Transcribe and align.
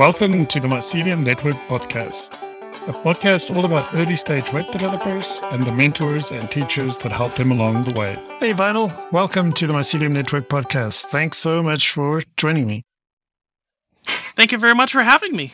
Welcome 0.00 0.46
to 0.46 0.60
the 0.60 0.66
Mycelium 0.66 1.26
Network 1.26 1.56
podcast, 1.68 2.32
a 2.88 2.92
podcast 3.04 3.54
all 3.54 3.66
about 3.66 3.94
early 3.94 4.16
stage 4.16 4.50
web 4.50 4.72
developers 4.72 5.42
and 5.52 5.66
the 5.66 5.72
mentors 5.72 6.32
and 6.32 6.50
teachers 6.50 6.96
that 6.96 7.12
help 7.12 7.36
them 7.36 7.52
along 7.52 7.84
the 7.84 7.92
way. 8.00 8.16
Hey, 8.38 8.54
Vinyl, 8.54 8.90
welcome 9.12 9.52
to 9.52 9.66
the 9.66 9.74
Mycelium 9.74 10.12
Network 10.12 10.48
podcast. 10.48 11.04
Thanks 11.08 11.36
so 11.36 11.62
much 11.62 11.90
for 11.90 12.22
joining 12.38 12.66
me. 12.66 12.86
Thank 14.36 14.52
you 14.52 14.56
very 14.56 14.74
much 14.74 14.90
for 14.90 15.02
having 15.02 15.36
me. 15.36 15.52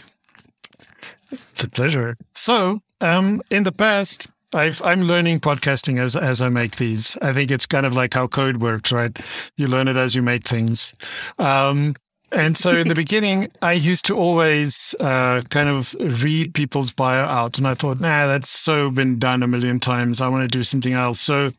It's 1.33 1.65
a 1.65 1.69
pleasure. 1.69 2.17
So, 2.37 2.83
um, 3.01 3.43
in 3.51 3.65
the 3.65 3.73
past, 3.73 4.29
I've, 4.55 4.81
I'm 4.83 5.03
learning 5.03 5.41
podcasting 5.41 5.99
as 5.99 6.15
as 6.15 6.41
I 6.41 6.51
make 6.51 6.77
these. 6.77 7.19
I 7.21 7.33
think 7.33 7.51
it's 7.51 7.67
kind 7.67 7.85
of 7.85 7.95
like 7.95 8.15
how 8.15 8.29
code 8.29 8.59
works, 8.59 8.93
right? 8.93 9.19
You 9.57 9.67
learn 9.67 9.89
it 9.89 9.97
as 9.97 10.15
you 10.15 10.23
make 10.23 10.45
things. 10.45 10.95
Um, 11.37 11.97
and 12.33 12.57
so 12.57 12.73
in 12.73 12.89
the 12.89 12.95
beginning, 13.05 13.49
I 13.63 13.73
used 13.73 14.05
to 14.07 14.17
always 14.17 14.95
uh, 15.01 15.43
kind 15.51 15.69
of 15.69 15.95
read 16.01 16.55
people's 16.55 16.91
bio 16.91 17.25
out, 17.25 17.59
and 17.59 17.67
I 17.67 17.75
thought, 17.75 18.01
nah, 18.01 18.27
that's 18.27 18.51
so 18.51 18.91
been 18.91 19.19
done 19.19 19.43
a 19.43 19.47
million 19.47 19.81
times. 19.81 20.21
I 20.21 20.29
want 20.29 20.43
to 20.51 20.59
do 20.59 20.63
something 20.63 20.93
else. 20.93 21.21
So, 21.21 21.53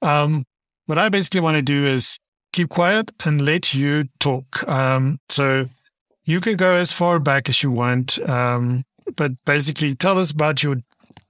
um, 0.00 0.44
what 0.86 0.98
I 0.98 1.08
basically 1.08 1.40
want 1.40 1.56
to 1.56 1.62
do 1.62 1.86
is 1.86 2.18
keep 2.52 2.68
quiet 2.68 3.12
and 3.24 3.44
let 3.44 3.74
you 3.74 4.04
talk. 4.20 4.66
Um, 4.68 5.18
so 5.28 5.68
you 6.24 6.40
can 6.40 6.56
go 6.56 6.74
as 6.74 6.92
far 6.92 7.18
back 7.18 7.48
as 7.48 7.62
you 7.62 7.70
want, 7.70 8.18
um, 8.28 8.84
but 9.16 9.32
basically 9.44 9.94
tell 9.94 10.18
us 10.18 10.30
about 10.30 10.62
your 10.62 10.76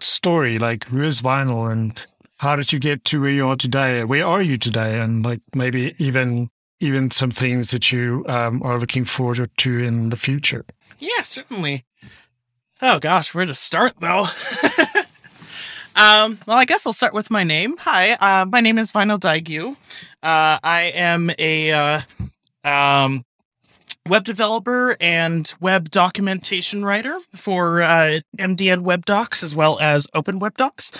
story. 0.01 0.59
Like, 0.59 0.85
who 0.85 1.03
is 1.03 1.23
Vinyl, 1.23 1.71
and 1.71 2.01
how 2.39 2.57
did 2.57 2.73
you 2.73 2.81
get 2.81 3.05
to 3.07 3.21
where 3.21 3.31
you 3.31 3.47
are 3.47 3.57
today? 3.57 4.03
Where 4.05 4.27
are 4.27 4.43
you 4.43 4.59
today? 4.59 5.01
And 5.01 5.25
like 5.25 5.41
maybe 5.55 5.95
even 5.99 6.51
even 6.83 7.11
some 7.11 7.31
things 7.31 7.71
that 7.71 7.93
you 7.93 8.25
um, 8.29 8.63
are 8.63 8.79
looking 8.79 9.05
forward 9.05 9.51
to 9.59 9.79
in 9.79 10.11
the 10.11 10.17
future. 10.17 10.65
Yeah, 10.99 11.23
certainly. 11.23 11.85
Oh 12.81 12.99
gosh, 12.99 13.35
where 13.35 13.47
to 13.47 13.55
start 13.55 13.95
though? 14.01 14.27
um, 15.97 16.39
well, 16.47 16.59
I 16.59 16.65
guess 16.65 16.87
I'll 16.87 16.93
start 16.93 17.15
with 17.15 17.31
my 17.31 17.45
name. 17.45 17.77
Hi, 17.79 18.13
uh, 18.13 18.45
my 18.45 18.61
name 18.61 18.79
is 18.79 18.91
Vinyl 18.91 19.21
Da.i'gyu. 19.21 19.77
Uh, 20.23 20.59
I 20.63 20.93
am 20.95 21.31
a 21.39 21.73
uh, 21.73 22.01
um, 22.65 23.25
web 24.09 24.25
developer 24.25 24.97
and 25.01 25.55
web 25.61 25.91
documentation 25.91 26.85
writer 26.85 27.19
for 27.35 27.83
uh, 27.83 28.21
MDN 28.39 28.81
Web 28.81 29.05
Docs 29.05 29.43
as 29.43 29.55
well 29.55 29.79
as 29.81 30.07
Open 30.15 30.39
Web 30.39 30.57
Docs. 30.57 30.93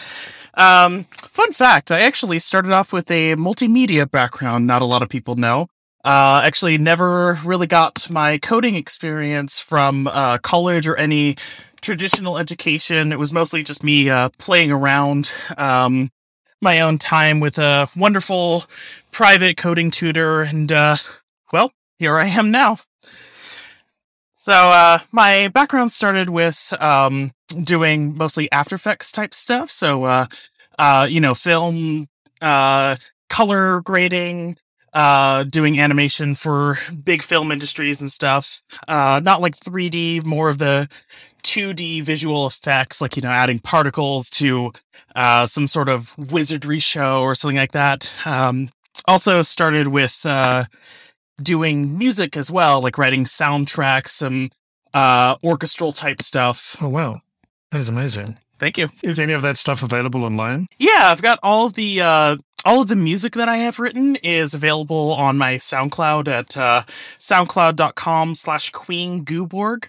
Um, 0.55 1.05
fun 1.19 1.53
fact, 1.53 1.91
I 1.91 2.01
actually 2.01 2.39
started 2.39 2.73
off 2.73 2.93
with 2.93 3.11
a 3.11 3.35
multimedia 3.37 4.11
background. 4.11 4.67
Not 4.67 4.83
a 4.83 4.87
lot 4.87 5.03
of 5.03 5.09
people 5.09 5.35
know. 5.35 5.69
Uh, 6.05 6.41
actually, 6.45 6.79
never 6.79 7.35
really 7.45 7.67
got 7.67 8.09
my 8.11 8.39
coding 8.39 8.75
experience 8.75 9.59
from 9.59 10.09
uh, 10.09 10.39
college 10.39 10.89
or 10.89 10.97
any 10.97 11.37
traditional 11.81 12.39
education. 12.39 13.13
It 13.13 13.19
was 13.19 13.33
mostly 13.33 13.63
just 13.63 13.85
me 13.85 14.11
uh, 14.11 14.31
playing 14.39 14.73
around 14.73 15.33
um, 15.57 16.11
my 16.61 16.81
own 16.81 16.99
time 16.99 17.41
with 17.41 17.59
a 17.59 17.89
wonderful 17.97 18.65
private 19.13 19.57
coding 19.57 19.91
tutor, 19.91 20.43
and 20.43 20.73
uh, 20.73 20.97
well, 21.53 21.73
here 21.99 22.19
I 22.19 22.27
am 22.27 22.51
now. 22.51 22.79
So 24.37 24.53
uh, 24.53 24.99
my 25.13 25.49
background 25.49 25.93
started 25.93 26.31
with 26.31 26.75
um, 26.81 27.31
doing 27.63 28.17
mostly 28.17 28.51
After 28.51 28.75
Effects 28.75 29.13
type 29.13 29.35
stuff. 29.35 29.71
So 29.71 30.03
uh, 30.03 30.27
uh, 30.79 31.07
you 31.09 31.21
know, 31.21 31.35
film, 31.35 32.09
uh, 32.41 32.97
color 33.29 33.81
grading, 33.83 34.57
uh, 34.93 35.45
doing 35.45 35.81
animation 35.81 36.35
for 36.35 36.79
big 37.05 37.23
film 37.23 37.51
industries 37.51 38.01
and 38.01 38.11
stuff. 38.11 38.63
Uh, 38.89 39.21
not 39.23 39.41
like 39.41 39.57
3D, 39.57 40.25
more 40.25 40.49
of 40.49 40.59
the 40.59 40.89
2D 41.45 42.03
visual 42.03 42.47
effects, 42.47 43.01
like, 43.01 43.17
you 43.17 43.23
know, 43.23 43.31
adding 43.31 43.59
particles 43.59 44.29
to 44.31 44.73
uh, 45.17 45.47
some 45.47 45.67
sort 45.67 45.89
of 45.89 46.17
wizardry 46.19 46.79
show 46.79 47.23
or 47.23 47.35
something 47.35 47.57
like 47.57 47.73
that. 47.73 48.13
Um, 48.27 48.71
also 49.07 49.43
started 49.43 49.89
with 49.89 50.25
uh, 50.25 50.65
doing 51.43 51.97
music 51.99 52.37
as 52.37 52.51
well, 52.51 52.81
like 52.81 52.99
writing 52.99 53.25
soundtracks, 53.25 54.09
some 54.09 54.51
uh, 54.95 55.37
orchestral 55.43 55.93
type 55.93 56.23
stuff. 56.23 56.77
Oh, 56.81 56.89
wow. 56.89 57.21
That 57.71 57.81
is 57.81 57.89
amazing. 57.89 58.39
Thank 58.59 58.79
you. 58.79 58.91
Is 59.03 59.19
any 59.19 59.33
of 59.33 59.43
that 59.43 59.57
stuff 59.57 59.83
available 59.83 60.25
online? 60.25 60.69
Yeah, 60.79 61.11
I've 61.11 61.23
got 61.23 61.41
all 61.43 61.69
the 61.69 62.01
uh, 62.01 62.37
all 62.65 62.83
of 62.83 62.89
the 62.89 62.97
music 62.97 63.35
that 63.35 63.49
I 63.49 63.59
have 63.59 63.79
written 63.79 64.17
is 64.17 64.55
available 64.55 65.13
on 65.13 65.39
my 65.39 65.55
SoundCloud 65.55 66.29
at 66.29 66.57
uh, 66.57 66.83
soundcloud.com 67.19 68.35
slash 68.35 68.71
Queen 68.71 69.25
Gooborg. 69.25 69.89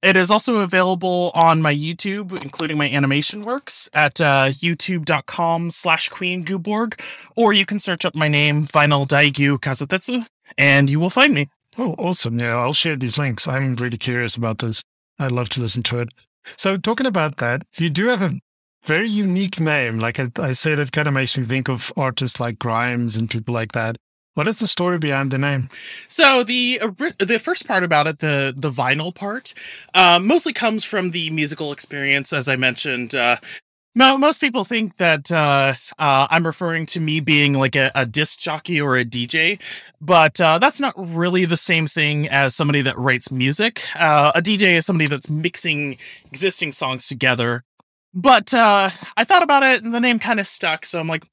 It 0.00 0.16
is 0.16 0.30
also 0.30 0.58
available 0.58 1.32
on 1.34 1.60
my 1.60 1.74
YouTube, 1.74 2.40
including 2.42 2.78
my 2.78 2.88
animation 2.88 3.42
works 3.42 3.90
at 3.92 4.20
uh, 4.20 4.50
youtube.com 4.50 5.70
slash 5.70 6.08
Queen 6.08 6.44
Gooborg, 6.44 7.00
or 7.36 7.52
you 7.52 7.66
can 7.66 7.80
search 7.80 8.04
up 8.04 8.14
my 8.14 8.28
name, 8.28 8.64
Vinyl 8.64 9.08
Da.i'gyu-Kazotetsu, 9.08 10.26
and 10.56 10.88
you 10.88 11.00
will 11.00 11.10
find 11.10 11.34
me. 11.34 11.48
Oh, 11.76 11.94
awesome. 11.98 12.38
Yeah, 12.38 12.56
I'll 12.56 12.72
share 12.72 12.96
these 12.96 13.18
links. 13.18 13.48
I'm 13.48 13.74
really 13.74 13.98
curious 13.98 14.36
about 14.36 14.58
this. 14.58 14.84
I'd 15.18 15.32
love 15.32 15.48
to 15.50 15.60
listen 15.60 15.82
to 15.84 15.98
it. 15.98 16.10
So, 16.56 16.76
talking 16.76 17.06
about 17.06 17.38
that, 17.38 17.62
you 17.76 17.90
do 17.90 18.06
have 18.06 18.22
a 18.22 18.38
very 18.88 19.08
unique 19.08 19.60
name. 19.60 19.98
Like 19.98 20.18
I, 20.18 20.30
I 20.38 20.52
said, 20.52 20.78
it 20.78 20.92
kind 20.92 21.06
of 21.06 21.12
makes 21.12 21.36
me 21.36 21.44
think 21.44 21.68
of 21.68 21.92
artists 21.94 22.40
like 22.40 22.58
Grimes 22.58 23.16
and 23.16 23.28
people 23.28 23.52
like 23.52 23.72
that. 23.72 23.98
What 24.32 24.48
is 24.48 24.60
the 24.60 24.66
story 24.66 24.98
behind 24.98 25.30
the 25.30 25.36
name? 25.38 25.68
So 26.08 26.42
the 26.42 26.80
the 27.18 27.38
first 27.38 27.66
part 27.66 27.84
about 27.84 28.06
it, 28.06 28.20
the 28.20 28.54
the 28.56 28.70
vinyl 28.70 29.14
part, 29.14 29.52
uh, 29.94 30.18
mostly 30.18 30.54
comes 30.54 30.84
from 30.84 31.10
the 31.10 31.28
musical 31.30 31.70
experience, 31.70 32.32
as 32.32 32.48
I 32.48 32.56
mentioned. 32.56 33.14
Uh, 33.14 33.36
most 33.94 34.40
people 34.40 34.64
think 34.64 34.96
that 34.96 35.30
uh, 35.32 35.74
uh, 35.98 36.28
I'm 36.30 36.46
referring 36.46 36.86
to 36.86 37.00
me 37.00 37.20
being 37.20 37.54
like 37.54 37.74
a, 37.74 37.90
a 37.94 38.06
disc 38.06 38.38
jockey 38.38 38.80
or 38.80 38.96
a 38.96 39.04
DJ, 39.04 39.60
but 40.00 40.40
uh, 40.40 40.58
that's 40.58 40.80
not 40.80 40.94
really 40.96 41.44
the 41.44 41.56
same 41.56 41.86
thing 41.86 42.28
as 42.28 42.54
somebody 42.54 42.80
that 42.82 42.96
writes 42.96 43.30
music. 43.30 43.82
Uh, 43.96 44.32
a 44.34 44.40
DJ 44.40 44.76
is 44.76 44.86
somebody 44.86 45.08
that's 45.08 45.28
mixing 45.28 45.98
existing 46.30 46.72
songs 46.72 47.08
together. 47.08 47.64
But 48.14 48.52
uh, 48.54 48.90
I 49.16 49.24
thought 49.24 49.42
about 49.42 49.62
it, 49.62 49.84
and 49.84 49.94
the 49.94 50.00
name 50.00 50.18
kind 50.18 50.40
of 50.40 50.46
stuck, 50.46 50.86
so 50.86 50.98
I'm 50.98 51.08
like, 51.08 51.24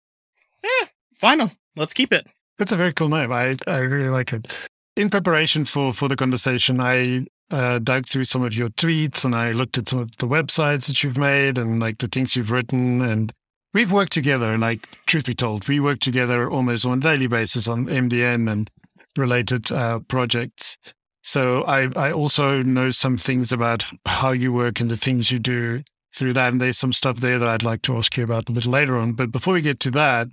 eh, 0.63 0.85
Vinyl. 1.21 1.55
Let's 1.75 1.93
keep 1.93 2.13
it. 2.13 2.27
That's 2.57 2.71
a 2.71 2.77
very 2.77 2.93
cool 2.93 3.09
name. 3.09 3.31
I, 3.31 3.55
I 3.67 3.79
really 3.79 4.09
like 4.09 4.31
it. 4.31 4.47
In 4.95 5.09
preparation 5.09 5.65
for, 5.65 5.91
for 5.93 6.07
the 6.07 6.15
conversation, 6.15 6.79
I 6.79 7.25
uh, 7.51 7.79
dug 7.79 8.05
through 8.05 8.25
some 8.25 8.43
of 8.43 8.53
your 8.53 8.69
tweets 8.69 9.25
and 9.25 9.35
I 9.35 9.51
looked 9.51 9.77
at 9.77 9.89
some 9.89 9.99
of 9.99 10.15
the 10.17 10.27
websites 10.27 10.87
that 10.87 11.03
you've 11.03 11.17
made 11.17 11.57
and 11.57 11.79
like 11.79 11.97
the 11.97 12.07
things 12.07 12.35
you've 12.35 12.51
written. 12.51 13.01
And 13.01 13.33
we've 13.73 13.91
worked 13.91 14.13
together. 14.13 14.57
Like, 14.57 14.87
truth 15.05 15.25
be 15.25 15.33
told, 15.33 15.67
we 15.67 15.81
work 15.81 15.99
together 15.99 16.49
almost 16.49 16.85
on 16.85 16.99
a 16.99 17.01
daily 17.01 17.27
basis 17.27 17.67
on 17.67 17.87
MDN 17.87 18.49
and 18.49 18.69
related 19.17 19.69
uh, 19.71 19.99
projects. 20.07 20.77
So 21.23 21.63
I, 21.63 21.89
I 21.95 22.11
also 22.11 22.63
know 22.63 22.91
some 22.91 23.17
things 23.17 23.51
about 23.51 23.85
how 24.05 24.31
you 24.31 24.53
work 24.53 24.79
and 24.79 24.89
the 24.89 24.97
things 24.97 25.31
you 25.31 25.39
do 25.39 25.83
through 26.15 26.33
that. 26.33 26.51
And 26.51 26.61
there's 26.61 26.77
some 26.77 26.93
stuff 26.93 27.17
there 27.17 27.39
that 27.39 27.47
I'd 27.47 27.63
like 27.63 27.81
to 27.83 27.97
ask 27.97 28.15
you 28.17 28.23
about 28.23 28.49
a 28.49 28.53
bit 28.53 28.65
later 28.65 28.97
on. 28.97 29.13
But 29.13 29.31
before 29.31 29.53
we 29.53 29.61
get 29.61 29.79
to 29.81 29.91
that, 29.91 30.27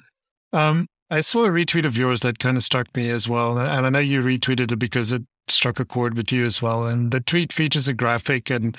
um, 0.52 0.86
I 1.10 1.20
saw 1.20 1.44
a 1.44 1.48
retweet 1.48 1.84
of 1.84 1.98
yours 1.98 2.20
that 2.20 2.38
kind 2.38 2.56
of 2.56 2.62
struck 2.62 2.94
me 2.96 3.10
as 3.10 3.28
well. 3.28 3.58
And 3.58 3.86
I 3.86 3.90
know 3.90 3.98
you 3.98 4.22
retweeted 4.22 4.72
it 4.72 4.78
because 4.78 5.12
it 5.12 5.22
struck 5.48 5.80
a 5.80 5.84
chord 5.84 6.16
with 6.16 6.32
you 6.32 6.46
as 6.46 6.62
well. 6.62 6.86
And 6.86 7.10
the 7.10 7.20
tweet 7.20 7.52
features 7.52 7.88
a 7.88 7.94
graphic 7.94 8.50
and 8.50 8.76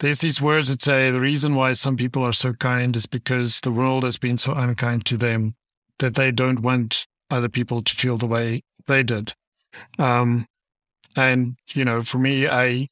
there's 0.00 0.20
these 0.20 0.40
words 0.40 0.68
that 0.68 0.80
say 0.80 1.10
the 1.10 1.20
reason 1.20 1.54
why 1.54 1.74
some 1.74 1.96
people 1.96 2.24
are 2.24 2.32
so 2.32 2.54
kind 2.54 2.96
is 2.96 3.06
because 3.06 3.60
the 3.60 3.70
world 3.70 4.02
has 4.02 4.16
been 4.16 4.38
so 4.38 4.52
unkind 4.54 5.04
to 5.06 5.16
them 5.16 5.54
that 5.98 6.14
they 6.14 6.32
don't 6.32 6.60
want 6.60 7.06
other 7.30 7.50
people 7.50 7.82
to 7.82 7.94
feel 7.94 8.16
the 8.16 8.26
way 8.26 8.62
they 8.86 9.02
did. 9.02 9.34
Um, 9.98 10.46
and, 11.16 11.56
you 11.74 11.84
know, 11.84 12.02
for 12.02 12.18
me, 12.18 12.48
I, 12.48 12.88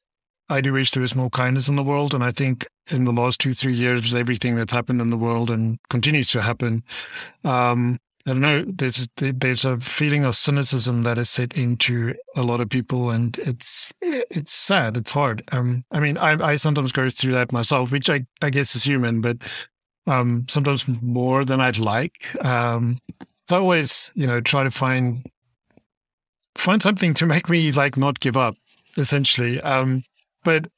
I 0.49 0.61
do 0.61 0.73
wish 0.73 0.91
there 0.91 1.01
was 1.01 1.15
more 1.15 1.29
kindness 1.29 1.67
in 1.67 1.75
the 1.75 1.83
world. 1.83 2.13
And 2.13 2.23
I 2.23 2.31
think 2.31 2.67
in 2.89 3.05
the 3.05 3.11
last 3.11 3.39
two, 3.39 3.53
three 3.53 3.73
years, 3.73 4.13
everything 4.13 4.55
that's 4.55 4.73
happened 4.73 5.01
in 5.01 5.09
the 5.09 5.17
world 5.17 5.51
and 5.51 5.79
continues 5.89 6.31
to 6.31 6.41
happen, 6.41 6.83
um, 7.43 7.99
I 8.25 8.31
don't 8.31 8.41
know. 8.41 8.65
There's 8.67 9.07
there's 9.15 9.65
a 9.65 9.79
feeling 9.79 10.23
of 10.23 10.35
cynicism 10.35 11.03
that 11.03 11.17
is 11.17 11.29
set 11.29 11.53
into 11.53 12.13
a 12.35 12.43
lot 12.43 12.59
of 12.59 12.69
people, 12.69 13.09
and 13.09 13.37
it's 13.39 13.93
it's 14.01 14.51
sad. 14.51 14.97
It's 14.97 15.11
hard. 15.11 15.41
Um, 15.51 15.85
I 15.91 15.99
mean, 15.99 16.17
I 16.17 16.33
I 16.51 16.55
sometimes 16.57 16.91
go 16.91 17.09
through 17.09 17.33
that 17.33 17.51
myself, 17.51 17.91
which 17.91 18.09
I 18.09 18.27
I 18.41 18.49
guess 18.49 18.75
is 18.75 18.83
human, 18.83 19.21
but 19.21 19.37
um, 20.05 20.45
sometimes 20.49 20.85
more 20.87 21.45
than 21.45 21.61
I'd 21.61 21.79
like. 21.79 22.13
Um, 22.45 22.99
so 23.49 23.55
I 23.55 23.59
always, 23.59 24.11
you 24.15 24.27
know, 24.27 24.41
try 24.41 24.63
to 24.63 24.71
find 24.71 25.25
find 26.55 26.83
something 26.83 27.13
to 27.15 27.25
make 27.25 27.49
me 27.49 27.71
like 27.71 27.97
not 27.97 28.19
give 28.19 28.37
up, 28.37 28.55
essentially. 28.97 29.61
Um, 29.61 30.03
but 30.49 30.71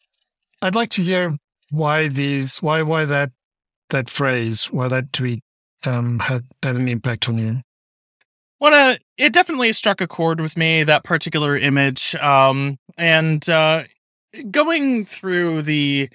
I'd 0.62 0.76
like 0.76 0.90
to 0.90 1.02
hear 1.02 1.38
why 1.70 2.10
these, 2.10 2.62
why 2.62 2.82
why 2.82 3.06
that 3.06 3.32
that 3.90 4.10
phrase, 4.10 4.66
why 4.66 4.90
that 4.90 5.14
tweet 5.14 5.44
um, 5.86 6.20
had, 6.20 6.42
had 6.62 6.76
an 6.76 6.90
impact 6.90 7.30
on 7.30 7.38
you? 7.38 7.62
Well, 8.60 8.74
uh, 8.74 8.98
it 9.18 9.32
definitely 9.32 9.72
struck 9.72 10.02
a 10.02 10.08
chord 10.08 10.42
with 10.42 10.58
me 10.58 10.84
that 10.84 11.06
particular 11.06 11.58
image, 11.58 12.16
um, 12.16 12.78
and 12.98 13.50
uh, 13.50 13.84
going 14.52 15.06
through 15.06 15.62
the 15.62 16.10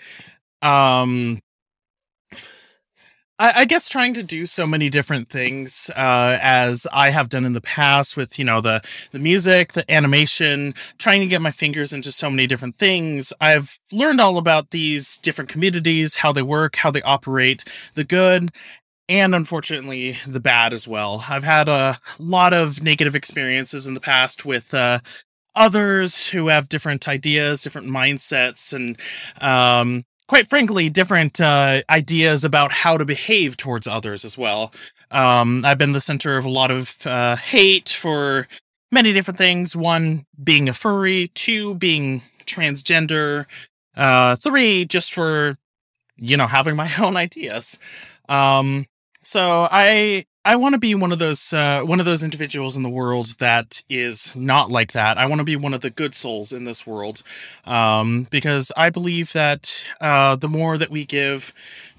um 0.60 1.38
I, 3.38 3.52
I 3.60 3.64
guess 3.66 3.88
trying 3.88 4.14
to 4.14 4.22
do 4.22 4.46
so 4.46 4.66
many 4.66 4.88
different 4.88 5.28
things 5.28 5.90
uh, 5.96 6.38
as 6.40 6.86
I 6.92 7.10
have 7.10 7.28
done 7.28 7.44
in 7.44 7.52
the 7.52 7.60
past 7.60 8.16
with 8.16 8.38
you 8.38 8.44
know 8.44 8.60
the 8.60 8.82
the 9.12 9.18
music, 9.18 9.72
the 9.72 9.90
animation, 9.92 10.74
trying 10.98 11.20
to 11.20 11.26
get 11.26 11.42
my 11.42 11.50
fingers 11.50 11.92
into 11.92 12.12
so 12.12 12.30
many 12.30 12.46
different 12.46 12.78
things. 12.78 13.32
I've 13.40 13.78
learned 13.92 14.20
all 14.20 14.38
about 14.38 14.70
these 14.70 15.18
different 15.18 15.50
communities, 15.50 16.16
how 16.16 16.32
they 16.32 16.42
work, 16.42 16.76
how 16.76 16.90
they 16.90 17.02
operate, 17.02 17.64
the 17.94 18.04
good 18.04 18.50
and 19.08 19.34
unfortunately 19.34 20.16
the 20.26 20.40
bad 20.40 20.72
as 20.72 20.88
well. 20.88 21.24
I've 21.28 21.44
had 21.44 21.68
a 21.68 21.98
lot 22.18 22.52
of 22.52 22.82
negative 22.82 23.14
experiences 23.14 23.86
in 23.86 23.94
the 23.94 24.00
past 24.00 24.44
with 24.44 24.74
uh, 24.74 25.00
others 25.54 26.28
who 26.28 26.48
have 26.48 26.68
different 26.68 27.08
ideas, 27.08 27.62
different 27.62 27.88
mindsets, 27.88 28.72
and 28.72 28.98
um, 29.40 30.04
quite 30.28 30.48
frankly, 30.48 30.88
different 30.88 31.40
uh, 31.40 31.82
ideas 31.90 32.44
about 32.44 32.72
how 32.72 32.96
to 32.96 33.04
behave 33.04 33.56
towards 33.56 33.86
others 33.86 34.24
as 34.24 34.36
well. 34.36 34.72
Um, 35.10 35.64
I've 35.64 35.78
been 35.78 35.92
the 35.92 36.00
center 36.00 36.36
of 36.36 36.44
a 36.44 36.50
lot 36.50 36.70
of 36.70 37.06
uh, 37.06 37.36
hate 37.36 37.88
for 37.88 38.48
many 38.90 39.12
different 39.12 39.38
things. 39.38 39.76
One 39.76 40.26
being 40.42 40.68
a 40.68 40.74
furry, 40.74 41.28
two 41.34 41.74
being 41.76 42.22
transgender, 42.46 43.46
uh, 43.96 44.36
three 44.36 44.84
just 44.84 45.12
for 45.12 45.56
you 46.16 46.36
know 46.36 46.46
having 46.46 46.76
my 46.76 46.90
own 47.00 47.16
ideas. 47.16 47.78
Um, 48.28 48.86
so 49.22 49.68
I 49.70 50.26
I 50.46 50.54
want 50.54 50.74
to 50.74 50.78
be 50.78 50.94
one 50.94 51.10
of 51.10 51.18
those 51.18 51.52
uh, 51.52 51.80
one 51.82 51.98
of 51.98 52.06
those 52.06 52.22
individuals 52.22 52.76
in 52.76 52.84
the 52.84 52.88
world 52.88 53.26
that 53.40 53.82
is 53.88 54.36
not 54.36 54.70
like 54.70 54.92
that. 54.92 55.18
I 55.18 55.26
want 55.26 55.40
to 55.40 55.44
be 55.44 55.56
one 55.56 55.74
of 55.74 55.80
the 55.80 55.90
good 55.90 56.14
souls 56.14 56.52
in 56.52 56.62
this 56.62 56.86
world, 56.86 57.24
um, 57.64 58.28
because 58.30 58.70
I 58.76 58.90
believe 58.90 59.32
that 59.32 59.84
uh, 60.00 60.36
the 60.36 60.48
more 60.48 60.78
that 60.78 60.88
we 60.88 61.04
give 61.04 61.52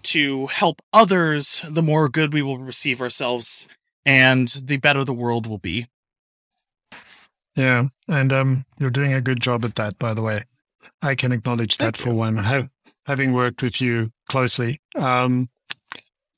to 0.03 0.47
help 0.47 0.81
others, 0.93 1.61
the 1.69 1.83
more 1.83 2.07
good 2.07 2.33
we 2.33 2.41
will 2.41 2.57
receive 2.57 3.01
ourselves, 3.01 3.67
and 4.05 4.47
the 4.47 4.77
better 4.77 5.03
the 5.03 5.13
world 5.13 5.45
will 5.45 5.57
be. 5.57 5.87
Yeah, 7.57 7.87
and 8.07 8.31
um, 8.31 8.65
you're 8.79 8.89
doing 8.91 9.11
a 9.11 9.19
good 9.19 9.41
job 9.41 9.65
at 9.65 9.75
that, 9.75 9.99
by 9.99 10.13
the 10.13 10.21
way. 10.21 10.45
I 11.01 11.15
can 11.15 11.33
acknowledge 11.33 11.79
that 11.79 11.97
for 11.97 12.13
one, 12.13 12.37
having 13.05 13.33
worked 13.33 13.61
with 13.61 13.81
you 13.81 14.13
closely. 14.29 14.79
Um, 14.95 15.49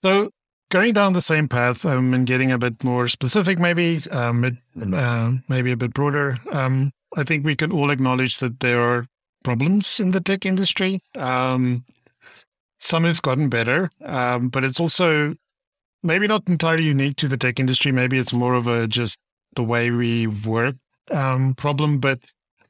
so 0.03 0.31
going 0.69 0.93
down 0.93 1.13
the 1.13 1.21
same 1.21 1.47
path 1.47 1.85
um, 1.85 2.13
and 2.13 2.27
getting 2.27 2.51
a 2.51 2.57
bit 2.57 2.83
more 2.83 3.07
specific, 3.07 3.59
maybe, 3.59 3.99
um, 4.11 4.57
uh, 4.93 5.31
maybe 5.47 5.71
a 5.71 5.77
bit 5.77 5.93
broader, 5.93 6.37
um, 6.51 6.91
I 7.17 7.23
think 7.23 7.43
we 7.43 7.55
can 7.55 7.71
all 7.71 7.89
acknowledge 7.89 8.37
that 8.37 8.59
there 8.59 8.79
are 8.79 9.07
problems 9.43 9.99
in 9.99 10.11
the 10.11 10.21
tech 10.21 10.45
industry. 10.45 11.01
Um, 11.17 11.85
some 12.77 13.03
have 13.03 13.21
gotten 13.21 13.49
better, 13.49 13.89
um, 14.05 14.49
but 14.49 14.63
it's 14.63 14.79
also 14.79 15.35
maybe 16.03 16.27
not 16.27 16.47
entirely 16.47 16.83
unique 16.83 17.17
to 17.17 17.27
the 17.27 17.37
tech 17.37 17.59
industry. 17.59 17.91
Maybe 17.91 18.17
it's 18.17 18.33
more 18.33 18.53
of 18.53 18.67
a 18.67 18.87
just 18.87 19.17
the 19.55 19.63
way 19.63 19.91
we 19.91 20.27
work 20.27 20.75
um, 21.11 21.55
problem. 21.55 21.97
But 21.97 22.19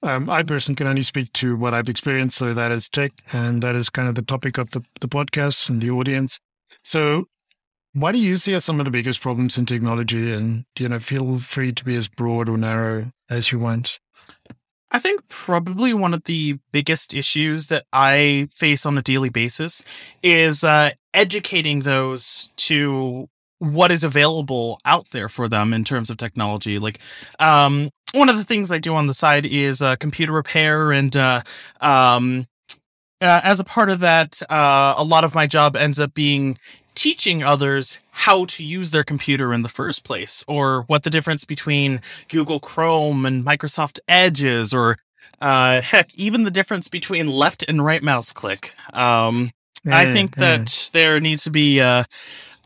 I 0.01 0.43
personally 0.43 0.77
can 0.77 0.87
only 0.87 1.03
speak 1.03 1.33
to 1.33 1.57
what 1.57 1.73
I've 1.73 1.89
experienced. 1.89 2.37
So 2.37 2.53
that 2.53 2.71
is 2.71 2.87
tech, 2.87 3.11
and 3.33 3.61
that 3.61 3.75
is 3.75 3.89
kind 3.89 4.07
of 4.07 4.15
the 4.15 4.21
topic 4.21 4.57
of 4.57 4.71
the, 4.71 4.81
the 5.01 5.09
podcast 5.09 5.69
and 5.69 5.81
the 5.81 5.91
audience. 5.91 6.39
So 6.83 7.27
what 7.99 8.13
do 8.13 8.17
you 8.17 8.37
see 8.37 8.53
as 8.53 8.63
some 8.63 8.79
of 8.79 8.85
the 8.85 8.91
biggest 8.91 9.21
problems 9.21 9.57
in 9.57 9.65
technology? 9.65 10.31
And, 10.31 10.65
you 10.77 10.87
know, 10.87 10.99
feel 10.99 11.39
free 11.39 11.71
to 11.71 11.83
be 11.83 11.95
as 11.95 12.07
broad 12.07 12.47
or 12.47 12.57
narrow 12.57 13.11
as 13.29 13.51
you 13.51 13.59
want. 13.59 13.99
I 14.91 14.99
think 14.99 15.27
probably 15.27 15.93
one 15.93 16.13
of 16.13 16.23
the 16.23 16.57
biggest 16.71 17.13
issues 17.13 17.67
that 17.67 17.85
I 17.93 18.47
face 18.51 18.85
on 18.85 18.97
a 18.97 19.03
daily 19.03 19.29
basis 19.29 19.83
is 20.23 20.63
uh, 20.63 20.91
educating 21.13 21.81
those 21.81 22.49
to 22.57 23.27
what 23.59 23.91
is 23.91 24.03
available 24.03 24.79
out 24.85 25.09
there 25.09 25.29
for 25.29 25.47
them 25.47 25.73
in 25.73 25.83
terms 25.83 26.09
of 26.09 26.17
technology. 26.17 26.79
Like, 26.79 26.99
um, 27.39 27.89
one 28.13 28.29
of 28.29 28.37
the 28.37 28.45
things 28.45 28.71
I 28.71 28.79
do 28.79 28.95
on 28.95 29.07
the 29.07 29.13
side 29.13 29.45
is 29.45 29.81
uh, 29.81 29.95
computer 29.97 30.31
repair 30.31 30.91
and, 30.91 31.15
uh, 31.15 31.41
um, 31.81 32.47
uh, 33.21 33.41
as 33.43 33.59
a 33.59 33.65
part 33.65 33.89
of 33.89 33.99
that, 33.99 34.41
uh, 34.49 34.95
a 34.97 35.03
lot 35.03 35.25
of 35.25 35.35
my 35.35 35.45
job 35.45 35.75
ends 35.75 35.99
up 35.99 36.13
being 36.13 36.57
teaching 36.95 37.43
others 37.43 37.99
how 38.11 38.45
to 38.45 38.63
use 38.63 38.91
their 38.91 39.03
computer 39.03 39.53
in 39.53 39.61
the 39.61 39.69
first 39.69 40.03
place, 40.03 40.43
or 40.47 40.83
what 40.83 41.03
the 41.03 41.09
difference 41.09 41.45
between 41.45 42.01
Google 42.27 42.59
Chrome 42.59 43.25
and 43.25 43.45
Microsoft 43.45 43.99
Edge 44.07 44.43
is, 44.43 44.73
or 44.73 44.97
uh, 45.41 45.81
heck, 45.81 46.13
even 46.15 46.43
the 46.43 46.51
difference 46.51 46.87
between 46.87 47.27
left 47.27 47.63
and 47.67 47.83
right 47.83 48.03
mouse 48.03 48.31
click. 48.33 48.73
Um, 48.93 49.51
I 49.85 50.11
think 50.11 50.35
that 50.35 50.89
there 50.93 51.19
needs 51.19 51.43
to 51.45 51.51
be 51.51 51.79
uh, 51.79 52.03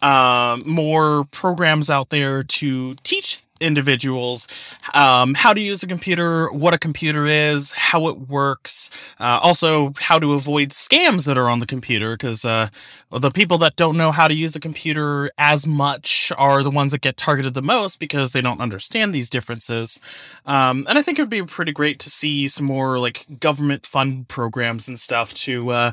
uh, 0.01 0.57
more 0.65 1.25
programs 1.25 1.89
out 1.89 2.09
there 2.09 2.43
to 2.43 2.95
teach 3.03 3.41
individuals 3.59 4.47
um, 4.93 5.33
how 5.33 5.53
to 5.53 5.61
use 5.61 5.83
a 5.83 5.87
computer, 5.87 6.51
what 6.51 6.73
a 6.73 6.77
computer 6.77 7.25
is, 7.25 7.71
how 7.71 8.07
it 8.07 8.27
works, 8.27 8.89
uh, 9.19 9.39
also 9.41 9.93
how 9.99 10.19
to 10.19 10.33
avoid 10.33 10.69
scams 10.69 11.25
that 11.25 11.37
are 11.37 11.49
on 11.49 11.59
the 11.59 11.65
computer. 11.65 12.15
Because 12.15 12.45
uh, 12.45 12.69
the 13.11 13.31
people 13.31 13.57
that 13.59 13.75
don't 13.75 13.97
know 13.97 14.11
how 14.11 14.27
to 14.27 14.33
use 14.33 14.55
a 14.55 14.59
computer 14.59 15.31
as 15.37 15.65
much 15.65 16.31
are 16.37 16.63
the 16.63 16.69
ones 16.69 16.91
that 16.91 17.01
get 17.01 17.17
targeted 17.17 17.53
the 17.53 17.61
most 17.61 17.99
because 17.99 18.31
they 18.31 18.41
don't 18.41 18.61
understand 18.61 19.13
these 19.13 19.29
differences. 19.29 19.99
Um, 20.45 20.85
and 20.89 20.97
I 20.97 21.01
think 21.01 21.17
it 21.17 21.21
would 21.21 21.29
be 21.29 21.43
pretty 21.43 21.71
great 21.71 21.99
to 21.99 22.09
see 22.09 22.47
some 22.47 22.65
more 22.65 22.99
like 22.99 23.39
government 23.39 23.85
fund 23.85 24.27
programs 24.27 24.87
and 24.87 24.99
stuff 24.99 25.33
to 25.35 25.69
uh, 25.69 25.91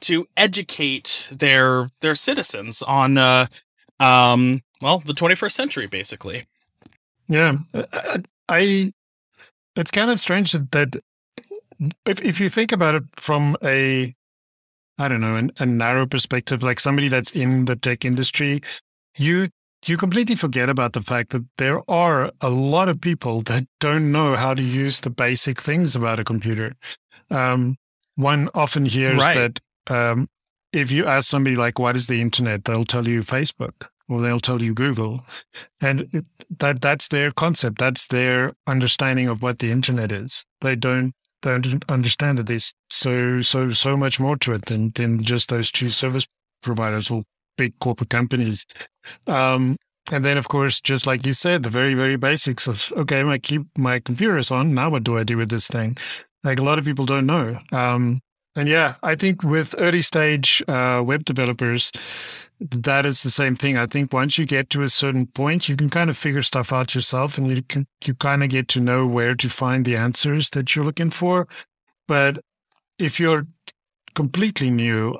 to 0.00 0.26
educate 0.36 1.26
their 1.30 1.90
their 2.00 2.14
citizens 2.14 2.82
on 2.82 3.18
uh, 3.18 3.46
um, 3.98 4.62
well 4.80 5.00
the 5.00 5.12
21st 5.12 5.52
century 5.52 5.86
basically. 5.86 6.44
Yeah, 7.30 7.58
uh, 7.72 7.84
uh, 7.92 8.18
I. 8.48 8.92
It's 9.76 9.92
kind 9.92 10.10
of 10.10 10.18
strange 10.18 10.50
that 10.50 10.96
if 12.04 12.20
if 12.22 12.40
you 12.40 12.48
think 12.48 12.72
about 12.72 12.96
it 12.96 13.04
from 13.16 13.56
a, 13.64 14.12
I 14.98 15.08
don't 15.08 15.20
know, 15.20 15.36
a, 15.36 15.62
a 15.62 15.66
narrow 15.66 16.06
perspective, 16.06 16.64
like 16.64 16.80
somebody 16.80 17.06
that's 17.06 17.30
in 17.30 17.66
the 17.66 17.76
tech 17.76 18.04
industry, 18.04 18.62
you 19.16 19.46
you 19.86 19.96
completely 19.96 20.34
forget 20.34 20.68
about 20.68 20.92
the 20.92 21.02
fact 21.02 21.30
that 21.30 21.46
there 21.56 21.88
are 21.88 22.32
a 22.40 22.50
lot 22.50 22.88
of 22.88 23.00
people 23.00 23.42
that 23.42 23.66
don't 23.78 24.10
know 24.10 24.34
how 24.34 24.52
to 24.52 24.62
use 24.62 25.00
the 25.00 25.10
basic 25.10 25.60
things 25.60 25.94
about 25.94 26.18
a 26.18 26.24
computer. 26.24 26.74
Um, 27.30 27.76
one 28.16 28.50
often 28.54 28.84
hears 28.86 29.18
right. 29.18 29.36
that 29.86 29.94
um, 29.94 30.28
if 30.72 30.90
you 30.90 31.06
ask 31.06 31.28
somebody 31.28 31.54
like, 31.54 31.78
"What 31.78 31.96
is 31.96 32.08
the 32.08 32.20
internet?" 32.20 32.64
they'll 32.64 32.82
tell 32.82 33.06
you 33.06 33.22
Facebook 33.22 33.86
or 34.10 34.20
they'll 34.20 34.40
tell 34.40 34.60
you 34.60 34.74
Google, 34.74 35.24
and 35.80 36.26
that 36.58 36.80
that's 36.80 37.08
their 37.08 37.30
concept. 37.30 37.78
That's 37.78 38.08
their 38.08 38.52
understanding 38.66 39.28
of 39.28 39.42
what 39.42 39.60
the 39.60 39.70
internet 39.70 40.10
is. 40.12 40.44
They 40.60 40.76
don't 40.76 41.14
they 41.42 41.58
don't 41.58 41.84
understand 41.88 42.38
that 42.38 42.46
there's 42.48 42.74
so 42.90 43.40
so 43.40 43.70
so 43.70 43.96
much 43.96 44.20
more 44.20 44.36
to 44.38 44.52
it 44.52 44.66
than 44.66 44.90
than 44.90 45.22
just 45.22 45.48
those 45.48 45.70
two 45.70 45.88
service 45.88 46.26
providers 46.62 47.10
or 47.10 47.22
big 47.56 47.78
corporate 47.78 48.10
companies. 48.10 48.66
Um, 49.26 49.76
and 50.12 50.24
then, 50.24 50.36
of 50.36 50.48
course, 50.48 50.80
just 50.80 51.06
like 51.06 51.24
you 51.24 51.32
said, 51.32 51.62
the 51.62 51.70
very 51.70 51.94
very 51.94 52.16
basics 52.16 52.66
of 52.66 52.92
okay, 52.96 53.22
my 53.22 53.38
keep 53.38 53.62
my 53.78 54.00
computer 54.00 54.38
is 54.38 54.50
on. 54.50 54.74
Now, 54.74 54.90
what 54.90 55.04
do 55.04 55.16
I 55.16 55.24
do 55.24 55.36
with 55.36 55.50
this 55.50 55.68
thing? 55.68 55.96
Like 56.42 56.58
a 56.58 56.64
lot 56.64 56.78
of 56.78 56.84
people 56.84 57.04
don't 57.04 57.26
know. 57.26 57.60
Um, 57.70 58.20
and 58.56 58.68
yeah, 58.68 58.94
I 59.02 59.14
think 59.14 59.42
with 59.42 59.74
early 59.78 60.02
stage 60.02 60.62
uh, 60.66 61.02
web 61.04 61.24
developers, 61.24 61.92
that 62.60 63.06
is 63.06 63.22
the 63.22 63.30
same 63.30 63.56
thing. 63.56 63.76
I 63.76 63.86
think 63.86 64.12
once 64.12 64.38
you 64.38 64.44
get 64.44 64.70
to 64.70 64.82
a 64.82 64.88
certain 64.88 65.26
point, 65.26 65.68
you 65.68 65.76
can 65.76 65.88
kind 65.88 66.10
of 66.10 66.16
figure 66.16 66.42
stuff 66.42 66.72
out 66.72 66.94
yourself 66.94 67.38
and 67.38 67.46
you 67.48 67.62
can, 67.62 67.86
you 68.04 68.14
kind 68.14 68.42
of 68.42 68.50
get 68.50 68.68
to 68.68 68.80
know 68.80 69.06
where 69.06 69.34
to 69.34 69.48
find 69.48 69.84
the 69.84 69.96
answers 69.96 70.50
that 70.50 70.74
you're 70.74 70.84
looking 70.84 71.10
for. 71.10 71.48
But 72.06 72.38
if 72.98 73.18
you're 73.18 73.46
completely 74.14 74.68
new, 74.68 75.18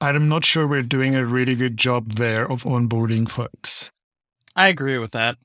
I'm 0.00 0.28
not 0.28 0.44
sure 0.44 0.66
we're 0.66 0.82
doing 0.82 1.14
a 1.14 1.26
really 1.26 1.56
good 1.56 1.76
job 1.76 2.12
there 2.12 2.50
of 2.50 2.62
onboarding 2.62 3.28
folks. 3.28 3.90
I 4.54 4.68
agree 4.68 4.98
with 4.98 5.10
that. 5.10 5.36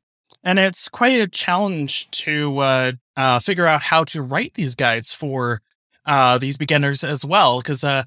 And 0.43 0.59
it's 0.59 0.87
quite 0.87 1.19
a 1.19 1.27
challenge 1.27 2.11
to 2.11 2.59
uh, 2.59 2.91
uh, 3.17 3.39
figure 3.39 3.65
out 3.65 3.81
how 3.81 4.03
to 4.05 4.21
write 4.21 4.53
these 4.53 4.75
guides 4.75 5.13
for 5.13 5.61
uh, 6.05 6.37
these 6.37 6.57
beginners 6.57 7.03
as 7.03 7.25
well. 7.25 7.59
Because 7.59 7.83
uh, 7.83 8.03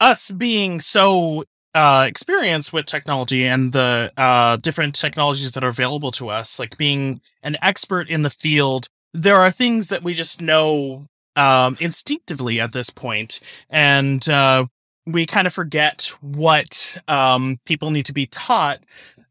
us 0.00 0.30
being 0.30 0.80
so 0.80 1.44
uh, 1.74 2.04
experience 2.06 2.72
with 2.72 2.86
technology 2.86 3.46
and 3.46 3.72
the 3.72 4.12
uh, 4.16 4.56
different 4.56 4.94
technologies 4.94 5.52
that 5.52 5.64
are 5.64 5.68
available 5.68 6.10
to 6.12 6.28
us, 6.28 6.58
like 6.58 6.76
being 6.76 7.20
an 7.42 7.56
expert 7.62 8.08
in 8.08 8.22
the 8.22 8.30
field, 8.30 8.88
there 9.14 9.36
are 9.36 9.50
things 9.50 9.88
that 9.88 10.02
we 10.02 10.14
just 10.14 10.42
know 10.42 11.06
um, 11.36 11.76
instinctively 11.80 12.60
at 12.60 12.72
this 12.72 12.90
point, 12.90 13.40
and 13.70 14.28
uh, 14.28 14.66
we 15.06 15.26
kind 15.26 15.46
of 15.46 15.52
forget 15.52 16.12
what 16.20 16.98
um, 17.08 17.58
people 17.64 17.90
need 17.90 18.06
to 18.06 18.12
be 18.12 18.26
taught 18.26 18.80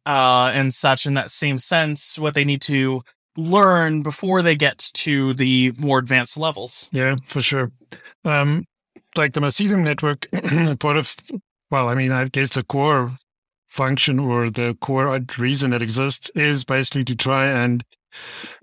uh, 0.05 0.51
and 0.53 0.73
such. 0.73 1.05
In 1.05 1.13
that 1.15 1.31
same 1.31 1.59
sense, 1.59 2.17
what 2.17 2.33
they 2.33 2.43
need 2.43 2.61
to 2.63 3.01
learn 3.37 4.01
before 4.01 4.41
they 4.41 4.55
get 4.55 4.77
to 4.93 5.33
the 5.33 5.73
more 5.77 5.99
advanced 5.99 6.37
levels. 6.37 6.89
Yeah, 6.91 7.15
for 7.23 7.41
sure. 7.41 7.71
Um, 8.25 8.65
like 9.15 9.33
the 9.33 9.39
Mycelium 9.39 9.83
network, 9.83 10.27
part 10.79 10.97
of, 10.97 11.15
well, 11.69 11.89
I 11.89 11.95
mean, 11.95 12.11
I 12.11 12.25
guess 12.27 12.51
the 12.51 12.63
core 12.63 13.15
function 13.67 14.19
or 14.19 14.49
the 14.49 14.77
core 14.81 15.17
reason 15.37 15.73
it 15.73 15.81
exists 15.81 16.29
is 16.35 16.65
basically 16.65 17.05
to 17.05 17.15
try 17.15 17.45
and 17.45 17.83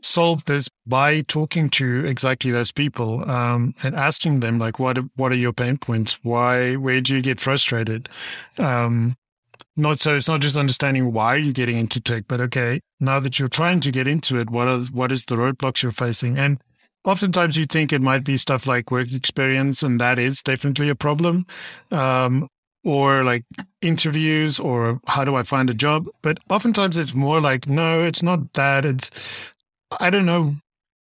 solve 0.02 0.44
this 0.44 0.68
by 0.86 1.22
talking 1.22 1.70
to 1.70 2.04
exactly 2.04 2.50
those 2.50 2.70
people 2.70 3.28
um, 3.28 3.74
and 3.82 3.94
asking 3.94 4.40
them 4.40 4.58
like 4.58 4.78
what 4.78 4.98
what 5.16 5.32
are 5.32 5.36
your 5.36 5.54
pain 5.54 5.78
points 5.78 6.18
why 6.22 6.74
where 6.76 7.00
do 7.00 7.16
you 7.16 7.22
get 7.22 7.40
frustrated 7.40 8.08
um, 8.58 9.16
not 9.78 10.00
so 10.00 10.16
it's 10.16 10.28
not 10.28 10.40
just 10.40 10.56
understanding 10.56 11.12
why 11.12 11.36
you're 11.36 11.52
getting 11.52 11.76
into 11.76 12.00
tech 12.00 12.24
but 12.28 12.40
okay 12.40 12.80
now 13.00 13.18
that 13.20 13.38
you're 13.38 13.48
trying 13.48 13.80
to 13.80 13.90
get 13.90 14.06
into 14.06 14.38
it 14.38 14.50
what 14.50 14.68
are 14.68 14.80
what 14.92 15.12
is 15.12 15.24
the 15.26 15.36
roadblocks 15.36 15.82
you're 15.82 15.92
facing 15.92 16.36
and 16.38 16.60
oftentimes 17.04 17.56
you 17.56 17.64
think 17.64 17.92
it 17.92 18.02
might 18.02 18.24
be 18.24 18.36
stuff 18.36 18.66
like 18.66 18.90
work 18.90 19.12
experience 19.12 19.82
and 19.82 20.00
that 20.00 20.18
is 20.18 20.42
definitely 20.42 20.88
a 20.88 20.94
problem 20.94 21.46
um, 21.90 22.48
or 22.84 23.24
like 23.24 23.44
interviews 23.82 24.58
or 24.58 25.00
how 25.06 25.24
do 25.24 25.34
I 25.34 25.42
find 25.42 25.70
a 25.70 25.74
job? 25.74 26.08
But 26.22 26.38
oftentimes 26.50 26.96
it's 26.96 27.14
more 27.14 27.40
like, 27.40 27.68
no, 27.68 28.04
it's 28.04 28.22
not 28.22 28.52
that. 28.54 28.84
It's, 28.84 29.10
I 30.00 30.10
don't 30.10 30.26
know 30.26 30.56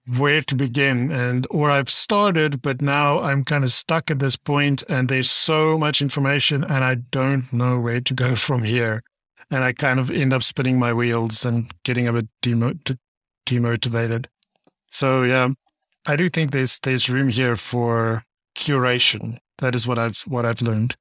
where 0.07 0.43
to 0.43 0.57
begin 0.57 1.11
and 1.13 1.47
where 1.51 1.71
I've 1.71 1.91
started 1.91 2.61
but 2.61 2.83
now 2.83 3.21
I'm 3.21 3.45
kind 3.45 3.63
of 3.63 3.73
stuck 3.73 4.11
at 4.11 4.19
this 4.19 4.37
point 4.37 4.83
and 4.89 5.09
there's 5.09 5.31
so 5.31 5.79
much 5.79 6.03
information 6.03 6.65
and 6.65 6.85
I 6.85 6.95
don't 6.95 7.53
know 7.53 7.79
where 7.79 8.01
to 8.01 8.15
go 8.15 8.35
from 8.47 8.65
here 8.65 9.03
and 9.51 9.63
I 9.63 9.73
kind 9.73 10.01
of 10.01 10.11
end 10.11 10.33
up 10.33 10.43
spinning 10.43 10.79
my 10.79 10.93
wheels 10.93 11.45
and 11.45 11.73
getting 11.85 12.09
a 12.09 12.13
bit 12.13 12.29
demo- 12.41 12.79
demotivated. 13.47 14.27
So 14.89 15.23
yeah, 15.23 15.51
I 16.07 16.17
do 16.17 16.29
think 16.29 16.51
there's 16.51 16.79
there's 16.81 17.09
room 17.09 17.29
here 17.29 17.55
for 17.55 18.25
curation. 18.57 19.39
That 19.59 19.75
is 19.75 19.87
what 19.87 19.99
I've 19.99 20.21
what 20.23 20.45
I've 20.45 20.63
learned 20.63 20.97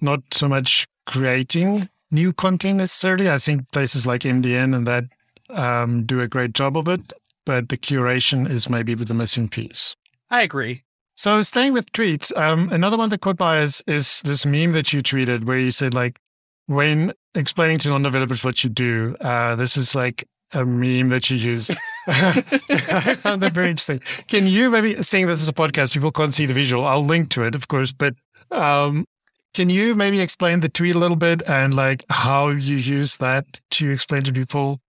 not 0.00 0.22
so 0.32 0.48
much 0.48 0.86
creating 1.06 1.88
new 2.10 2.32
content 2.32 2.78
necessarily. 2.78 3.30
I 3.30 3.38
think 3.38 3.70
places 3.72 4.06
like 4.06 4.22
MDN 4.22 4.74
and 4.74 4.86
that 4.86 5.04
um, 5.50 6.04
do 6.04 6.20
a 6.20 6.28
great 6.28 6.52
job 6.52 6.76
of 6.76 6.88
it, 6.88 7.12
but 7.48 7.70
the 7.70 7.78
curation 7.78 8.46
is 8.46 8.68
maybe 8.68 8.92
the 8.92 9.14
missing 9.14 9.48
piece. 9.48 9.96
I 10.28 10.42
agree. 10.42 10.84
So 11.14 11.40
staying 11.40 11.72
with 11.72 11.90
tweets, 11.92 12.36
um, 12.36 12.68
another 12.70 12.98
one 12.98 13.08
that 13.08 13.22
caught 13.22 13.38
my 13.40 13.60
is 13.60 13.82
is 13.86 14.20
this 14.22 14.44
meme 14.44 14.72
that 14.72 14.92
you 14.92 15.00
tweeted 15.00 15.44
where 15.44 15.58
you 15.58 15.70
said 15.70 15.94
like 15.94 16.20
when 16.66 17.14
explaining 17.34 17.78
to 17.78 17.88
non-developers 17.88 18.44
what 18.44 18.62
you 18.62 18.68
do, 18.68 19.16
uh, 19.22 19.56
this 19.56 19.78
is 19.78 19.94
like 19.94 20.28
a 20.52 20.66
meme 20.66 21.08
that 21.08 21.30
you 21.30 21.38
use. 21.38 21.70
I 22.06 23.14
found 23.14 23.40
that 23.40 23.54
very 23.54 23.70
interesting. 23.70 24.00
Can 24.28 24.46
you 24.46 24.68
maybe 24.68 25.02
seeing 25.02 25.26
this 25.26 25.40
as 25.40 25.48
a 25.48 25.54
podcast, 25.54 25.94
people 25.94 26.12
can't 26.12 26.34
see 26.34 26.44
the 26.44 26.52
visual. 26.52 26.84
I'll 26.84 27.02
link 27.02 27.30
to 27.30 27.44
it, 27.44 27.54
of 27.54 27.68
course, 27.68 27.94
but 27.94 28.14
um, 28.50 29.06
can 29.54 29.70
you 29.70 29.94
maybe 29.94 30.20
explain 30.20 30.60
the 30.60 30.68
tweet 30.68 30.96
a 30.96 30.98
little 30.98 31.16
bit 31.16 31.40
and 31.48 31.72
like 31.74 32.04
how 32.10 32.48
you 32.48 32.76
use 32.76 33.16
that 33.16 33.60
to 33.70 33.90
explain 33.90 34.22
to 34.24 34.34
people 34.34 34.80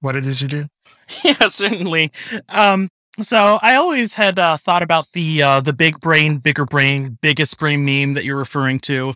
what 0.00 0.16
it 0.16 0.26
is 0.26 0.42
you 0.42 0.48
do? 0.48 0.66
Yeah, 1.24 1.48
certainly. 1.48 2.12
Um, 2.48 2.88
so 3.20 3.58
I 3.62 3.76
always 3.76 4.14
had 4.14 4.38
uh, 4.38 4.56
thought 4.56 4.82
about 4.82 5.12
the 5.12 5.42
uh, 5.42 5.60
the 5.60 5.72
big 5.72 6.00
brain, 6.00 6.38
bigger 6.38 6.64
brain, 6.64 7.18
biggest 7.20 7.58
brain 7.58 7.84
meme 7.84 8.14
that 8.14 8.24
you're 8.24 8.36
referring 8.36 8.80
to, 8.80 9.14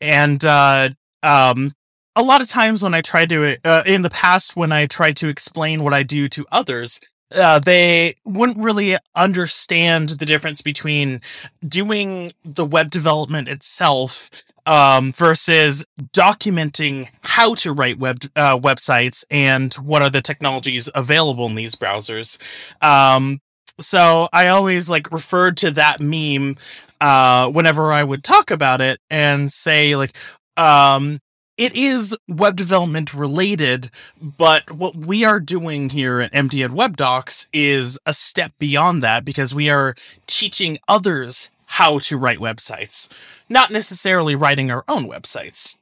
and 0.00 0.42
uh, 0.44 0.90
um, 1.22 1.72
a 2.16 2.22
lot 2.22 2.40
of 2.40 2.48
times 2.48 2.82
when 2.82 2.94
I 2.94 3.00
try 3.00 3.26
to 3.26 3.56
uh, 3.64 3.82
in 3.84 4.02
the 4.02 4.10
past 4.10 4.56
when 4.56 4.72
I 4.72 4.86
try 4.86 5.12
to 5.12 5.28
explain 5.28 5.82
what 5.82 5.92
I 5.92 6.02
do 6.02 6.28
to 6.28 6.46
others, 6.52 7.00
uh, 7.34 7.58
they 7.58 8.14
wouldn't 8.24 8.58
really 8.58 8.96
understand 9.14 10.10
the 10.10 10.26
difference 10.26 10.62
between 10.62 11.20
doing 11.66 12.32
the 12.44 12.64
web 12.64 12.90
development 12.90 13.48
itself 13.48 14.30
um, 14.66 15.12
versus 15.12 15.84
documenting 16.12 17.08
how 17.22 17.54
to 17.56 17.72
write 17.72 17.98
web 17.98 18.18
uh, 18.36 18.58
websites 18.58 19.24
and 19.30 19.74
what 19.74 20.02
are 20.02 20.10
the 20.10 20.22
technologies 20.22 20.88
available 20.94 21.46
in 21.46 21.54
these 21.54 21.74
browsers. 21.74 22.38
Um, 22.82 23.40
so 23.80 24.28
I 24.32 24.48
always 24.48 24.88
like 24.88 25.12
referred 25.12 25.56
to 25.58 25.70
that 25.72 26.00
meme 26.00 26.56
uh, 27.00 27.50
whenever 27.50 27.92
I 27.92 28.04
would 28.04 28.22
talk 28.24 28.50
about 28.50 28.80
it 28.80 29.00
and 29.10 29.50
say 29.52 29.96
like, 29.96 30.12
um, 30.56 31.20
it 31.56 31.74
is 31.76 32.16
web 32.26 32.56
development 32.56 33.14
related, 33.14 33.90
but 34.20 34.68
what 34.72 34.96
we 34.96 35.24
are 35.24 35.38
doing 35.38 35.88
here 35.88 36.20
at 36.20 36.32
MDN 36.32 36.70
Web 36.70 36.96
Docs 36.96 37.46
is 37.52 37.96
a 38.06 38.12
step 38.12 38.52
beyond 38.58 39.02
that 39.04 39.24
because 39.24 39.54
we 39.54 39.70
are 39.70 39.94
teaching 40.26 40.78
others 40.88 41.50
how 41.66 41.98
to 42.00 42.16
write 42.18 42.38
websites, 42.38 43.08
not 43.48 43.70
necessarily 43.70 44.34
writing 44.34 44.70
our 44.70 44.84
own 44.88 45.08
websites. 45.08 45.76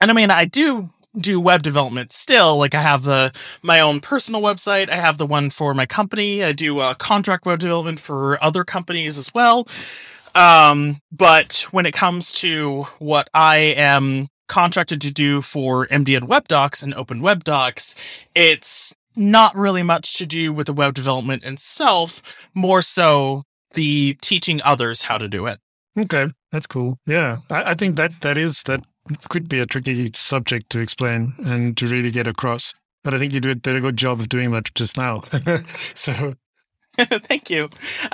And 0.00 0.10
I 0.10 0.14
mean, 0.14 0.30
I 0.30 0.44
do 0.44 0.90
do 1.16 1.40
web 1.40 1.62
development 1.62 2.12
still. 2.12 2.58
Like 2.58 2.74
I 2.74 2.82
have 2.82 3.04
the 3.04 3.32
my 3.62 3.80
own 3.80 4.00
personal 4.00 4.42
website. 4.42 4.88
I 4.88 4.96
have 4.96 5.18
the 5.18 5.26
one 5.26 5.50
for 5.50 5.74
my 5.74 5.86
company. 5.86 6.42
I 6.42 6.52
do 6.52 6.78
uh, 6.78 6.94
contract 6.94 7.46
web 7.46 7.60
development 7.60 8.00
for 8.00 8.42
other 8.42 8.64
companies 8.64 9.18
as 9.18 9.32
well. 9.32 9.68
Um, 10.34 11.00
but 11.12 11.66
when 11.70 11.86
it 11.86 11.94
comes 11.94 12.32
to 12.32 12.82
what 12.98 13.30
I 13.32 13.56
am 13.76 14.26
contracted 14.48 15.00
to 15.02 15.12
do 15.12 15.40
for 15.40 15.86
MDN 15.86 16.24
Web 16.24 16.48
Docs 16.48 16.82
and 16.82 16.92
Open 16.94 17.20
Web 17.20 17.44
Docs, 17.44 17.94
it's 18.34 18.94
not 19.16 19.54
really 19.54 19.84
much 19.84 20.14
to 20.18 20.26
do 20.26 20.52
with 20.52 20.66
the 20.66 20.72
web 20.72 20.94
development 20.94 21.44
itself, 21.44 22.20
more 22.52 22.82
so 22.82 23.44
the 23.74 24.18
teaching 24.20 24.60
others 24.62 25.02
how 25.02 25.18
to 25.18 25.28
do 25.28 25.46
it. 25.46 25.60
Okay, 25.96 26.26
that's 26.54 26.68
cool. 26.68 27.00
Yeah, 27.04 27.38
I, 27.50 27.72
I 27.72 27.74
think 27.74 27.96
that 27.96 28.20
that 28.20 28.38
is 28.38 28.62
that 28.62 28.86
could 29.28 29.48
be 29.48 29.58
a 29.58 29.66
tricky 29.66 30.08
subject 30.14 30.70
to 30.70 30.78
explain 30.78 31.34
and 31.44 31.76
to 31.76 31.88
really 31.88 32.12
get 32.12 32.28
across. 32.28 32.72
But 33.02 33.12
I 33.12 33.18
think 33.18 33.34
you 33.34 33.40
did, 33.40 33.66
a 33.66 33.80
good 33.80 33.96
job 33.96 34.20
of 34.20 34.28
doing 34.28 34.52
that 34.52 34.72
just 34.74 34.96
now. 34.96 35.22
so 35.94 36.34
Thank 36.96 37.50
you. 37.50 37.70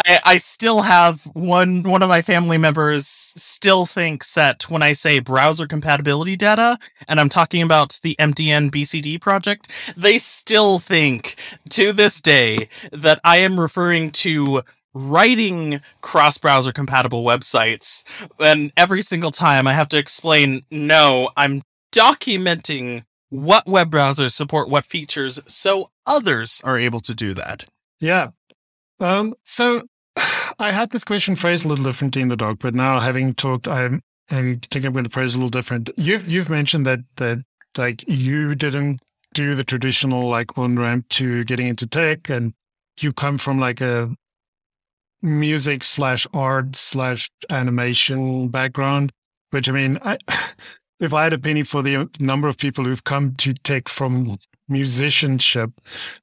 I, 0.06 0.20
I, 0.24 0.36
still 0.38 0.80
have 0.80 1.24
one 1.34 1.82
one 1.82 2.02
of 2.02 2.08
my 2.08 2.22
family 2.22 2.56
members 2.56 3.06
still 3.06 3.84
thinks 3.84 4.32
that 4.32 4.70
when 4.70 4.82
I 4.82 4.94
say 4.94 5.18
browser 5.18 5.66
compatibility 5.66 6.34
data 6.34 6.78
and 7.06 7.20
I'm 7.20 7.28
talking 7.28 7.60
about 7.60 8.00
the 8.02 8.16
MDN 8.18 8.70
BCD 8.70 9.20
project, 9.20 9.70
they 9.98 10.16
still 10.16 10.78
think 10.78 11.36
to 11.70 11.92
this 11.92 12.22
day 12.22 12.70
that 12.90 13.20
I 13.22 13.38
am 13.38 13.60
referring 13.60 14.12
to 14.12 14.62
writing 14.94 15.80
cross 16.00 16.38
browser 16.38 16.72
compatible 16.72 17.24
websites. 17.24 18.02
And 18.38 18.72
every 18.76 19.02
single 19.02 19.30
time 19.30 19.66
I 19.66 19.72
have 19.72 19.88
to 19.90 19.98
explain, 19.98 20.64
no, 20.70 21.30
I'm 21.36 21.62
documenting 21.92 23.04
what 23.28 23.66
web 23.66 23.90
browsers 23.90 24.32
support 24.32 24.68
what 24.68 24.86
features 24.86 25.40
so 25.46 25.90
others 26.06 26.60
are 26.64 26.78
able 26.78 27.00
to 27.00 27.14
do 27.14 27.34
that. 27.34 27.64
Yeah, 28.00 28.30
um, 29.00 29.34
so 29.44 29.82
I 30.58 30.70
had 30.70 30.90
this 30.90 31.04
question 31.04 31.34
phrased 31.34 31.64
a 31.64 31.68
little 31.68 31.84
differently 31.84 32.22
in 32.22 32.28
the 32.28 32.36
doc, 32.36 32.58
but 32.60 32.74
now 32.74 33.00
having 33.00 33.34
talked, 33.34 33.66
I'm, 33.66 34.02
I 34.30 34.58
think 34.70 34.84
I'm 34.84 34.92
going 34.92 35.04
to 35.04 35.10
phrase 35.10 35.34
a 35.34 35.38
little 35.38 35.48
different. 35.48 35.90
You've 35.96 36.28
you've 36.28 36.50
mentioned 36.50 36.86
that 36.86 37.00
that 37.16 37.42
like 37.76 38.04
you 38.06 38.54
didn't 38.54 39.00
do 39.34 39.54
the 39.54 39.64
traditional 39.64 40.28
like 40.28 40.56
on 40.56 40.78
ramp 40.78 41.08
to 41.10 41.42
getting 41.44 41.66
into 41.66 41.86
tech, 41.86 42.28
and 42.28 42.54
you 43.00 43.12
come 43.12 43.38
from 43.38 43.58
like 43.58 43.80
a 43.80 44.14
music 45.22 45.84
slash 45.84 46.26
art 46.32 46.76
slash 46.76 47.30
animation 47.48 48.48
background. 48.48 49.12
Which 49.50 49.68
I 49.68 49.72
mean, 49.72 49.98
I, 50.02 50.18
if 51.00 51.12
I 51.12 51.24
had 51.24 51.32
a 51.32 51.38
penny 51.38 51.62
for 51.62 51.82
the 51.82 52.08
number 52.20 52.48
of 52.48 52.58
people 52.58 52.84
who've 52.84 53.04
come 53.04 53.34
to 53.36 53.54
tech 53.54 53.88
from 53.88 54.38
musicianship, 54.68 55.70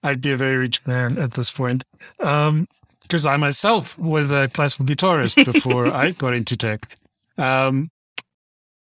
I'd 0.04 0.22
be 0.22 0.32
a 0.32 0.38
very 0.38 0.58
rich 0.58 0.86
man 0.86 1.18
at 1.18 1.34
this 1.34 1.52
point. 1.52 1.84
Um, 2.20 2.68
because 3.02 3.26
I 3.26 3.38
myself 3.38 3.98
was 3.98 4.32
a 4.32 4.50
classical 4.50 4.86
guitarist 4.86 5.52
before 5.52 5.88
I 5.94 6.12
got 6.12 6.34
into 6.34 6.58
tech. 6.58 6.82
Um, 7.38 7.90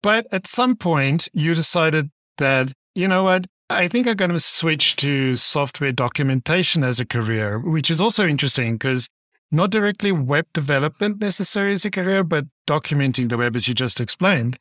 but 0.03 0.27
at 0.33 0.47
some 0.47 0.77
point, 0.77 1.29
you 1.33 1.55
decided 1.55 2.11
that, 2.39 2.73
you 2.95 3.09
know 3.09 3.25
what, 3.25 3.47
I 3.71 3.89
think 3.89 4.07
I'm 4.07 4.17
going 4.17 4.31
to 4.31 4.41
switch 4.41 4.97
to 4.97 5.37
software 5.37 5.93
documentation 5.93 6.85
as 6.85 7.01
a 7.01 7.07
career, 7.07 7.59
which 7.59 7.91
is 7.91 8.01
also 8.01 8.27
interesting 8.27 8.75
because 8.75 9.09
not 9.53 9.71
directly 9.71 10.11
web 10.11 10.47
development 10.53 11.21
necessarily 11.21 11.75
as 11.75 11.85
a 11.85 11.91
career, 11.91 12.25
but 12.25 12.47
documenting 12.67 13.29
the 13.29 13.37
web 13.37 13.55
as 13.55 13.69
you 13.69 13.75
just 13.75 14.01
explained. 14.01 14.59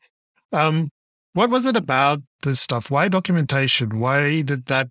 Um, 0.52 0.90
what 1.32 1.50
was 1.50 1.66
it 1.66 1.76
about 1.76 2.20
this 2.42 2.60
stuff? 2.60 2.90
Why 2.90 3.08
documentation? 3.08 3.98
Why 3.98 4.42
did 4.42 4.66
that 4.66 4.90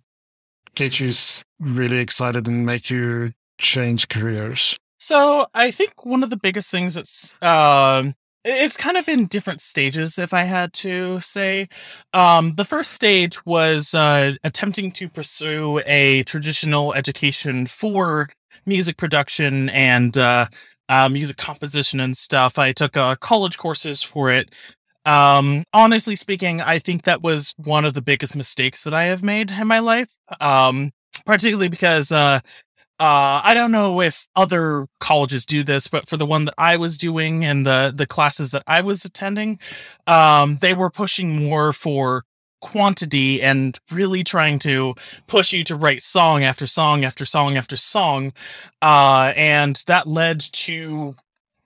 get 0.73 0.99
you 0.99 1.11
really 1.59 1.99
excited 1.99 2.47
and 2.47 2.65
make 2.65 2.89
you 2.89 3.33
change 3.59 4.09
careers? 4.09 4.75
So 4.97 5.47
I 5.53 5.71
think 5.71 6.05
one 6.05 6.23
of 6.23 6.31
the 6.31 6.37
biggest 6.37 6.71
things 6.71 6.95
that's 6.95 7.35
um, 7.41 8.15
it's 8.43 8.77
kind 8.77 8.97
of 8.97 9.07
in 9.07 9.27
different 9.27 9.61
stages, 9.61 10.17
if 10.17 10.33
I 10.33 10.43
had 10.43 10.73
to 10.73 11.19
say. 11.19 11.67
Um, 12.13 12.55
the 12.55 12.65
first 12.65 12.91
stage 12.91 13.45
was 13.45 13.93
uh, 13.93 14.33
attempting 14.43 14.91
to 14.93 15.09
pursue 15.09 15.81
a 15.85 16.23
traditional 16.23 16.93
education 16.93 17.67
for 17.67 18.29
music 18.65 18.97
production 18.97 19.69
and 19.69 20.17
uh, 20.17 20.47
uh, 20.89 21.09
music 21.09 21.37
composition 21.37 21.99
and 21.99 22.15
stuff. 22.17 22.59
I 22.59 22.71
took 22.71 22.97
uh, 22.97 23.15
college 23.15 23.57
courses 23.57 24.01
for 24.03 24.29
it. 24.29 24.53
Um, 25.05 25.63
honestly 25.73 26.15
speaking, 26.15 26.61
I 26.61 26.77
think 26.79 27.03
that 27.03 27.21
was 27.21 27.53
one 27.57 27.85
of 27.85 27.93
the 27.93 28.01
biggest 28.01 28.35
mistakes 28.35 28.83
that 28.83 28.93
I 28.93 29.05
have 29.05 29.23
made 29.23 29.51
in 29.51 29.67
my 29.67 29.79
life. 29.79 30.17
Um, 30.39 30.91
particularly 31.25 31.69
because 31.69 32.11
uh, 32.11 32.39
uh, 32.99 33.41
I 33.43 33.53
don't 33.53 33.71
know 33.71 34.01
if 34.01 34.27
other 34.35 34.85
colleges 34.99 35.45
do 35.45 35.63
this, 35.63 35.87
but 35.87 36.07
for 36.07 36.17
the 36.17 36.25
one 36.25 36.45
that 36.45 36.53
I 36.57 36.77
was 36.77 36.97
doing 36.97 37.43
and 37.43 37.65
the 37.65 37.91
the 37.95 38.05
classes 38.05 38.51
that 38.51 38.63
I 38.67 38.81
was 38.81 39.05
attending, 39.05 39.59
um, 40.07 40.57
they 40.61 40.73
were 40.73 40.89
pushing 40.89 41.43
more 41.43 41.73
for 41.73 42.25
quantity 42.61 43.41
and 43.41 43.77
really 43.91 44.23
trying 44.23 44.59
to 44.59 44.95
push 45.27 45.51
you 45.51 45.63
to 45.65 45.75
write 45.75 46.01
song 46.01 46.43
after 46.43 46.65
song 46.65 47.03
after 47.03 47.25
song 47.25 47.57
after 47.57 47.75
song, 47.75 48.33
uh, 48.81 49.33
and 49.35 49.83
that 49.87 50.07
led 50.07 50.39
to 50.39 51.15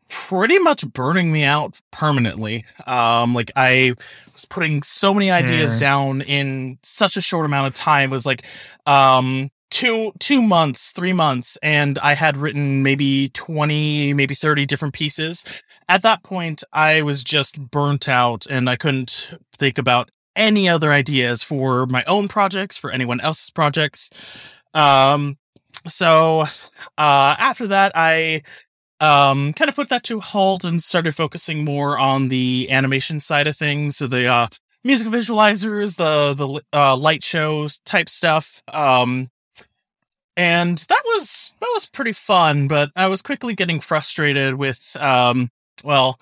pretty 0.10 0.60
much 0.60 0.88
burning 0.94 1.32
me 1.32 1.44
out 1.44 1.80
permanently. 1.92 2.66
Um, 2.88 3.34
like 3.34 3.52
I 3.56 3.94
was 4.34 4.46
putting 4.46 4.82
so 4.82 5.14
many 5.14 5.32
ideas 5.32 5.80
down 5.80 6.22
in 6.22 6.78
such 6.84 7.18
a 7.18 7.22
short 7.22 7.46
amount 7.46 7.68
of 7.68 7.74
time. 7.74 8.10
It 8.10 8.14
was 8.14 8.26
like, 8.26 8.44
um, 8.86 9.50
two 9.72 10.14
two 10.20 10.42
months 10.42 10.92
three 10.92 11.12
months 11.12 11.58
and 11.62 11.98
i 12.00 12.14
had 12.14 12.38
written 12.38 12.84
maybe 12.84 13.30
20 13.34 14.14
maybe 14.14 14.34
30 14.34 14.66
different 14.66 14.94
pieces 14.94 15.44
at 15.90 16.02
that 16.04 16.24
point 16.24 16.64
i 16.72 17.02
was 17.02 17.24
just 17.24 17.60
burnt 17.72 18.08
out 18.08 18.46
and 18.46 18.70
i 18.70 18.76
couldn't 18.76 19.32
think 19.58 19.78
about 19.78 20.10
any 20.36 20.68
other 20.70 20.92
ideas 20.92 21.44
for 21.44 21.86
my 21.88 22.04
own 22.06 22.28
projects 22.28 22.78
for 22.78 22.92
anyone 22.92 23.20
else's 23.22 23.50
projects. 23.50 24.10
Um 24.74 25.38
so 25.88 26.42
uh 26.98 27.36
after 27.40 27.68
that 27.68 27.92
i 27.96 28.42
um 29.00 29.54
kind 29.54 29.70
of 29.70 29.76
put 29.76 29.90
that 29.90 30.04
to 30.04 30.20
halt 30.20 30.64
and 30.64 30.82
started 30.82 31.16
focusing 31.16 31.64
more 31.66 31.98
on 31.98 32.30
the 32.30 32.68
animation 32.72 33.20
side 33.20 33.48
of 33.48 33.56
things 33.56 33.98
so 33.98 34.08
the 34.08 34.26
uh 34.28 34.48
music 34.84 35.08
visualizers 35.08 35.98
the 35.98 36.34
the 36.34 36.62
uh 36.74 36.96
light 36.96 37.24
shows 37.24 37.80
type 37.80 38.10
stuff 38.10 38.64
um 38.74 39.30
and 40.38 40.80
that 40.90 41.02
was 41.06 41.54
that 41.60 41.70
was 41.74 41.86
pretty 41.86 42.12
fun 42.14 42.68
but 42.68 42.90
i 42.96 43.08
was 43.08 43.22
quickly 43.22 43.54
getting 43.54 43.80
frustrated 43.80 44.56
with 44.56 44.96
um 45.00 45.50
well 45.84 46.20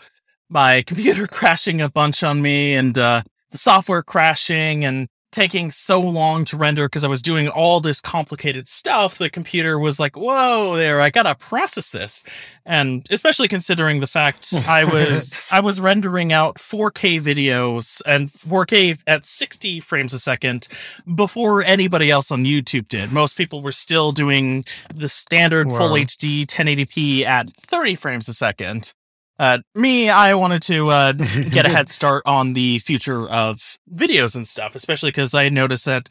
my 0.50 0.82
computer 0.88 1.28
crashing 1.28 1.80
a 1.80 1.90
bunch 1.90 2.24
on 2.24 2.42
me 2.42 2.74
and 2.76 2.98
uh 2.98 3.22
the 3.54 3.60
software 3.60 4.04
crashing 4.04 4.84
and 4.84 5.08
taking 5.32 5.72
so 5.72 6.00
long 6.00 6.46
to 6.46 6.58
render 6.58 6.88
because 6.88 7.04
I 7.04 7.08
was 7.08 7.22
doing 7.22 7.48
all 7.48 7.80
this 7.80 8.02
complicated 8.02 8.68
stuff. 8.68 9.18
The 9.18 9.30
computer 9.30 9.78
was 9.78 10.00
like, 10.00 10.16
whoa, 10.16 10.76
there, 10.76 11.00
I 11.00 11.10
gotta 11.10 11.36
process 11.36 11.90
this. 11.90 12.24
And 12.66 13.06
especially 13.10 13.48
considering 13.48 14.00
the 14.00 14.08
fact 14.08 14.54
I 14.68 14.86
was 14.86 15.48
I 15.52 15.60
was 15.60 15.80
rendering 15.80 16.34
out 16.34 16.56
4K 16.56 17.20
videos 17.20 18.02
and 18.06 18.28
4K 18.28 19.02
at 19.06 19.26
60 19.26 19.80
frames 19.82 20.14
a 20.14 20.20
second 20.20 20.68
before 21.14 21.64
anybody 21.64 22.10
else 22.10 22.32
on 22.32 22.44
YouTube 22.44 22.88
did. 22.88 23.12
Most 23.12 23.38
people 23.38 23.62
were 23.62 23.72
still 23.72 24.12
doing 24.12 24.66
the 24.94 25.10
standard 25.10 25.70
wow. 25.70 25.78
full 25.78 25.90
HD 25.92 26.46
1080p 26.46 27.26
at 27.26 27.50
30 27.50 27.96
frames 27.96 28.28
a 28.28 28.34
second. 28.34 28.94
Uh, 29.40 29.60
me, 29.74 30.10
I 30.10 30.36
wanted 30.36 30.62
to 30.64 30.90
uh, 30.90 31.12
get 31.52 31.66
a 31.66 31.70
head 31.70 31.90
start 31.90 32.24
on 32.26 32.54
the 32.54 32.80
future 32.80 33.28
of 33.30 33.78
videos 33.94 34.36
and 34.36 34.48
stuff, 34.48 34.76
especially 34.76 35.10
because 35.10 35.34
I 35.34 35.50
noticed 35.50 35.86
that 35.86 36.10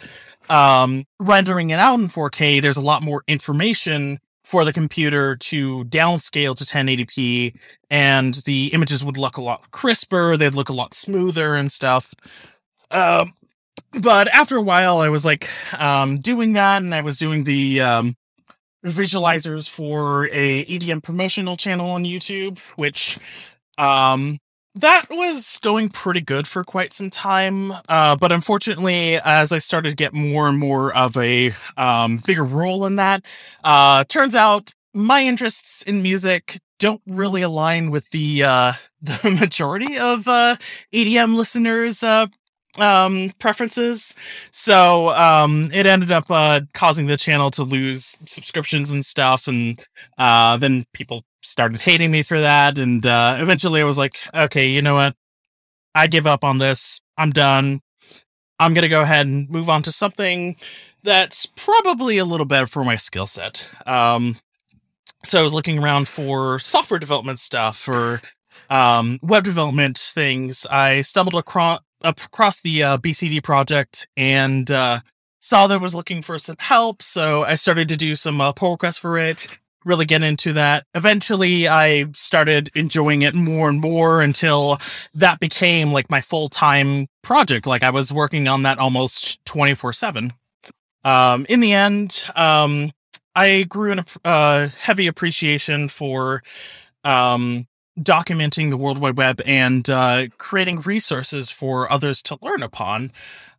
um, 0.49 1.05
rendering 1.21 1.71
it 1.71 1.79
out 1.79 2.01
in 2.01 2.09
4K, 2.09 2.61
there's 2.61 2.77
a 2.77 2.83
lot 2.83 3.03
more 3.03 3.23
information 3.29 4.19
for 4.45 4.65
the 4.65 4.73
computer 4.73 5.37
to 5.37 5.85
downscale 5.85 6.57
to 6.57 6.65
1080p, 6.65 7.55
and 7.91 8.35
the 8.45 8.69
images 8.73 9.05
would 9.05 9.17
look 9.17 9.37
a 9.37 9.43
lot 9.43 9.71
crisper, 9.71 10.37
they'd 10.37 10.55
look 10.55 10.69
a 10.69 10.75
lot 10.75 10.95
smoother 10.95 11.55
and 11.55 11.71
stuff. 11.71 12.13
Um, 12.91 13.35
but 14.01 14.29
after 14.29 14.57
a 14.57 14.63
while, 14.63 14.99
I 14.99 15.11
was 15.11 15.25
like 15.25 15.49
um, 15.81 16.19
doing 16.19 16.55
that, 16.55 16.83
and 16.83 16.95
I 16.95 17.03
was 17.03 17.19
doing 17.19 17.45
the 17.45 17.81
um, 17.81 18.17
visualizers 18.85 19.69
for 19.69 20.27
a 20.33 20.65
EDM 20.65 21.03
promotional 21.03 21.57
channel 21.57 21.91
on 21.91 22.05
YouTube, 22.05 22.59
which 22.77 23.19
um 23.79 24.39
that 24.75 25.05
was 25.11 25.59
going 25.63 25.91
pretty 25.91 26.21
good 26.23 26.47
for 26.47 26.65
quite 26.65 26.93
some 26.95 27.11
time. 27.11 27.73
Uh, 27.89 28.17
but 28.17 28.33
unfortunately, 28.33 29.19
as 29.25 29.53
I 29.53 29.59
started 29.59 29.91
to 29.91 29.97
get 29.97 30.15
more 30.15 30.49
and 30.49 30.59
more 30.59 30.97
of 30.97 31.17
a 31.19 31.53
um, 31.77 32.19
bigger 32.27 32.45
role 32.45 32.87
in 32.87 32.97
that, 32.97 33.25
uh, 33.65 34.05
turns 34.05 34.35
out 34.35 34.73
my 34.95 35.23
interests 35.23 35.83
in 35.83 36.03
music 36.03 36.59
don't 36.79 37.03
really 37.07 37.43
align 37.43 37.91
with 37.91 38.11
the 38.11 38.43
uh, 38.43 38.73
the 39.03 39.37
majority 39.39 39.99
of 39.99 40.27
uh, 40.27 40.57
EDM 40.93 41.37
listeners' 41.37 42.03
uh, 42.03 42.27
um 42.79 43.31
preferences. 43.39 44.15
So 44.51 45.11
um 45.11 45.71
it 45.73 45.87
ended 45.87 46.11
up 46.11 46.31
uh 46.31 46.61
causing 46.75 47.07
the 47.07 47.17
channel 47.17 47.51
to 47.53 47.65
lose 47.65 48.17
subscriptions 48.25 48.91
and 48.91 49.05
stuff 49.05 49.47
and 49.49 49.79
uh 50.19 50.57
then 50.57 50.85
people 50.93 51.25
started 51.43 51.81
hating 51.81 52.11
me 52.11 52.23
for 52.23 52.41
that 52.41 52.79
and 52.79 53.05
uh 53.05 53.37
eventually 53.41 53.81
i 53.81 53.85
was 53.85 53.99
like 53.99 54.15
okay 54.35 54.69
you 54.69 54.81
know 54.81 54.95
what? 54.95 55.15
I 55.95 56.07
give 56.07 56.27
up 56.27 56.45
on 56.45 56.59
this. 56.59 57.01
I'm 57.19 57.31
done. 57.31 57.81
I'm 58.59 58.75
gonna 58.75 58.89
go 58.89 59.03
ahead 59.03 59.27
and 59.27 59.51
move 59.51 59.69
on 59.69 59.83
to 59.83 59.93
something 59.93 60.57
that's 61.03 61.47
probably 61.47 62.19
a 62.19 62.25
little 62.25 62.47
better 62.47 62.67
for 62.67 62.85
my 62.85 62.97
skill 62.97 63.27
set. 63.27 63.67
Um 63.87 64.37
so 65.25 65.39
i 65.39 65.43
was 65.43 65.55
looking 65.55 65.79
around 65.79 66.09
for 66.09 66.59
software 66.59 66.99
development 66.99 67.39
stuff 67.39 67.89
or 67.89 68.21
um, 68.71 69.19
web 69.23 69.45
development 69.45 69.99
things. 69.99 70.67
I 70.71 71.03
stumbled 71.03 71.35
across 71.35 71.81
across 72.05 72.61
the 72.61 72.83
uh, 72.83 72.99
BCD 72.99 73.43
project 73.43 74.07
and 74.17 74.71
uh, 74.71 75.01
saw 75.41 75.67
that 75.67 75.81
was 75.81 75.95
looking 75.95 76.23
for 76.23 76.39
some 76.39 76.57
help. 76.59 77.03
So 77.03 77.45
I 77.45 77.57
started 77.57 77.89
to 77.89 77.97
do 77.97 78.17
some 78.17 78.41
uh, 78.41 78.53
pull 78.53 78.73
requests 78.73 78.99
for 78.99 79.19
it, 79.19 79.49
really 79.85 80.05
get 80.05 80.23
into 80.23 80.53
that. 80.55 80.87
Eventually, 80.95 81.69
I 81.69 82.07
started 82.13 82.71
enjoying 82.75 83.23
it 83.23 83.35
more 83.35 83.69
and 83.69 83.81
more 83.81 84.21
until 84.21 84.79
that 85.15 85.41
became 85.41 85.93
like 85.93 86.11
my 86.11 86.21
full 86.21 86.49
time 86.49 87.09
project. 87.23 87.67
Like 87.67 87.83
I 87.83 87.91
was 87.91 88.13
working 88.13 88.49
on 88.49 88.63
that 88.63 88.79
almost 88.79 89.45
24 89.47 89.93
7. 89.93 90.33
Um, 91.05 91.47
in 91.49 91.61
the 91.61 91.73
end, 91.73 92.25
um, 92.37 92.93
I 93.35 93.65
grew 93.65 93.93
in 93.93 93.99
a 94.01 94.05
uh, 94.25 94.69
heavy 94.69 95.07
appreciation 95.07 95.89
for 95.89 96.43
um, 97.05 97.67
documenting 97.99 98.71
the 98.71 98.77
World 98.77 98.99
Wide 98.99 99.17
Web 99.17 99.41
and 99.47 99.89
uh, 99.89 100.27
creating 100.39 100.81
resources 100.81 101.51
for 101.51 101.91
others 101.93 102.23
to 102.23 102.39
learn 102.41 102.63
upon. 102.63 103.13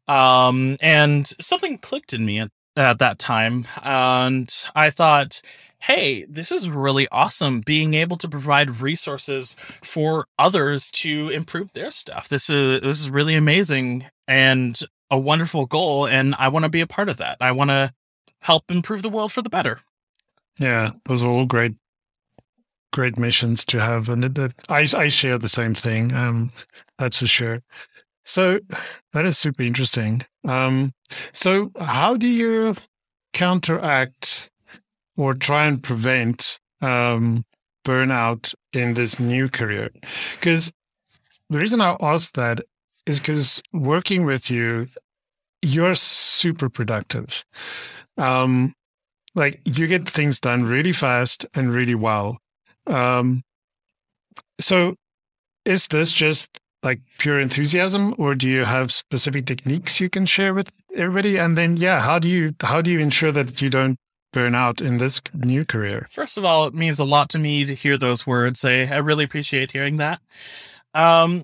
Um, 0.08 0.78
and 0.82 1.26
something 1.40 1.78
clicked 1.78 2.14
in 2.14 2.26
me 2.26 2.40
at, 2.40 2.50
at 2.76 3.00
that 3.00 3.20
time. 3.20 3.66
And 3.84 4.50
I 4.76 4.90
thought, 4.90 5.42
hey, 5.80 6.26
this 6.30 6.52
is 6.52 6.70
really 6.70 7.08
awesome 7.12 7.62
being 7.62 7.94
able 7.94 8.18
to 8.18 8.30
provide 8.30 8.82
resources 8.82 9.56
for 9.84 10.26
others 10.40 10.90
to 10.92 11.30
improve 11.30 11.74
their 11.74 11.92
stuff. 11.92 12.30
This 12.30 12.50
is 12.50 12.82
this 12.82 13.02
is 13.02 13.10
really 13.10 13.36
amazing 13.36 14.06
and 14.28 14.80
a 15.12 15.20
wonderful 15.20 15.66
goal 15.66 16.08
and 16.08 16.36
I 16.40 16.48
want 16.48 16.64
to 16.64 16.70
be 16.70 16.82
a 16.82 16.88
part 16.88 17.10
of 17.10 17.18
that. 17.18 17.38
I 17.42 17.52
want 17.52 17.70
to 17.70 17.94
help 18.40 18.72
improve 18.72 19.02
the 19.02 19.10
world 19.10 19.32
for 19.32 19.42
the 19.42 19.50
better. 19.50 19.80
Yeah, 20.60 20.92
those 21.06 21.24
are 21.24 21.28
all 21.28 21.46
great 21.46 21.76
great 22.94 23.18
missions 23.18 23.66
to 23.66 23.82
have, 23.82 24.08
and 24.08 24.24
it, 24.24 24.38
it, 24.38 24.54
I 24.70 24.88
I 24.96 25.10
share 25.10 25.38
the 25.38 25.50
same 25.50 25.76
thing. 25.76 26.14
Um, 26.14 26.52
that's 26.98 27.18
for 27.18 27.28
sure. 27.28 27.62
So 28.24 28.60
that 29.12 29.26
is 29.26 29.38
super 29.38 29.64
interesting. 29.64 30.22
Um, 30.48 30.94
so 31.34 31.72
how 31.82 32.16
do 32.16 32.28
you 32.28 32.76
counteract 33.34 34.50
or 35.18 35.34
try 35.34 35.66
and 35.66 35.84
prevent 35.84 36.60
um, 36.82 37.44
burnout 37.86 38.56
in 38.72 38.94
this 38.94 39.20
new 39.20 39.50
career? 39.50 39.90
Because 40.40 40.72
the 41.50 41.60
reason 41.60 41.82
I 41.82 41.98
ask 42.00 42.34
that 42.36 42.62
is 43.06 43.20
because 43.20 43.62
working 43.74 44.26
with 44.26 44.50
you, 44.50 44.88
you're 45.62 45.96
super 45.96 46.70
productive. 46.70 47.44
Um, 48.18 48.74
like 49.36 49.62
you 49.66 49.88
get 49.88 50.08
things 50.08 50.40
done 50.40 50.64
really 50.64 50.92
fast 50.92 51.46
and 51.54 51.74
really 51.74 51.96
well. 51.96 52.38
Um, 52.88 53.44
so 54.60 54.96
is 55.66 55.88
this 55.88 56.14
just 56.14 56.60
like 56.82 57.00
pure 57.18 57.40
enthusiasm 57.40 58.14
or 58.18 58.36
do 58.36 58.50
you 58.50 58.66
have 58.66 58.92
specific 58.92 59.46
techniques 59.46 60.02
you 60.02 60.10
can 60.10 60.26
share 60.26 60.54
with 60.54 60.72
everybody? 60.96 61.38
And 61.38 61.58
then 61.58 61.78
yeah 61.78 62.02
how 62.02 62.20
do 62.20 62.28
you 62.28 62.54
how 62.62 62.82
do 62.82 62.92
you 62.92 63.00
ensure 63.00 63.32
that 63.32 63.62
you 63.62 63.70
don't 63.70 63.98
burn 64.32 64.56
out 64.56 64.82
in 64.82 64.98
this 64.98 65.22
new 65.34 65.64
career? 65.64 66.08
First 66.10 66.38
of 66.38 66.46
all 66.46 66.66
it 66.68 66.74
means 66.74 67.00
a 67.00 67.06
lot 67.06 67.30
to 67.30 67.40
me 67.40 67.66
to 67.66 67.74
hear 67.74 67.98
those 67.98 68.28
words. 68.28 68.66
I, 68.66 68.82
I 68.86 68.98
really 68.98 69.24
appreciate 69.24 69.72
hearing 69.72 69.98
that. 69.98 70.22
Um, 70.94 71.44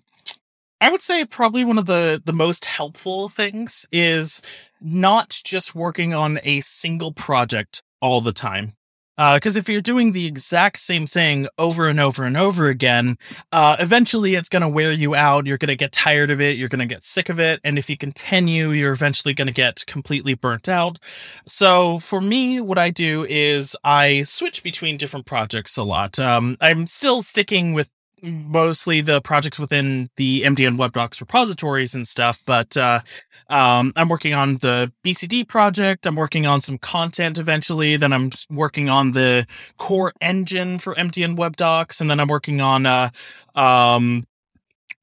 i 0.82 0.90
would 0.90 1.02
say 1.02 1.26
probably 1.26 1.66
one 1.66 1.78
of 1.78 1.86
the 1.86 2.22
the 2.24 2.34
most 2.34 2.66
helpful 2.66 3.30
things 3.30 3.86
is 3.92 4.42
not 4.82 5.42
just 5.44 5.76
working 5.76 6.14
on 6.14 6.40
a 6.44 6.62
single 6.62 7.12
project 7.12 7.82
all 8.02 8.22
the 8.22 8.32
time 8.32 8.74
Because 9.20 9.58
uh, 9.58 9.60
if 9.60 9.68
you're 9.68 9.82
doing 9.82 10.14
the 10.14 10.26
exact 10.26 10.80
same 10.80 11.06
thing 11.06 11.46
over 11.58 11.90
and 11.90 12.00
over 12.00 12.24
and 12.24 12.38
over 12.38 12.68
again, 12.68 13.18
uh, 13.52 13.76
eventually 13.78 14.36
it's 14.36 14.48
going 14.48 14.62
to 14.62 14.70
wear 14.70 14.94
you 14.94 15.14
out. 15.14 15.46
You're 15.46 15.58
going 15.58 15.68
to 15.68 15.76
get 15.76 15.92
tired 15.92 16.32
of 16.32 16.40
it. 16.40 16.56
You're 16.56 16.70
going 16.70 16.80
to 16.80 16.86
get 16.86 17.04
sick 17.04 17.28
of 17.28 17.38
it. 17.38 17.60
And 17.66 17.78
if 17.78 17.90
you 17.90 17.98
continue, 17.98 18.70
you're 18.70 18.94
eventually 18.94 19.34
going 19.34 19.48
to 19.48 19.54
get 19.54 19.86
completely 19.88 20.36
burnt 20.36 20.70
out. 20.70 21.00
So 21.46 22.00
for 22.00 22.22
me, 22.22 22.62
what 22.62 22.78
I 22.78 22.92
do 22.92 23.26
is 23.28 23.76
I 23.84 24.24
switch 24.24 24.64
between 24.64 24.96
different 24.96 25.26
projects 25.26 25.76
a 25.76 25.84
lot. 25.84 26.18
Um, 26.18 26.56
I'm 26.62 26.86
still 26.86 27.22
sticking 27.22 27.74
with 27.74 27.92
mostly 28.22 29.02
the 29.02 29.22
projects 29.22 29.60
within 29.60 30.10
the 30.18 30.42
MDN 30.42 30.78
WebDocs 30.78 31.20
repositories 31.20 31.94
and 31.96 32.08
stuff, 32.08 32.42
but 32.46 32.76
uh, 32.78 33.02
um, 33.50 33.94
I'm 33.96 34.10
working 34.10 34.34
on 34.34 34.58
the 34.58 34.92
BCD 35.04 35.48
project. 35.48 36.06
I'm 36.06 36.16
working 36.16 36.46
on 36.46 36.62
some 36.62 36.78
content 36.78 37.38
eventually. 37.38 37.98
Then 37.98 38.14
I'm 38.14 38.32
working 38.50 38.90
on 38.90 39.12
the 39.12 39.46
core 39.78 40.14
engine 40.22 40.80
for 40.80 40.96
MDN 40.96 41.36
WebDocs, 41.36 42.02
and 42.02 42.10
then 42.10 42.20
I'm 42.20 42.28
working 42.28 42.62
on 42.62 42.86
uh, 42.86 43.10
um, 43.56 44.24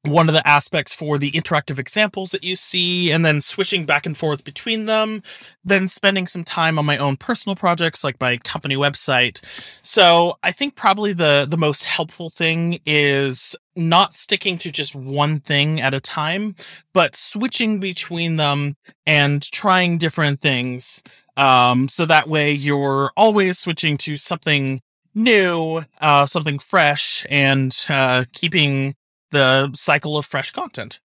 one 0.07 0.29
of 0.29 0.33
the 0.33 0.47
aspects 0.47 0.93
for 0.93 1.17
the 1.17 1.31
interactive 1.31 1.79
examples 1.79 2.31
that 2.31 2.43
you 2.43 2.55
see 2.55 3.11
and 3.11 3.25
then 3.25 3.41
switching 3.41 3.85
back 3.85 4.05
and 4.05 4.17
forth 4.17 4.43
between 4.43 4.85
them 4.85 5.21
then 5.63 5.87
spending 5.87 6.27
some 6.27 6.43
time 6.43 6.79
on 6.79 6.85
my 6.85 6.97
own 6.97 7.17
personal 7.17 7.55
projects 7.55 8.03
like 8.03 8.19
my 8.21 8.37
company 8.37 8.75
website. 8.75 9.43
So 9.83 10.37
i 10.43 10.51
think 10.51 10.75
probably 10.75 11.13
the 11.13 11.45
the 11.49 11.57
most 11.57 11.85
helpful 11.85 12.29
thing 12.29 12.79
is 12.85 13.55
not 13.75 14.15
sticking 14.15 14.57
to 14.57 14.71
just 14.71 14.95
one 14.95 15.39
thing 15.39 15.79
at 15.81 15.93
a 15.93 15.99
time 15.99 16.55
but 16.93 17.15
switching 17.15 17.79
between 17.79 18.37
them 18.37 18.75
and 19.05 19.43
trying 19.51 19.97
different 19.97 20.41
things. 20.41 21.03
Um, 21.35 21.87
so 21.87 22.05
that 22.07 22.27
way 22.27 22.51
you're 22.51 23.11
always 23.15 23.59
switching 23.59 23.97
to 23.99 24.17
something 24.17 24.81
new, 25.17 25.83
uh, 26.01 26.25
something 26.25 26.59
fresh, 26.59 27.25
and 27.29 27.75
uh, 27.89 28.25
keeping 28.33 28.95
the 29.31 29.71
cycle 29.73 30.17
of 30.17 30.25
fresh 30.25 30.51
content. 30.51 30.99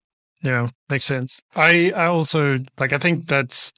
Yeah, 0.44 0.70
makes 0.90 1.06
sense. 1.06 1.42
I, 1.56 1.92
I 1.96 2.06
also 2.06 2.58
like 2.80 2.94
I 2.94 2.98
think 2.98 3.28
that's 3.28 3.72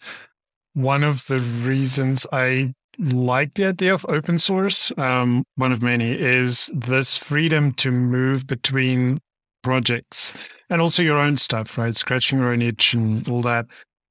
one 0.73 1.03
of 1.03 1.27
the 1.27 1.39
reasons 1.39 2.25
I 2.31 2.73
like 2.97 3.55
the 3.55 3.65
idea 3.65 3.93
of 3.93 4.05
open 4.07 4.39
source. 4.39 4.91
Um, 4.97 5.43
one 5.55 5.71
of 5.71 5.81
many 5.81 6.11
is 6.11 6.71
this 6.73 7.17
freedom 7.17 7.73
to 7.73 7.91
move 7.91 8.47
between 8.47 9.19
projects 9.61 10.35
and 10.69 10.81
also 10.81 11.03
your 11.03 11.19
own 11.19 11.37
stuff, 11.37 11.77
right? 11.77 11.95
Scratching 11.95 12.39
your 12.39 12.51
own 12.51 12.61
itch 12.61 12.93
and 12.93 13.27
all 13.27 13.41
that. 13.41 13.65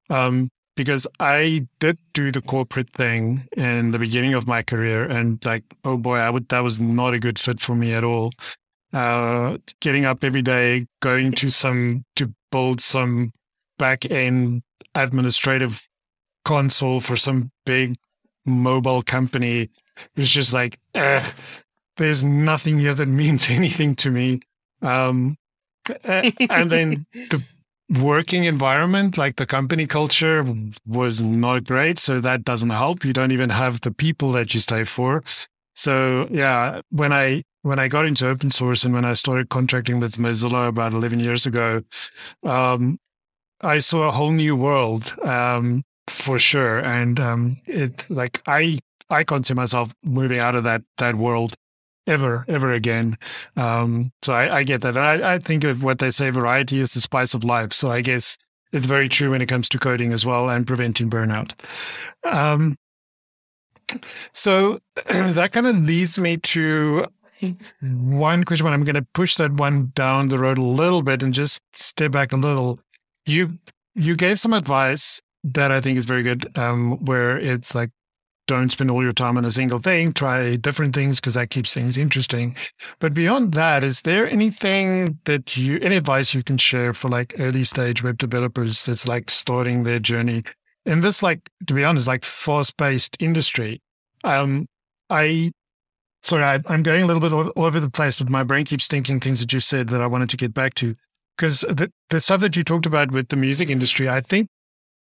Um, 0.09 0.49
because 0.75 1.05
I 1.19 1.67
did 1.79 1.99
do 2.13 2.31
the 2.31 2.41
corporate 2.41 2.89
thing 2.89 3.47
in 3.55 3.91
the 3.91 3.99
beginning 3.99 4.33
of 4.33 4.47
my 4.47 4.63
career, 4.63 5.03
and 5.03 5.43
like, 5.45 5.63
oh 5.85 5.97
boy, 5.97 6.17
I 6.17 6.31
would 6.31 6.49
that 6.49 6.61
was 6.61 6.79
not 6.79 7.13
a 7.13 7.19
good 7.19 7.37
fit 7.37 7.59
for 7.59 7.75
me 7.75 7.93
at 7.93 8.03
all 8.03 8.31
uh, 8.93 9.57
getting 9.81 10.05
up 10.05 10.23
every 10.23 10.41
day, 10.41 10.85
going 11.01 11.31
to 11.33 11.49
some 11.49 12.05
to 12.15 12.33
build 12.51 12.79
some 12.79 13.33
back 13.77 14.09
end 14.11 14.61
administrative 14.95 15.87
console 16.45 16.99
for 16.99 17.17
some 17.17 17.51
big 17.65 17.95
mobile 18.45 19.01
company. 19.01 19.69
Was 20.15 20.29
just 20.29 20.53
like, 20.53 20.79
there's 21.97 22.23
nothing 22.23 22.79
here 22.79 22.93
that 22.93 23.05
means 23.23 23.49
anything 23.49 23.95
to 23.95 24.11
me. 24.11 24.41
Um, 24.81 25.37
and 26.05 26.71
then 26.71 27.05
the 27.13 27.43
working 27.89 28.45
environment, 28.45 29.17
like 29.17 29.35
the 29.35 29.45
company 29.45 29.85
culture, 29.87 30.45
was 30.85 31.21
not 31.21 31.65
great. 31.65 31.99
So 31.99 32.19
that 32.19 32.43
doesn't 32.43 32.69
help. 32.69 33.03
You 33.05 33.13
don't 33.13 33.31
even 33.31 33.49
have 33.49 33.81
the 33.81 33.91
people 33.91 34.31
that 34.33 34.53
you 34.53 34.59
stay 34.59 34.83
for. 34.83 35.23
So 35.75 36.27
yeah, 36.29 36.81
when 36.89 37.11
I 37.11 37.43
when 37.63 37.79
I 37.79 37.87
got 37.87 38.05
into 38.05 38.27
open 38.27 38.51
source 38.51 38.83
and 38.83 38.93
when 38.93 39.05
I 39.05 39.13
started 39.13 39.49
contracting 39.49 39.99
with 39.99 40.17
Mozilla 40.17 40.67
about 40.67 40.93
11 40.93 41.19
years 41.19 41.45
ago, 41.45 41.81
um, 42.43 42.99
I 43.61 43.79
saw 43.79 44.07
a 44.07 44.11
whole 44.11 44.31
new 44.31 44.55
world 44.55 45.13
um, 45.23 45.83
for 46.07 46.37
sure. 46.37 46.79
And 46.79 47.19
um, 47.19 47.57
it 47.65 48.09
like 48.09 48.41
I 48.45 48.79
I 49.09 49.23
can't 49.23 49.45
see 49.45 49.53
myself 49.53 49.93
moving 50.03 50.39
out 50.39 50.55
of 50.55 50.63
that 50.65 50.83
that 50.97 51.15
world 51.15 51.55
ever 52.05 52.45
ever 52.49 52.71
again. 52.73 53.17
Um, 53.55 54.11
so 54.21 54.33
I, 54.33 54.57
I, 54.57 54.63
get 54.63 54.81
that. 54.81 54.97
I, 54.97 55.35
I 55.35 55.39
think 55.39 55.63
of 55.63 55.83
what 55.83 55.99
they 55.99 56.11
say: 56.11 56.29
variety 56.29 56.79
is 56.79 56.93
the 56.93 57.01
spice 57.01 57.33
of 57.33 57.45
life. 57.45 57.71
So 57.71 57.89
I 57.89 58.01
guess 58.01 58.37
it's 58.73 58.85
very 58.85 59.07
true 59.07 59.31
when 59.31 59.41
it 59.41 59.47
comes 59.47 59.69
to 59.69 59.79
coding 59.79 60.11
as 60.11 60.25
well 60.25 60.49
and 60.49 60.67
preventing 60.67 61.09
burnout. 61.09 61.53
Um, 62.25 62.77
so 64.33 64.79
that 65.05 65.51
kind 65.53 65.67
of 65.67 65.77
leads 65.85 66.19
me 66.19 66.37
to 66.37 67.05
one 67.81 68.43
question, 68.43 68.67
I'm 68.67 68.83
going 68.83 68.95
to 68.95 69.07
push 69.13 69.35
that 69.35 69.53
one 69.53 69.91
down 69.95 70.29
the 70.29 70.39
road 70.39 70.57
a 70.57 70.63
little 70.63 71.01
bit 71.01 71.23
and 71.23 71.33
just 71.33 71.61
step 71.73 72.11
back 72.11 72.31
a 72.33 72.37
little. 72.37 72.79
You 73.25 73.59
you 73.95 74.15
gave 74.15 74.39
some 74.39 74.53
advice 74.53 75.21
that 75.43 75.71
I 75.71 75.81
think 75.81 75.97
is 75.97 76.05
very 76.05 76.23
good, 76.23 76.57
um, 76.57 77.03
where 77.05 77.37
it's 77.37 77.75
like 77.75 77.91
don't 78.47 78.71
spend 78.71 78.91
all 78.91 79.03
your 79.03 79.13
time 79.13 79.37
on 79.37 79.45
a 79.45 79.51
single 79.51 79.79
thing. 79.79 80.11
Try 80.11 80.55
different 80.57 80.93
things 80.93 81.19
because 81.19 81.35
that 81.35 81.49
keeps 81.49 81.73
things 81.73 81.97
interesting. 81.97 82.55
But 82.99 83.13
beyond 83.13 83.53
that, 83.53 83.83
is 83.83 84.01
there 84.01 84.29
anything 84.29 85.19
that 85.25 85.55
you, 85.55 85.79
any 85.81 85.95
advice 85.95 86.33
you 86.33 86.43
can 86.43 86.57
share 86.57 86.93
for 86.93 87.09
like 87.09 87.35
early 87.39 87.63
stage 87.63 88.03
web 88.03 88.17
developers 88.17 88.85
that's 88.85 89.07
like 89.07 89.29
starting 89.29 89.83
their 89.83 89.99
journey 89.99 90.43
in 90.85 90.99
this, 90.99 91.23
like, 91.23 91.49
to 91.67 91.73
be 91.73 91.85
honest, 91.85 92.07
like 92.07 92.25
fast 92.25 92.75
paced 92.77 93.15
industry? 93.19 93.81
Um, 94.23 94.67
I 95.09 95.51
sorry, 96.23 96.43
I, 96.43 96.73
am 96.73 96.83
going 96.83 97.03
a 97.03 97.05
little 97.05 97.21
bit 97.21 97.33
all 97.33 97.65
over 97.65 97.79
the 97.79 97.89
place, 97.89 98.17
but 98.17 98.29
my 98.29 98.43
brain 98.43 98.65
keeps 98.65 98.87
thinking 98.87 99.19
things 99.19 99.39
that 99.39 99.53
you 99.53 99.59
said 99.59 99.89
that 99.89 100.01
I 100.01 100.07
wanted 100.07 100.29
to 100.29 100.37
get 100.37 100.53
back 100.53 100.73
to. 100.75 100.95
Because 101.37 101.61
the, 101.61 101.91
the 102.09 102.19
stuff 102.19 102.41
that 102.41 102.55
you 102.55 102.63
talked 102.63 102.85
about 102.85 103.11
with 103.11 103.29
the 103.29 103.35
music 103.35 103.69
industry, 103.69 104.07
I 104.07 104.21
think 104.21 104.49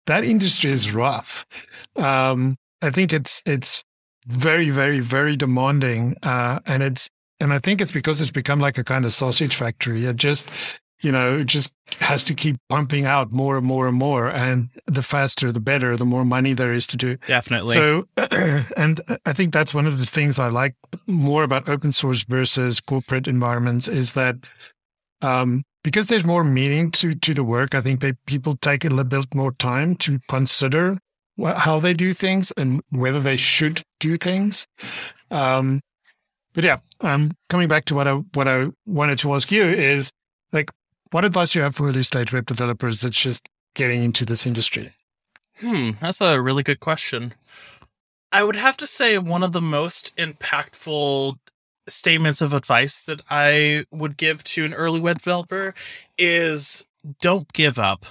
that 0.06 0.24
industry 0.24 0.72
is 0.72 0.94
rough. 0.94 1.46
Um, 1.96 2.58
I 2.82 2.90
think 2.90 3.14
it's 3.14 3.44
it's 3.46 3.84
very, 4.26 4.70
very, 4.70 5.00
very 5.00 5.36
demanding, 5.36 6.16
uh, 6.24 6.60
and 6.66 6.84
it's 6.84 7.10
and 7.40 7.54
I 7.54 7.60
think 7.60 7.82
it's 7.82 7.92
because 7.92 8.22
it's 8.22 8.32
become 8.32 8.60
like 8.60 8.78
a 8.78 8.84
kind 8.84 9.04
of 9.04 9.14
sausage 9.14 9.56
factory. 9.56 10.06
It 10.06 10.16
just 10.16 10.50
you 11.02 11.12
know, 11.12 11.40
it 11.40 11.46
just 11.46 11.74
has 12.00 12.24
to 12.26 12.34
keep 12.34 12.58
pumping 12.70 13.06
out 13.06 13.32
more 13.32 13.58
and 13.58 13.66
more 13.66 13.88
and 13.88 13.98
more. 13.98 14.30
And 14.30 14.70
the 14.86 15.02
faster, 15.02 15.52
the 15.52 15.60
better, 15.60 15.98
the 15.98 16.06
more 16.06 16.24
money 16.24 16.54
there 16.54 16.74
is 16.74 16.88
to 16.88 16.98
do. 16.98 17.18
Definitely. 17.28 17.76
So, 17.76 18.08
and 18.78 19.02
I 19.26 19.34
think 19.34 19.54
that's 19.54 19.74
one 19.74 19.88
of 19.88 19.98
the 19.98 20.06
things 20.06 20.40
I 20.40 20.50
like 20.50 20.76
more 21.08 21.44
about 21.44 21.68
open 21.68 21.92
source 21.92 22.24
versus 22.24 22.80
corporate 22.80 23.28
environments 23.28 23.88
is 23.88 24.14
that 24.14 24.38
um, 25.22 25.64
because 25.84 26.08
there's 26.08 26.26
more 26.26 26.44
meaning 26.44 26.92
to, 26.92 27.14
to 27.14 27.34
the 27.34 27.44
work, 27.44 27.74
I 27.74 27.82
think 27.82 28.02
they, 28.02 28.14
people 28.26 28.56
take 28.58 28.86
a 28.86 28.90
little 28.90 29.04
bit 29.04 29.34
more 29.34 29.52
time 29.54 29.96
to 29.98 30.20
consider 30.28 31.00
what, 31.36 31.58
how 31.58 31.80
they 31.80 31.94
do 31.94 32.14
things 32.14 32.52
and 32.58 32.82
whether 32.90 33.20
they 33.20 33.38
should 33.38 33.82
do 34.00 34.18
things. 34.18 34.68
Um, 35.32 35.82
but 36.54 36.64
yeah, 36.64 36.80
um, 37.00 37.32
coming 37.50 37.68
back 37.68 37.86
to 37.86 37.96
what 37.96 38.08
I 38.08 38.14
what 38.34 38.48
I 38.48 38.68
wanted 38.86 39.18
to 39.20 39.34
ask 39.34 39.52
you 39.52 39.64
is 39.64 40.12
like 40.52 40.70
what 41.12 41.26
advice 41.26 41.54
do 41.54 41.60
you 41.60 41.64
have 41.64 41.76
for 41.76 41.88
early 41.88 42.04
stage 42.04 42.34
web 42.34 42.46
developers 42.46 43.02
that's 43.02 43.20
just 43.22 43.48
getting 43.76 44.04
into 44.04 44.26
this 44.26 44.46
industry? 44.46 44.92
Hmm, 45.60 45.92
that's 46.00 46.22
a 46.22 46.42
really 46.42 46.64
good 46.64 46.80
question. 46.80 47.34
I 48.32 48.44
would 48.44 48.56
have 48.56 48.78
to 48.78 48.88
say 48.88 49.18
one 49.18 49.44
of 49.44 49.52
the 49.52 49.62
most 49.62 50.16
impactful 50.18 51.38
statements 51.88 52.42
of 52.42 52.54
advice 52.54 53.02
that 53.02 53.22
I 53.30 53.84
would 53.92 54.16
give 54.18 54.44
to 54.46 54.66
an 54.66 54.74
early 54.74 55.00
web 55.00 55.18
developer 55.18 55.74
is 56.18 56.86
don't 57.20 57.52
give 57.54 57.78
up 57.78 58.06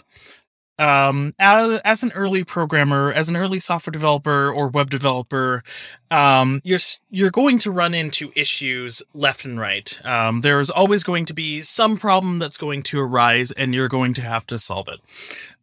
um, 0.81 1.35
as, 1.39 2.03
an 2.03 2.11
early 2.15 2.43
programmer, 2.43 3.13
as 3.13 3.29
an 3.29 3.37
early 3.37 3.61
software 3.61 3.93
developer 3.93 4.51
or 4.51 4.69
web 4.69 4.89
developer, 4.89 5.63
um, 6.11 6.61
you're 6.65 6.79
you're 7.11 7.31
going 7.31 7.59
to 7.59 7.71
run 7.71 7.93
into 7.93 8.33
issues 8.35 9.03
left 9.13 9.45
and 9.45 9.61
right. 9.61 10.01
Um, 10.05 10.41
there's 10.41 10.71
always 10.71 11.03
going 11.03 11.27
to 11.27 11.35
be 11.35 11.61
some 11.61 11.99
problem 11.99 12.39
that's 12.39 12.57
going 12.57 12.83
to 12.85 13.01
arise, 13.01 13.53
and 13.53 13.75
you're 13.75 13.89
going 13.89 14.15
to 14.15 14.23
have 14.23 14.47
to 14.47 14.59
solve 14.59 14.89
it. 14.89 15.01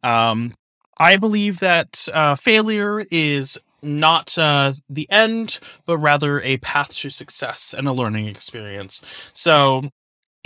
Um, 0.07 0.53
I 0.99 1.17
believe 1.17 1.59
that 1.59 2.07
uh, 2.13 2.35
failure 2.35 3.03
is 3.11 3.59
not 3.81 4.37
uh, 4.37 4.73
the 4.89 5.09
end, 5.09 5.59
but 5.85 5.97
rather 5.97 6.41
a 6.41 6.57
path 6.57 6.95
to 6.97 7.09
success 7.09 7.73
and 7.75 7.87
a 7.87 7.93
learning 7.93 8.27
experience. 8.27 9.03
So 9.33 9.89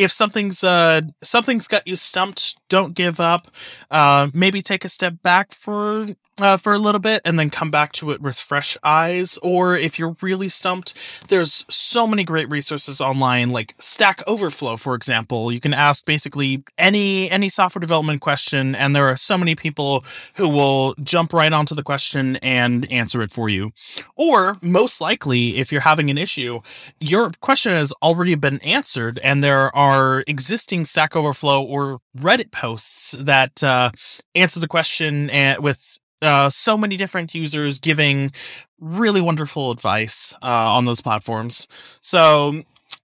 if 0.02 0.12
something's 0.12 0.64
uh 0.64 1.02
something's 1.22 1.68
got 1.68 1.88
you 1.88 1.96
stumped, 1.96 2.58
don't 2.70 2.94
give 2.94 3.20
up. 3.20 3.48
Uh, 3.90 4.30
maybe 4.34 4.62
take 4.62 4.84
a 4.86 4.90
step 4.90 5.16
back 5.24 5.52
for 5.54 6.08
uh, 6.42 6.58
for 6.58 6.74
a 6.74 6.80
little 6.80 7.00
bit 7.00 7.22
and 7.26 7.40
then 7.40 7.50
come 7.50 7.72
back 7.72 7.92
to 7.94 8.12
it 8.12 8.22
with 8.22 8.38
fresh 8.38 8.78
eyes. 8.84 9.38
Or 9.42 9.76
if 9.76 9.98
you're 9.98 10.16
really 10.22 10.50
stumped, 10.50 10.94
there's 11.28 11.66
so 11.70 12.08
many 12.08 12.24
great 12.24 12.50
resources 12.50 13.02
online, 13.02 13.52
like 13.52 13.76
Stack 13.80 14.22
Overflow, 14.28 14.78
for 14.78 14.96
example. 14.96 15.52
You 15.52 15.60
can 15.60 15.74
ask 15.74 16.06
basically 16.06 16.64
any 16.78 17.30
any 17.30 17.50
software 17.50 17.80
development 17.80 18.22
question, 18.22 18.76
and 18.76 18.96
there 18.96 19.08
are 19.08 19.18
so 19.18 19.38
many 19.38 19.56
people 19.56 20.04
who 20.36 20.48
will 20.48 20.96
jump 21.04 21.34
right 21.34 21.54
onto 21.54 21.76
the 21.76 21.84
question 21.84 22.38
and 22.38 22.92
answer 22.92 23.22
it 23.22 23.32
for 23.32 23.50
you. 23.50 23.72
Or 24.16 24.56
most 24.62 25.02
likely, 25.02 25.58
if 25.58 25.72
you're 25.72 25.82
having 25.82 26.10
an 26.10 26.18
issue, 26.18 26.62
your 27.00 27.32
question 27.42 27.74
has 27.74 27.92
already 28.02 28.36
been 28.36 28.60
answered, 28.60 29.20
and 29.24 29.44
there 29.44 29.76
are 29.76 30.24
existing 30.28 30.86
Stack 30.86 31.16
Overflow 31.16 31.64
or 31.64 32.00
Reddit 32.18 32.52
posts 32.52 33.12
that 33.12 33.64
uh, 33.64 33.92
answer 34.36 34.60
the 34.60 34.68
question 34.68 35.30
eh, 35.30 35.58
with 35.58 36.00
uh, 36.22 36.50
so 36.50 36.78
many 36.78 36.98
different 36.98 37.34
users 37.34 37.80
giving 37.80 38.32
really 38.80 39.22
wonderful 39.22 39.72
advice 39.72 40.34
uh, 40.42 40.72
on 40.76 40.86
those 40.86 41.02
platforms. 41.02 41.68
So 42.02 42.64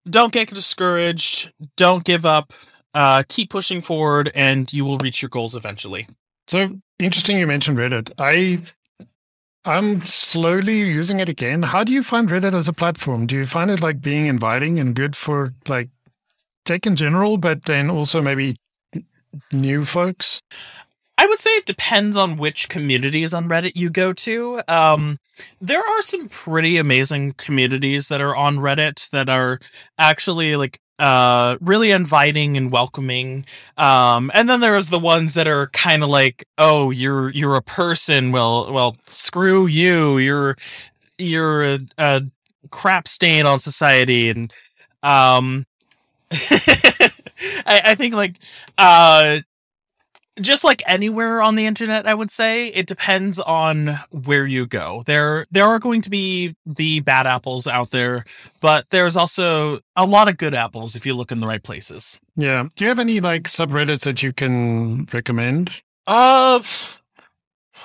don't 0.10 0.34
get 0.34 0.50
discouraged. 0.50 1.52
Don't 1.76 2.04
give 2.04 2.26
up. 2.26 2.54
Uh, 2.94 3.24
keep 3.28 3.50
pushing 3.50 3.82
forward, 3.82 4.32
and 4.34 4.72
you 4.74 4.84
will 4.84 4.98
reach 4.98 5.22
your 5.22 5.30
goals 5.30 5.56
eventually. 5.56 6.08
So 6.48 6.80
interesting, 6.98 7.38
you 7.38 7.46
mentioned 7.46 7.78
Reddit. 7.78 8.12
I 8.18 8.62
I'm 9.66 10.06
slowly 10.06 10.80
using 10.80 11.20
it 11.20 11.28
again. 11.28 11.64
How 11.64 11.84
do 11.84 11.92
you 11.92 12.02
find 12.02 12.30
Reddit 12.30 12.54
as 12.54 12.70
a 12.70 12.74
platform? 12.74 13.28
Do 13.28 13.36
you 13.36 13.46
find 13.46 13.70
it 13.70 13.82
like 13.82 14.02
being 14.02 14.26
inviting 14.26 14.80
and 14.80 14.96
good 14.96 15.16
for 15.16 15.54
like 15.68 15.90
tech 16.64 16.88
in 16.88 16.96
general, 16.96 17.38
but 17.38 17.66
then 17.66 17.90
also 17.90 18.22
maybe 18.22 18.56
new 19.52 19.84
folks? 19.84 20.42
I 21.28 21.30
would 21.30 21.40
say 21.40 21.50
it 21.58 21.66
depends 21.66 22.16
on 22.16 22.38
which 22.38 22.70
communities 22.70 23.34
on 23.34 23.50
Reddit 23.50 23.76
you 23.76 23.90
go 23.90 24.14
to. 24.14 24.62
Um, 24.70 25.20
there 25.60 25.82
are 25.82 26.02
some 26.02 26.30
pretty 26.30 26.78
amazing 26.78 27.34
communities 27.34 28.08
that 28.08 28.22
are 28.22 28.34
on 28.34 28.60
Reddit 28.60 29.10
that 29.10 29.28
are 29.28 29.60
actually 30.00 30.56
like 30.56 30.80
uh 31.00 31.58
really 31.60 31.92
inviting 31.92 32.56
and 32.56 32.72
welcoming. 32.72 33.46
Um 33.78 34.32
and 34.34 34.48
then 34.48 34.62
there's 34.62 34.88
the 34.88 34.98
ones 34.98 35.34
that 35.34 35.48
are 35.48 35.68
kind 35.68 36.02
of 36.02 36.08
like 36.08 36.48
oh 36.58 36.92
you're 36.92 37.30
you're 37.32 37.56
a 37.58 37.62
person. 37.62 38.32
Well 38.32 38.72
well 38.72 38.96
screw 39.10 39.68
you. 39.68 40.20
You're 40.20 40.56
you're 41.18 41.74
a, 41.74 41.80
a 41.98 42.22
crap 42.72 43.10
stain 43.10 43.46
on 43.46 43.60
society. 43.60 44.30
And 44.30 44.54
um 45.04 45.66
I, 46.32 47.12
I 47.66 47.96
think 47.96 48.14
like 48.14 48.38
uh 48.78 49.42
just 50.42 50.64
like 50.64 50.82
anywhere 50.86 51.42
on 51.42 51.56
the 51.56 51.66
internet, 51.66 52.08
I 52.08 52.14
would 52.14 52.32
say 52.32 52.68
it 52.68 52.88
depends 52.88 53.40
on 53.40 54.00
where 54.12 54.46
you 54.46 54.66
go. 54.66 55.04
There, 55.06 55.46
there 55.52 55.66
are 55.66 55.80
going 55.80 56.02
to 56.02 56.10
be 56.10 56.56
the 56.66 57.00
bad 57.02 57.28
apples 57.28 57.68
out 57.68 57.92
there, 57.92 58.26
but 58.62 58.86
there's 58.90 59.16
also 59.16 59.80
a 59.96 60.06
lot 60.06 60.28
of 60.28 60.38
good 60.38 60.54
apples 60.54 60.96
if 60.96 61.06
you 61.06 61.14
look 61.14 61.32
in 61.32 61.40
the 61.40 61.48
right 61.48 61.64
places. 61.64 62.20
Yeah. 62.36 62.68
Do 62.76 62.86
you 62.86 62.90
have 62.90 63.00
any 63.00 63.20
like 63.20 63.44
subreddits 63.44 64.02
that 64.02 64.24
you 64.24 64.34
can 64.34 65.06
recommend? 65.14 65.82
Uh, 66.06 66.62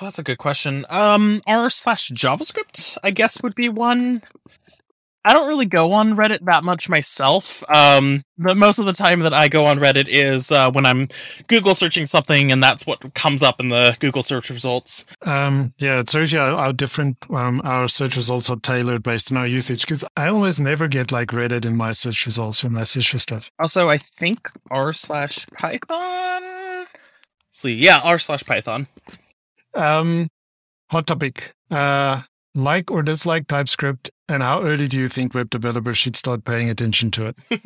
that's 0.01 0.19
a 0.19 0.23
good 0.23 0.37
question. 0.37 0.85
Um, 0.89 1.41
r 1.45 1.69
slash 1.69 2.09
JavaScript, 2.11 2.97
I 3.03 3.11
guess, 3.11 3.41
would 3.41 3.55
be 3.55 3.69
one. 3.69 4.21
I 5.25 5.31
don't 5.31 5.47
really 5.47 5.65
go 5.65 5.93
on 5.93 6.15
Reddit 6.15 6.39
that 6.45 6.63
much 6.63 6.89
myself. 6.89 7.63
Um, 7.69 8.23
but 8.37 8.57
most 8.57 8.79
of 8.79 8.85
the 8.85 8.93
time 8.93 9.21
that 9.21 9.33
I 9.33 9.47
go 9.47 9.65
on 9.65 9.79
Reddit 9.79 10.07
is 10.09 10.51
uh, 10.51 10.71
when 10.71 10.85
I'm 10.85 11.07
Google 11.47 11.75
searching 11.75 12.05
something, 12.05 12.51
and 12.51 12.61
that's 12.61 12.85
what 12.85 13.13
comes 13.13 13.41
up 13.41 13.59
in 13.59 13.69
the 13.69 13.95
Google 13.99 14.23
search 14.23 14.49
results. 14.49 15.05
Um, 15.21 15.73
yeah, 15.77 15.99
it's 15.99 16.13
usually 16.13 16.41
how, 16.41 16.57
how 16.57 16.71
different 16.73 17.17
um, 17.29 17.61
our 17.63 17.87
search 17.87 18.17
results 18.17 18.49
are 18.49 18.57
tailored 18.57 19.03
based 19.03 19.31
on 19.31 19.37
our 19.37 19.47
usage. 19.47 19.81
Because 19.81 20.03
I 20.17 20.27
almost 20.27 20.59
never 20.59 20.87
get 20.87 21.11
like 21.11 21.29
Reddit 21.29 21.65
in 21.65 21.77
my 21.77 21.93
search 21.93 22.25
results 22.25 22.63
when 22.63 22.75
I 22.77 22.83
search 22.83 23.11
for 23.11 23.19
stuff. 23.19 23.49
Also, 23.59 23.89
I 23.89 23.97
think 23.97 24.49
r 24.71 24.93
slash 24.93 25.45
Python. 25.57 26.85
see, 27.51 27.73
yeah, 27.73 28.01
r 28.03 28.19
slash 28.19 28.43
Python. 28.43 28.87
Um, 29.73 30.27
hot 30.89 31.07
topic. 31.07 31.53
Uh, 31.71 32.23
like 32.55 32.91
or 32.91 33.01
dislike 33.03 33.47
TypeScript, 33.47 34.11
and 34.29 34.43
how 34.43 34.61
early 34.61 34.87
do 34.87 34.97
you 34.97 35.07
think 35.07 35.33
web 35.33 35.49
developers 35.49 35.97
should 35.97 36.15
start 36.15 36.45
paying 36.45 36.69
attention 36.69 37.11
to 37.11 37.27
it? 37.27 37.61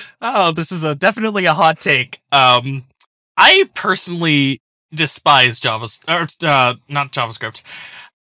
oh, 0.22 0.52
this 0.52 0.72
is 0.72 0.82
a 0.82 0.94
definitely 0.94 1.44
a 1.44 1.54
hot 1.54 1.80
take. 1.80 2.20
Um, 2.32 2.84
I 3.36 3.68
personally 3.74 4.60
despise 4.92 5.60
Java, 5.60 5.86
or 6.08 6.26
uh, 6.42 6.74
not 6.88 7.12
JavaScript. 7.12 7.62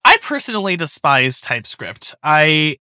I 0.04 0.18
personally 0.22 0.76
despise 0.76 1.40
TypeScript. 1.40 2.14
I 2.22 2.76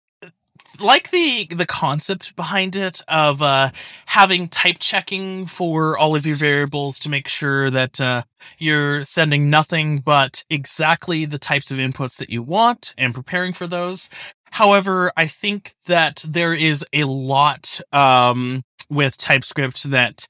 like 0.79 1.11
the 1.11 1.47
the 1.49 1.65
concept 1.65 2.35
behind 2.35 2.75
it 2.75 3.01
of 3.07 3.41
uh, 3.41 3.71
having 4.05 4.47
type 4.47 4.77
checking 4.79 5.45
for 5.45 5.97
all 5.97 6.15
of 6.15 6.25
your 6.25 6.35
variables 6.35 6.99
to 6.99 7.09
make 7.09 7.27
sure 7.27 7.69
that 7.69 7.99
uh, 7.99 8.23
you're 8.57 9.03
sending 9.03 9.49
nothing 9.49 9.99
but 9.99 10.43
exactly 10.49 11.25
the 11.25 11.37
types 11.37 11.71
of 11.71 11.77
inputs 11.77 12.17
that 12.17 12.29
you 12.29 12.41
want 12.41 12.93
and 12.97 13.13
preparing 13.13 13.53
for 13.53 13.67
those. 13.67 14.09
However, 14.51 15.11
I 15.15 15.27
think 15.27 15.73
that 15.85 16.23
there 16.27 16.53
is 16.53 16.85
a 16.93 17.03
lot 17.03 17.79
um, 17.91 18.63
with 18.89 19.17
TypeScript 19.17 19.83
that 19.91 20.27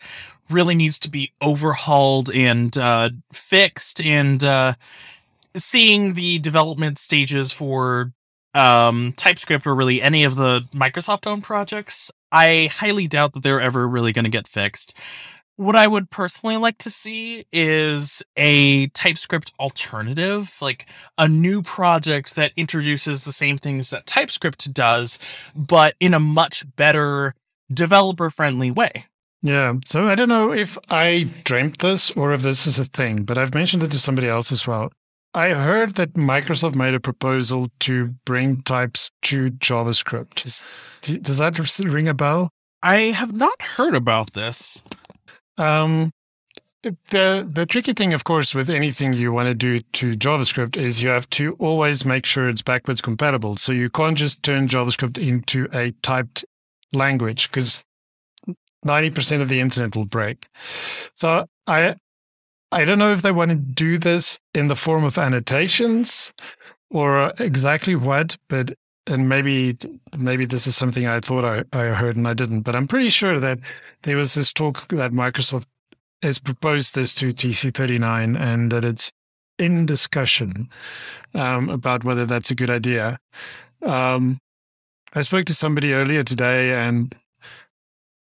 really 0.49 0.75
needs 0.75 0.99
to 0.99 1.09
be 1.09 1.31
overhauled 1.41 2.29
and 2.33 2.75
uh, 2.77 3.09
fixed 3.31 4.01
and 4.01 4.43
uh, 4.43 4.73
seeing 5.55 6.13
the 6.13 6.39
development 6.39 6.97
stages 6.97 7.51
for 7.51 8.11
um, 8.53 9.13
TypeScript 9.13 9.67
or 9.67 9.75
really 9.75 10.01
any 10.01 10.23
of 10.23 10.35
the 10.35 10.61
Microsoft 10.73 11.27
owned 11.27 11.43
projects, 11.43 12.11
I 12.31 12.69
highly 12.71 13.07
doubt 13.07 13.33
that 13.33 13.43
they're 13.43 13.61
ever 13.61 13.87
really 13.87 14.11
going 14.11 14.25
to 14.25 14.31
get 14.31 14.47
fixed. 14.47 14.93
What 15.59 15.75
I 15.75 15.87
would 15.87 16.09
personally 16.09 16.55
like 16.55 16.77
to 16.77 16.89
see 16.89 17.43
is 17.51 18.23
a 18.37 18.87
TypeScript 18.87 19.51
alternative, 19.59 20.55
like 20.61 20.85
a 21.17 21.27
new 21.27 21.61
project 21.61 22.35
that 22.35 22.53
introduces 22.55 23.25
the 23.25 23.33
same 23.33 23.57
things 23.57 23.89
that 23.89 24.05
TypeScript 24.05 24.73
does, 24.73 25.19
but 25.53 25.95
in 25.99 26.13
a 26.13 26.19
much 26.19 26.63
better 26.77 27.35
developer 27.73 28.29
friendly 28.29 28.71
way. 28.71 29.07
Yeah. 29.41 29.73
So 29.85 30.07
I 30.07 30.15
don't 30.15 30.29
know 30.29 30.53
if 30.53 30.77
I 30.89 31.29
dreamt 31.43 31.79
this 31.79 32.09
or 32.11 32.31
if 32.31 32.41
this 32.41 32.65
is 32.65 32.79
a 32.79 32.85
thing, 32.85 33.23
but 33.23 33.37
I've 33.37 33.53
mentioned 33.53 33.83
it 33.83 33.91
to 33.91 33.99
somebody 33.99 34.29
else 34.29 34.53
as 34.53 34.65
well. 34.65 34.93
I 35.33 35.49
heard 35.49 35.95
that 35.95 36.13
Microsoft 36.13 36.75
made 36.75 36.93
a 36.93 37.01
proposal 37.01 37.67
to 37.81 38.15
bring 38.23 38.61
types 38.61 39.11
to 39.23 39.51
JavaScript. 39.51 40.63
Does 41.21 41.37
that 41.37 41.79
ring 41.79 42.07
a 42.07 42.13
bell? 42.13 42.49
I 42.81 43.11
have 43.11 43.33
not 43.33 43.61
heard 43.61 43.93
about 43.93 44.31
this. 44.31 44.81
Um, 45.59 46.11
the 46.81 47.47
the 47.51 47.65
tricky 47.65 47.93
thing, 47.93 48.13
of 48.13 48.23
course, 48.23 48.55
with 48.55 48.69
anything 48.69 49.13
you 49.13 49.33
want 49.33 49.47
to 49.47 49.53
do 49.53 49.81
to 49.81 50.15
JavaScript 50.15 50.77
is 50.77 51.03
you 51.03 51.09
have 51.09 51.29
to 51.31 51.55
always 51.59 52.05
make 52.05 52.25
sure 52.25 52.47
it's 52.47 52.61
backwards 52.61 53.01
compatible. 53.01 53.57
So 53.57 53.73
you 53.73 53.89
can't 53.89 54.17
just 54.17 54.41
turn 54.43 54.67
JavaScript 54.67 55.17
into 55.17 55.67
a 55.73 55.91
typed 56.01 56.45
language 56.93 57.49
because 57.49 57.83
90% 58.85 59.41
of 59.41 59.49
the 59.49 59.59
internet 59.59 59.95
will 59.95 60.05
break. 60.05 60.47
So 61.13 61.45
I 61.67 61.95
I 62.71 62.85
don't 62.85 62.99
know 62.99 63.11
if 63.11 63.21
they 63.21 63.31
want 63.31 63.49
to 63.49 63.55
do 63.55 63.97
this 63.97 64.39
in 64.53 64.67
the 64.67 64.75
form 64.75 65.03
of 65.03 65.17
annotations 65.17 66.31
or 66.89 67.33
exactly 67.39 67.95
what, 67.95 68.37
but 68.47 68.73
and 69.09 69.27
maybe 69.27 69.77
maybe 70.17 70.45
this 70.45 70.67
is 70.67 70.75
something 70.75 71.07
I 71.07 71.19
thought 71.19 71.43
I, 71.43 71.63
I 71.77 71.87
heard 71.87 72.15
and 72.15 72.27
I 72.27 72.33
didn't, 72.33 72.61
but 72.61 72.75
I'm 72.75 72.87
pretty 72.87 73.09
sure 73.09 73.39
that 73.39 73.59
there 74.03 74.17
was 74.17 74.35
this 74.35 74.53
talk 74.53 74.87
that 74.89 75.11
Microsoft 75.11 75.65
has 76.21 76.39
proposed 76.39 76.95
this 76.95 77.15
to 77.15 77.27
TC39 77.29 78.39
and 78.39 78.71
that 78.71 78.85
it's 78.85 79.11
in 79.57 79.85
discussion 79.85 80.69
um, 81.33 81.69
about 81.69 82.03
whether 82.03 82.25
that's 82.25 82.51
a 82.51 82.55
good 82.55 82.69
idea. 82.69 83.19
Um, 83.81 84.39
I 85.13 85.21
spoke 85.21 85.45
to 85.45 85.53
somebody 85.53 85.93
earlier 85.93 86.23
today, 86.23 86.73
and 86.73 87.15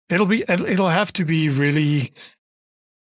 it'll 0.08 0.26
be 0.26 0.44
it'll 0.48 0.88
have 0.88 1.12
to 1.14 1.24
be 1.24 1.48
really 1.48 2.12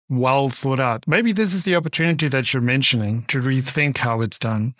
well 0.09 0.49
thought 0.49 0.79
out. 0.79 1.07
Maybe 1.07 1.31
this 1.31 1.53
is 1.53 1.63
the 1.63 1.75
opportunity 1.75 2.27
that 2.27 2.53
you're 2.53 2.61
mentioning 2.61 3.23
to 3.23 3.41
rethink 3.41 3.97
how 3.97 4.21
it's 4.21 4.37
done 4.37 4.75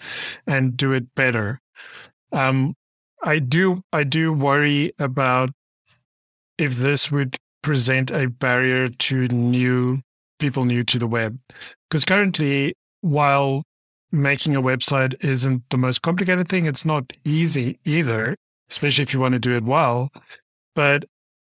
and 0.46 0.78
do 0.78 0.92
it 0.92 1.16
better. 1.16 1.60
Um, 2.32 2.76
I 3.24 3.40
do, 3.40 3.84
I 3.92 4.04
do 4.04 4.34
worry 4.34 4.94
about 5.00 5.52
if 6.58 6.76
this 6.76 7.12
would 7.12 7.38
present 7.62 8.12
a 8.12 8.28
barrier 8.28 8.90
to 8.90 9.28
new 9.28 10.02
people 10.40 10.66
new 10.66 10.84
to 10.84 11.00
the 11.00 11.08
web, 11.08 11.40
because 11.90 12.04
currently, 12.04 12.74
while 13.02 13.64
making 14.12 14.56
a 14.56 14.62
website 14.62 15.16
isn't 15.24 15.64
the 15.70 15.78
most 15.78 16.02
complicated 16.02 16.48
thing, 16.48 16.66
it's 16.66 16.86
not 16.86 17.12
easy 17.24 17.80
either, 17.86 18.36
especially 18.70 19.04
if 19.04 19.14
you 19.14 19.20
want 19.20 19.34
to 19.34 19.40
do 19.40 19.56
it 19.56 19.64
well. 19.64 20.12
But 20.76 21.06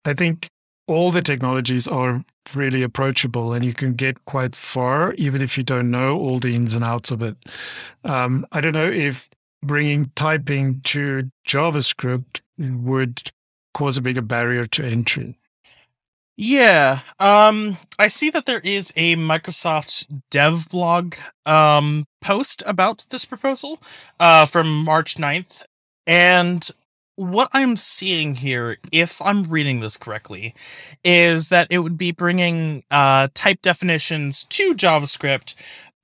I 0.05 0.14
think 0.14 0.48
all 0.87 1.11
the 1.11 1.22
technologies 1.22 1.88
are 1.88 2.24
really 2.55 2.83
approachable 2.83 3.52
and 3.52 3.64
you 3.64 3.74
can 3.74 3.94
get 3.94 4.24
quite 4.24 4.55
far 4.55 5.12
even 5.14 5.42
if 5.42 5.59
you 5.59 5.64
don't 5.64 5.90
know 5.90 6.16
all 6.16 6.38
the 6.38 6.55
ins 6.55 6.74
and 6.74 6.85
outs 6.85 7.11
of 7.11 7.22
it. 7.22 7.37
Um, 8.05 8.46
I 8.52 8.61
don't 8.61 8.72
know 8.72 8.87
if 8.88 9.29
bringing 9.62 10.11
typing 10.14 10.81
to 10.83 11.31
JavaScript 11.47 12.40
would 12.59 13.31
cause 13.75 13.97
a 13.97 14.03
bigger 14.03 14.23
barrier 14.23 14.66
to 14.66 14.85
entry. 14.85 15.38
Yeah. 16.37 17.01
Um 17.19 17.79
I 17.99 18.09
see 18.09 18.31
that 18.31 18.47
there 18.47 18.61
is 18.61 18.92
a 18.97 19.16
Microsoft 19.16 20.07
dev 20.31 20.69
blog 20.69 21.14
um 21.47 22.07
post 22.21 22.62
about 22.66 23.07
this 23.11 23.25
proposal 23.25 23.81
uh 24.21 24.47
from 24.47 24.85
March 24.85 25.14
9th 25.16 25.64
and 26.07 26.71
what 27.16 27.49
I'm 27.53 27.77
seeing 27.77 28.37
here, 28.37 28.77
if 28.92 29.21
I'm 29.23 29.45
reading 29.45 29.81
this 29.81 29.97
correctly, 29.97 30.55
is 31.03 31.49
that 31.49 31.66
it 31.71 31.79
would 31.79 31.99
be 31.99 32.12
bringing 32.12 32.85
uh, 32.90 33.29
type 33.35 33.62
definitions 33.62 34.45
to 34.45 34.75
JavaScript, 34.75 35.55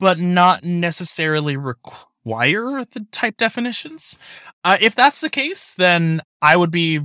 but 0.00 0.18
not 0.18 0.64
necessarily 0.64 1.56
require 2.24 2.84
the 2.84 3.06
type 3.10 3.36
definitions. 3.36 4.18
Uh, 4.64 4.76
if 4.80 4.94
that's 4.94 5.20
the 5.20 5.30
case, 5.30 5.74
then 5.74 6.20
I 6.40 6.56
would 6.56 6.70
be 6.70 6.98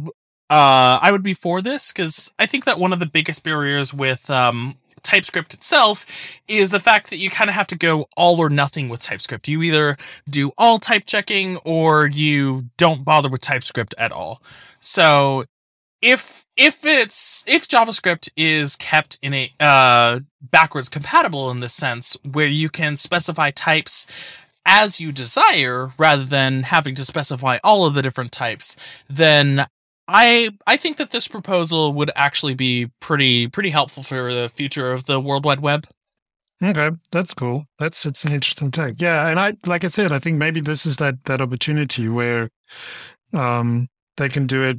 uh, 0.49 0.99
I 1.01 1.11
would 1.11 1.23
be 1.23 1.33
for 1.33 1.61
this 1.61 1.91
because 1.91 2.31
I 2.39 2.45
think 2.45 2.65
that 2.65 2.79
one 2.79 2.93
of 2.93 2.99
the 2.99 3.05
biggest 3.05 3.43
barriers 3.43 3.93
with 3.93 4.29
um, 4.29 4.77
TypeScript 5.03 5.53
itself 5.53 6.05
is 6.47 6.71
the 6.71 6.79
fact 6.79 7.09
that 7.09 7.17
you 7.17 7.29
kind 7.29 7.49
of 7.49 7.55
have 7.55 7.67
to 7.67 7.75
go 7.75 8.07
all 8.15 8.39
or 8.39 8.49
nothing 8.49 8.87
with 8.87 9.01
TypeScript. 9.01 9.47
You 9.49 9.61
either 9.63 9.97
do 10.29 10.51
all 10.57 10.79
type 10.79 11.03
checking 11.05 11.57
or 11.57 12.07
you 12.07 12.69
don't 12.77 13.03
bother 13.03 13.29
with 13.29 13.41
TypeScript 13.41 13.93
at 13.97 14.13
all. 14.13 14.41
So 14.79 15.43
if 16.01 16.45
if 16.55 16.85
it's 16.85 17.43
if 17.45 17.67
JavaScript 17.67 18.29
is 18.37 18.75
kept 18.77 19.17
in 19.21 19.33
a 19.33 19.51
uh, 19.59 20.19
backwards 20.41 20.87
compatible 20.87 21.51
in 21.51 21.59
this 21.59 21.73
sense, 21.73 22.15
where 22.23 22.47
you 22.47 22.69
can 22.69 22.95
specify 22.95 23.51
types 23.51 24.07
as 24.67 24.99
you 24.99 25.11
desire 25.11 25.91
rather 25.97 26.25
than 26.25 26.63
having 26.63 26.93
to 26.95 27.05
specify 27.05 27.57
all 27.63 27.85
of 27.85 27.95
the 27.95 28.01
different 28.03 28.31
types, 28.31 28.75
then 29.09 29.65
I 30.07 30.51
I 30.67 30.77
think 30.77 30.97
that 30.97 31.11
this 31.11 31.27
proposal 31.27 31.93
would 31.93 32.11
actually 32.15 32.53
be 32.53 32.91
pretty 32.99 33.47
pretty 33.47 33.69
helpful 33.71 34.03
for 34.03 34.33
the 34.33 34.49
future 34.49 34.91
of 34.91 35.05
the 35.05 35.19
World 35.19 35.45
Wide 35.45 35.61
Web. 35.61 35.87
Okay, 36.63 36.91
that's 37.11 37.33
cool. 37.33 37.65
That's 37.79 38.05
it's 38.05 38.23
an 38.25 38.33
interesting 38.33 38.71
take. 38.71 39.01
Yeah, 39.01 39.27
and 39.27 39.39
I 39.39 39.53
like 39.65 39.83
I 39.83 39.87
said, 39.89 40.11
I 40.11 40.19
think 40.19 40.37
maybe 40.37 40.61
this 40.61 40.85
is 40.85 40.97
that 40.97 41.23
that 41.25 41.41
opportunity 41.41 42.07
where 42.09 42.49
um 43.33 43.87
they 44.17 44.29
can 44.29 44.47
do 44.47 44.63
it 44.63 44.77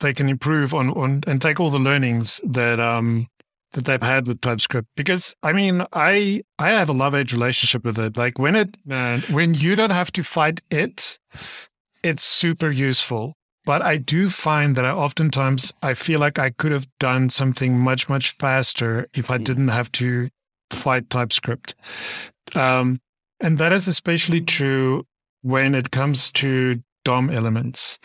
they 0.00 0.12
can 0.12 0.28
improve 0.28 0.74
on 0.74 0.90
on 0.90 1.22
and 1.26 1.40
take 1.40 1.58
all 1.58 1.70
the 1.70 1.78
learnings 1.78 2.40
that 2.44 2.78
um 2.78 3.28
that 3.72 3.84
they've 3.84 4.02
had 4.02 4.26
with 4.26 4.40
TypeScript 4.40 4.88
because 4.96 5.34
I 5.42 5.52
mean 5.52 5.84
I 5.92 6.42
I 6.58 6.70
have 6.70 6.88
a 6.88 6.94
love 6.94 7.14
hate 7.14 7.32
relationship 7.32 7.84
with 7.84 7.98
it. 7.98 8.16
Like 8.16 8.38
when 8.38 8.56
it 8.56 8.76
man, 8.84 9.20
when 9.30 9.54
you 9.54 9.76
don't 9.76 9.90
have 9.90 10.12
to 10.12 10.22
fight 10.22 10.60
it, 10.70 11.18
it's 12.02 12.22
super 12.22 12.70
useful. 12.70 13.34
But 13.64 13.82
I 13.82 13.96
do 13.96 14.30
find 14.30 14.76
that 14.76 14.86
I 14.86 14.92
oftentimes 14.92 15.74
I 15.82 15.94
feel 15.94 16.20
like 16.20 16.38
I 16.38 16.50
could 16.50 16.70
have 16.70 16.86
done 17.00 17.30
something 17.30 17.78
much 17.78 18.08
much 18.08 18.30
faster 18.30 19.08
if 19.12 19.30
I 19.30 19.38
didn't 19.38 19.68
have 19.68 19.90
to 19.92 20.28
fight 20.70 21.10
TypeScript. 21.10 21.74
Um, 22.54 23.00
and 23.40 23.58
that 23.58 23.72
is 23.72 23.88
especially 23.88 24.40
true 24.40 25.04
when 25.42 25.74
it 25.74 25.90
comes 25.90 26.30
to 26.32 26.82
DOM 27.04 27.28
elements. 27.28 27.98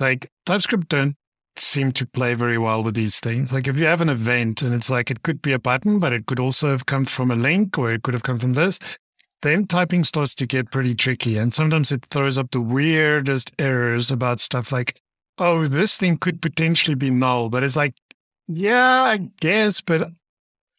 Like 0.00 0.30
TypeScript 0.46 0.88
don't 0.88 1.16
seem 1.56 1.92
to 1.92 2.06
play 2.06 2.34
very 2.34 2.58
well 2.58 2.82
with 2.82 2.94
these 2.94 3.20
things. 3.20 3.52
Like 3.52 3.68
if 3.68 3.78
you 3.78 3.86
have 3.86 4.00
an 4.00 4.08
event 4.08 4.62
and 4.62 4.74
it's 4.74 4.90
like 4.90 5.10
it 5.10 5.22
could 5.22 5.40
be 5.40 5.52
a 5.52 5.58
button, 5.58 5.98
but 5.98 6.12
it 6.12 6.26
could 6.26 6.40
also 6.40 6.70
have 6.70 6.86
come 6.86 7.04
from 7.04 7.30
a 7.30 7.36
link 7.36 7.78
or 7.78 7.92
it 7.92 8.02
could 8.02 8.14
have 8.14 8.24
come 8.24 8.38
from 8.38 8.54
this 8.54 8.78
then 9.44 9.66
typing 9.66 10.02
starts 10.02 10.34
to 10.34 10.46
get 10.46 10.70
pretty 10.70 10.94
tricky. 10.94 11.36
And 11.36 11.54
sometimes 11.54 11.92
it 11.92 12.06
throws 12.06 12.36
up 12.38 12.50
the 12.50 12.60
weirdest 12.60 13.52
errors 13.58 14.10
about 14.10 14.40
stuff 14.40 14.72
like, 14.72 14.98
oh, 15.38 15.66
this 15.66 15.96
thing 15.96 16.16
could 16.16 16.42
potentially 16.42 16.94
be 16.94 17.10
null. 17.10 17.50
But 17.50 17.62
it's 17.62 17.76
like, 17.76 17.94
yeah, 18.48 19.02
I 19.02 19.28
guess, 19.40 19.80
but 19.80 20.10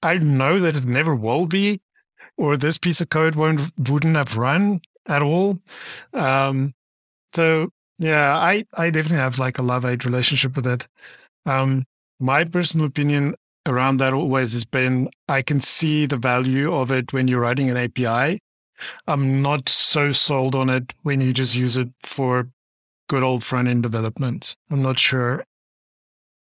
I 0.02 0.16
know 0.16 0.60
that 0.60 0.76
it 0.76 0.86
never 0.86 1.16
will 1.16 1.46
be, 1.46 1.80
or 2.38 2.58
this 2.58 2.78
piece 2.78 3.02
of 3.02 3.10
code 3.10 3.36
won't 3.36 3.72
wouldn't 3.78 4.16
have 4.16 4.36
run 4.36 4.82
at 5.08 5.22
all. 5.22 5.60
Um, 6.14 6.74
so 7.34 7.70
yeah, 7.98 8.38
I, 8.38 8.66
I 8.78 8.90
definitely 8.90 9.18
have 9.18 9.40
like 9.40 9.58
a 9.58 9.64
love 9.64 9.84
hate 9.84 10.06
relationship 10.06 10.56
with 10.56 10.68
it. 10.68 10.88
Um, 11.46 11.86
my 12.20 12.44
personal 12.44 12.88
opinion 12.88 13.36
around 13.66 13.98
that 13.98 14.14
always 14.14 14.54
has 14.54 14.66
been 14.66 15.10
I 15.28 15.42
can 15.42 15.60
see 15.60 16.06
the 16.06 16.18
value 16.18 16.74
of 16.74 16.92
it 16.92 17.14
when 17.14 17.28
you're 17.28 17.42
writing 17.42 17.70
an 17.70 17.78
API 17.78 18.40
I'm 19.08 19.42
not 19.42 19.70
so 19.70 20.12
sold 20.12 20.56
on 20.56 20.70
it 20.70 20.94
when 21.04 21.22
you 21.22 21.34
just 21.34 21.56
use 21.56 21.78
it 21.78 21.90
for 22.04 22.50
good 23.08 23.24
old 23.24 23.44
front 23.44 23.68
end 23.68 23.84
development. 23.84 24.56
I'm 24.70 24.82
not 24.82 25.00
sure 25.00 25.46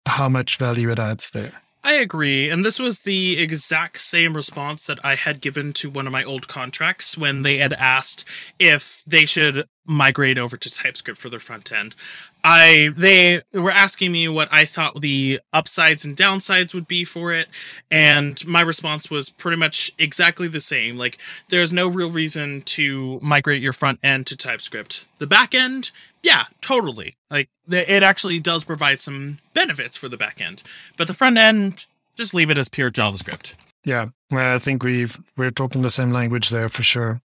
how 0.06 0.28
much 0.28 0.56
value 0.56 0.90
it 0.90 0.98
adds 0.98 1.30
there. 1.30 1.52
I 1.86 1.94
agree. 1.96 2.48
And 2.48 2.64
this 2.64 2.78
was 2.78 3.00
the 3.00 3.38
exact 3.38 4.00
same 4.00 4.34
response 4.34 4.86
that 4.86 5.04
I 5.04 5.16
had 5.16 5.42
given 5.42 5.74
to 5.74 5.90
one 5.90 6.06
of 6.06 6.12
my 6.12 6.24
old 6.24 6.48
contracts 6.48 7.18
when 7.18 7.42
they 7.42 7.58
had 7.58 7.74
asked 7.74 8.24
if 8.58 9.04
they 9.06 9.26
should 9.26 9.68
migrate 9.84 10.38
over 10.38 10.56
to 10.56 10.70
TypeScript 10.70 11.20
for 11.20 11.28
their 11.28 11.38
front 11.38 11.70
end. 11.70 11.94
I 12.42 12.90
they 12.96 13.42
were 13.52 13.70
asking 13.70 14.12
me 14.12 14.28
what 14.28 14.48
I 14.50 14.64
thought 14.64 15.02
the 15.02 15.40
upsides 15.52 16.06
and 16.06 16.16
downsides 16.16 16.72
would 16.72 16.88
be 16.88 17.04
for 17.04 17.34
it, 17.34 17.48
and 17.90 18.42
my 18.46 18.62
response 18.62 19.10
was 19.10 19.28
pretty 19.28 19.58
much 19.58 19.92
exactly 19.98 20.48
the 20.48 20.60
same. 20.60 20.96
Like 20.96 21.18
there's 21.50 21.72
no 21.72 21.86
real 21.86 22.10
reason 22.10 22.62
to 22.62 23.18
migrate 23.22 23.60
your 23.60 23.74
front 23.74 23.98
end 24.02 24.26
to 24.28 24.36
TypeScript. 24.36 25.06
The 25.18 25.26
back 25.26 25.54
end, 25.54 25.90
yeah, 26.24 26.44
totally. 26.62 27.14
Like 27.30 27.48
it 27.70 28.02
actually 28.02 28.40
does 28.40 28.64
provide 28.64 28.98
some 28.98 29.38
benefits 29.52 29.96
for 29.96 30.08
the 30.08 30.16
back 30.16 30.40
end, 30.40 30.62
but 30.96 31.06
the 31.06 31.14
front 31.14 31.36
end, 31.36 31.86
just 32.16 32.34
leave 32.34 32.50
it 32.50 32.58
as 32.58 32.68
pure 32.68 32.90
JavaScript. 32.90 33.52
Yeah, 33.84 34.08
I 34.32 34.58
think 34.58 34.82
we've 34.82 35.20
we're 35.36 35.50
talking 35.50 35.82
the 35.82 35.90
same 35.90 36.10
language 36.10 36.48
there 36.48 36.70
for 36.70 36.82
sure. 36.82 37.20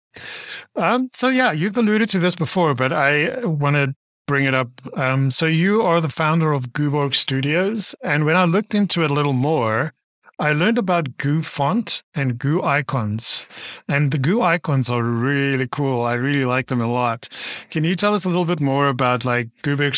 Um, 0.75 1.09
so 1.13 1.29
yeah, 1.29 1.53
you've 1.53 1.77
alluded 1.77 2.09
to 2.09 2.19
this 2.19 2.35
before, 2.35 2.75
but 2.75 2.91
I 2.91 3.45
want 3.45 3.77
to 3.77 3.95
bring 4.27 4.45
it 4.45 4.53
up. 4.53 4.69
Um, 4.95 5.31
so 5.31 5.45
you 5.45 5.81
are 5.81 6.01
the 6.01 6.09
founder 6.09 6.51
of 6.51 6.73
Gooborg 6.73 7.15
Studios, 7.15 7.95
and 8.03 8.25
when 8.25 8.35
I 8.35 8.43
looked 8.43 8.75
into 8.75 9.03
it 9.03 9.11
a 9.11 9.13
little 9.13 9.33
more, 9.33 9.93
I 10.39 10.53
learned 10.53 10.77
about 10.77 11.17
Goo 11.17 11.41
font 11.41 12.01
and 12.15 12.39
Goo 12.39 12.63
icons, 12.63 13.45
and 13.89 14.09
the 14.09 14.17
Goo 14.17 14.41
icons 14.41 14.89
are 14.89 15.03
really 15.03 15.67
cool. 15.69 16.03
I 16.03 16.13
really 16.13 16.45
like 16.45 16.67
them 16.67 16.79
a 16.79 16.87
lot. 16.87 17.27
Can 17.69 17.83
you 17.83 17.93
tell 17.93 18.13
us 18.13 18.23
a 18.23 18.29
little 18.29 18.45
bit 18.45 18.61
more 18.61 18.87
about 18.87 19.25
like 19.25 19.49
Gooborg, 19.63 19.95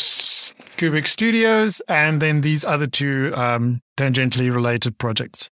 Gooborg 0.77 1.07
Studios 1.07 1.79
and 1.87 2.19
then 2.19 2.41
these 2.41 2.65
other 2.65 2.87
two 2.87 3.31
um, 3.35 3.81
tangentially 3.95 4.51
related 4.51 4.97
projects? 4.97 5.51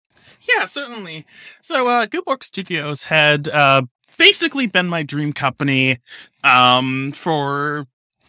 Yeah, 0.57 0.65
certainly. 0.65 1.27
So, 1.61 1.89
uh, 1.89 2.07
Gooborg 2.07 2.43
Studios 2.43 3.05
had 3.05 3.47
uh, 3.49 3.83
basically 4.17 4.67
been 4.67 4.89
my 4.89 5.03
dream 5.03 5.35
company 5.35 5.99
um, 6.43 7.13
for 7.13 7.87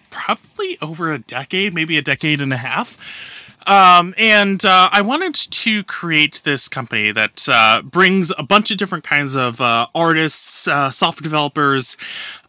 probably 0.10 0.78
over 0.82 1.14
a 1.14 1.20
decade, 1.20 1.74
maybe 1.74 1.98
a 1.98 2.02
decade 2.02 2.42
and 2.42 2.52
a 2.52 2.58
half. 2.58 2.98
Um, 3.70 4.16
and 4.18 4.66
uh, 4.66 4.90
I 4.92 5.02
wanted 5.02 5.36
to 5.36 5.84
create 5.84 6.42
this 6.44 6.68
company 6.68 7.12
that 7.12 7.48
uh, 7.48 7.84
brings 7.84 8.32
a 8.36 8.42
bunch 8.42 8.72
of 8.72 8.80
different 8.80 9.04
kinds 9.04 9.36
of 9.36 9.62
uh, 9.62 9.86
artists, 9.94 10.68
uh, 10.68 10.90
software 10.90 11.22
developers, 11.22 11.96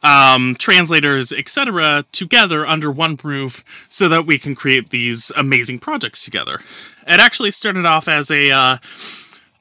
um, 0.03 0.57
translators, 0.59 1.31
etc., 1.31 2.07
together 2.11 2.67
under 2.67 2.91
one 2.91 3.19
roof, 3.23 3.63
so 3.91 4.09
that 4.09 4.25
we 4.25 4.39
can 4.39 4.55
create 4.55 4.89
these 4.89 5.31
amazing 5.37 5.79
projects 5.79 6.25
together. 6.25 6.63
It 7.07 7.21
actually 7.21 7.51
started 7.51 7.85
off 7.85 8.09
as 8.09 8.31
a 8.31 8.51
uh, 8.51 8.79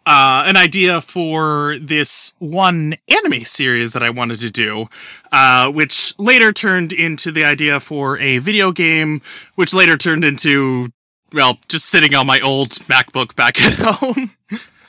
uh, 0.05 0.43
an 0.47 0.55
idea 0.57 1.01
for 1.01 1.77
this 1.79 2.33
one 2.39 2.95
anime 3.09 3.43
series 3.43 3.91
that 3.91 4.01
I 4.01 4.09
wanted 4.09 4.39
to 4.39 4.49
do, 4.49 4.87
uh, 5.31 5.69
which 5.69 6.17
later 6.17 6.51
turned 6.51 6.93
into 6.93 7.31
the 7.31 7.43
idea 7.43 7.79
for 7.79 8.17
a 8.17 8.39
video 8.39 8.71
game, 8.71 9.21
which 9.55 9.73
later 9.73 9.97
turned 9.97 10.23
into, 10.23 10.91
well, 11.33 11.59
just 11.67 11.85
sitting 11.85 12.15
on 12.15 12.27
my 12.27 12.39
old 12.39 12.71
MacBook 12.87 13.35
back 13.35 13.61
at 13.61 13.73
home. 13.79 14.31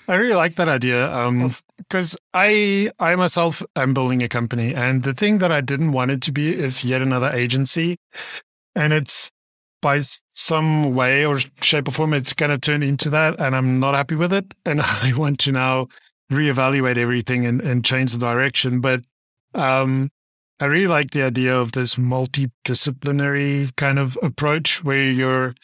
I 0.09 0.15
really 0.17 0.35
like 0.35 0.57
that 0.57 0.69
idea 0.69 1.07
because 1.79 2.15
um, 2.15 2.19
I 2.35 2.91
I 2.99 3.15
myself 3.15 3.63
am 3.77 3.95
building 3.95 4.23
a 4.23 4.29
company, 4.29 4.75
and 4.75 5.05
the 5.05 5.15
thing 5.15 5.39
that 5.39 5.53
I 5.53 5.61
didn't 5.61 5.93
want 5.93 6.11
it 6.11 6.21
to 6.23 6.33
be 6.33 6.53
is 6.53 6.85
yet 6.85 7.01
another 7.01 7.31
agency, 7.31 7.97
and 8.75 8.93
it's 8.93 9.31
by 9.81 10.01
some 10.31 10.95
way 10.95 11.25
or 11.25 11.39
shape 11.61 11.89
or 11.89 11.91
form, 11.91 12.15
it's 12.15 12.33
going 12.33 12.51
to 12.51 12.59
turn 12.59 12.83
into 12.83 13.11
that. 13.11 13.39
And 13.41 13.57
I'm 13.57 13.81
not 13.81 13.95
happy 13.95 14.15
with 14.15 14.33
it. 14.33 14.55
And 14.65 14.81
I 14.85 15.13
want 15.17 15.39
to 15.41 15.53
now 15.53 15.89
reevaluate 16.31 16.97
everything 16.97 17.47
and, 17.47 17.61
and 17.61 17.85
change 17.85 18.13
the 18.13 18.19
direction. 18.19 18.81
But 18.81 19.03
um, 19.55 20.11
I 20.61 20.67
really 20.67 20.87
like 20.87 21.11
the 21.11 21.23
idea 21.23 21.57
of 21.57 21.73
this 21.73 21.97
multidisciplinary 21.97 23.75
kind 23.77 23.99
of 23.99 24.19
approach 24.23 24.85
where 24.85 25.11
you're 25.11 25.55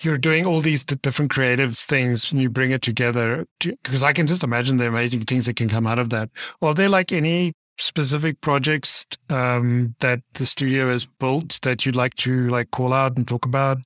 you're 0.00 0.18
doing 0.18 0.46
all 0.46 0.60
these 0.60 0.84
different 0.84 1.30
creative 1.30 1.76
things 1.76 2.32
and 2.32 2.40
you 2.40 2.48
bring 2.48 2.70
it 2.70 2.82
together 2.82 3.46
because 3.60 4.02
I 4.02 4.12
can 4.12 4.26
just 4.26 4.42
imagine 4.42 4.76
the 4.76 4.88
amazing 4.88 5.20
things 5.22 5.46
that 5.46 5.56
can 5.56 5.68
come 5.68 5.86
out 5.86 5.98
of 5.98 6.10
that. 6.10 6.30
Are 6.60 6.74
there 6.74 6.88
like 6.88 7.12
any 7.12 7.52
specific 7.78 8.40
projects 8.40 9.04
um, 9.28 9.94
that 10.00 10.20
the 10.34 10.46
studio 10.46 10.88
has 10.88 11.06
built 11.06 11.58
that 11.62 11.84
you'd 11.84 11.96
like 11.96 12.14
to 12.14 12.48
like 12.48 12.70
call 12.70 12.92
out 12.92 13.16
and 13.16 13.26
talk 13.26 13.44
about? 13.44 13.78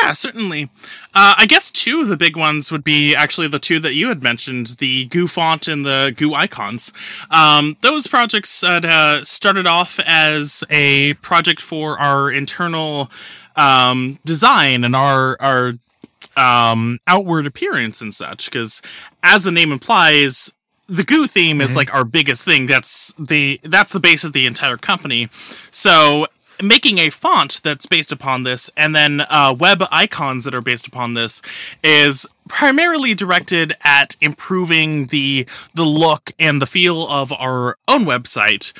Yeah, 0.00 0.12
certainly. 0.12 0.70
Uh, 1.14 1.34
I 1.36 1.46
guess 1.46 1.70
two 1.70 2.00
of 2.00 2.08
the 2.08 2.16
big 2.16 2.36
ones 2.36 2.72
would 2.72 2.84
be 2.84 3.14
actually 3.14 3.48
the 3.48 3.58
two 3.58 3.78
that 3.80 3.94
you 3.94 4.08
had 4.08 4.22
mentioned, 4.22 4.68
the 4.78 5.06
Goo 5.06 5.28
font 5.28 5.68
and 5.68 5.84
the 5.84 6.14
Goo 6.16 6.34
icons. 6.34 6.92
Um, 7.30 7.76
those 7.80 8.06
projects 8.06 8.62
had 8.62 8.84
uh, 8.84 9.24
started 9.24 9.66
off 9.66 10.00
as 10.06 10.64
a 10.70 11.14
project 11.14 11.60
for 11.60 11.98
our 11.98 12.30
internal 12.30 13.10
um, 13.56 14.18
design 14.24 14.84
and 14.84 14.96
our 14.96 15.36
our 15.40 15.74
um, 16.36 16.98
outward 17.06 17.46
appearance 17.46 18.00
and 18.00 18.14
such. 18.14 18.46
Because 18.46 18.80
as 19.22 19.44
the 19.44 19.50
name 19.50 19.72
implies, 19.72 20.52
the 20.88 21.04
Goo 21.04 21.26
theme 21.26 21.60
is 21.60 21.70
mm-hmm. 21.70 21.78
like 21.78 21.94
our 21.94 22.04
biggest 22.04 22.44
thing. 22.44 22.66
That's 22.66 23.12
the 23.18 23.60
that's 23.62 23.92
the 23.92 24.00
base 24.00 24.24
of 24.24 24.32
the 24.32 24.46
entire 24.46 24.76
company. 24.76 25.28
So 25.70 26.26
making 26.60 26.98
a 26.98 27.10
font 27.10 27.60
that's 27.62 27.86
based 27.86 28.12
upon 28.12 28.42
this 28.42 28.70
and 28.76 28.94
then 28.94 29.20
uh, 29.22 29.54
web 29.58 29.84
icons 29.90 30.44
that 30.44 30.54
are 30.54 30.60
based 30.60 30.86
upon 30.86 31.14
this 31.14 31.42
is 31.82 32.26
primarily 32.48 33.14
directed 33.14 33.74
at 33.82 34.16
improving 34.20 35.06
the 35.06 35.46
the 35.74 35.84
look 35.84 36.32
and 36.38 36.60
the 36.60 36.66
feel 36.66 37.08
of 37.08 37.32
our 37.32 37.76
own 37.88 38.04
website. 38.04 38.72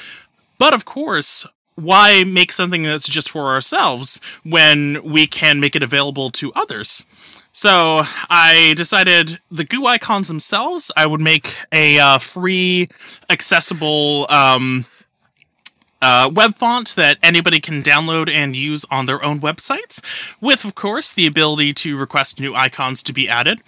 But 0.59 0.75
of 0.75 0.85
course 0.85 1.47
why 1.75 2.23
make 2.25 2.53
something 2.53 2.83
that's 2.83 3.09
just 3.09 3.31
for 3.31 3.49
ourselves 3.49 4.21
when 4.45 5.03
we 5.03 5.27
can 5.27 5.59
make 5.59 5.75
it 5.75 5.83
available 5.83 6.31
to 6.31 6.53
others? 6.53 7.05
So 7.53 8.03
I 8.31 8.73
decided 8.77 9.39
the 9.51 9.65
Goo 9.65 9.87
icons 9.87 10.29
themselves, 10.29 10.91
I 10.97 11.05
would 11.05 11.21
make 11.21 11.55
a 11.71 11.99
uh, 11.99 12.19
free, 12.19 12.89
accessible 13.29 14.27
um, 14.31 14.87
uh, 16.03 16.29
web 16.33 16.55
font 16.55 16.95
that 16.97 17.17
anybody 17.23 17.61
can 17.61 17.83
download 17.83 18.29
and 18.29 18.55
use 18.55 18.85
on 18.91 19.07
their 19.07 19.25
own 19.25 19.41
websites, 19.41 20.03
with, 20.41 20.65
of 20.65 20.75
course, 20.75 21.13
the 21.13 21.27
ability 21.27 21.73
to 21.73 21.97
request 21.97 22.41
new 22.41 22.55
icons 22.55 23.03
to 23.05 23.13
be 23.13 23.29
added. 23.29 23.61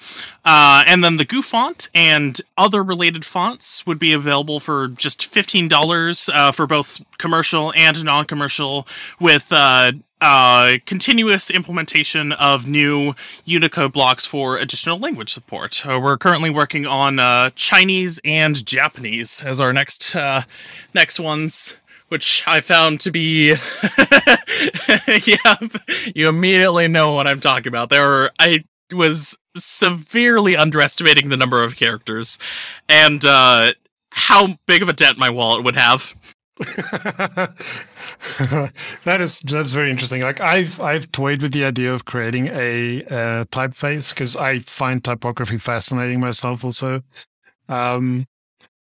Uh, 0.45 0.85
and 0.87 1.03
then 1.03 1.17
the 1.17 1.25
Goo 1.25 1.41
font 1.41 1.89
and 1.95 2.41
other 2.59 2.83
related 2.83 3.25
fonts 3.25 3.87
would 3.87 3.99
be 3.99 4.13
available 4.13 4.61
for 4.61 4.89
just 4.89 5.21
$15 5.21 6.29
uh, 6.35 6.53
for 6.53 6.67
both 6.67 7.01
commercial 7.19 7.73
and 7.75 8.05
non 8.05 8.27
commercial, 8.27 8.87
with 9.21 9.53
uh, 9.53 9.93
uh, 10.21 10.79
continuous 10.87 11.51
implementation 11.51 12.33
of 12.33 12.67
new 12.67 13.15
Unicode 13.45 13.93
blocks 13.93 14.25
for 14.25 14.57
additional 14.57 14.99
language 14.99 15.33
support. 15.33 15.85
Uh, 15.87 16.01
we're 16.03 16.17
currently 16.17 16.51
working 16.51 16.87
on 16.87 17.19
uh, 17.19 17.51
Chinese 17.55 18.19
and 18.25 18.65
Japanese 18.65 19.43
as 19.43 19.61
our 19.61 19.73
next 19.73 20.17
uh, 20.17 20.43
next 20.95 21.21
ones 21.21 21.77
which 22.15 22.45
I 22.47 22.61
found 22.61 23.01
to 23.01 23.11
be 23.11 23.49
yeah, 25.27 25.57
you 26.15 26.29
immediately 26.29 26.87
know 26.87 27.13
what 27.13 27.27
I'm 27.27 27.41
talking 27.41 27.67
about. 27.67 27.91
There 27.91 28.07
were 28.07 28.31
I 28.39 28.63
was 28.93 29.37
severely 29.57 30.57
underestimating 30.57 31.29
the 31.29 31.37
number 31.37 31.65
of 31.65 31.75
characters 31.75 32.39
and 32.89 33.25
uh, 33.25 33.73
how 34.13 34.59
big 34.69 34.81
of 34.81 34.89
a 34.89 34.93
debt 34.93 35.19
my 35.19 35.29
wallet 35.29 35.65
would 35.65 35.75
have. 35.75 36.15
that 39.03 39.19
is 39.19 39.41
that's 39.41 39.73
very 39.73 39.91
interesting. 39.91 40.21
Like 40.21 40.41
I've 40.41 40.81
I've 40.81 41.11
toyed 41.11 41.43
with 41.43 41.51
the 41.51 41.65
idea 41.65 41.93
of 41.93 42.05
creating 42.05 42.47
a, 42.47 43.03
typeface 43.51 44.15
because 44.15 44.37
I 44.37 44.61
find 44.61 45.03
typography 45.03 45.59
fascinating 45.59 46.21
myself 46.21 46.65
also. 46.65 47.03
Um, 47.69 48.29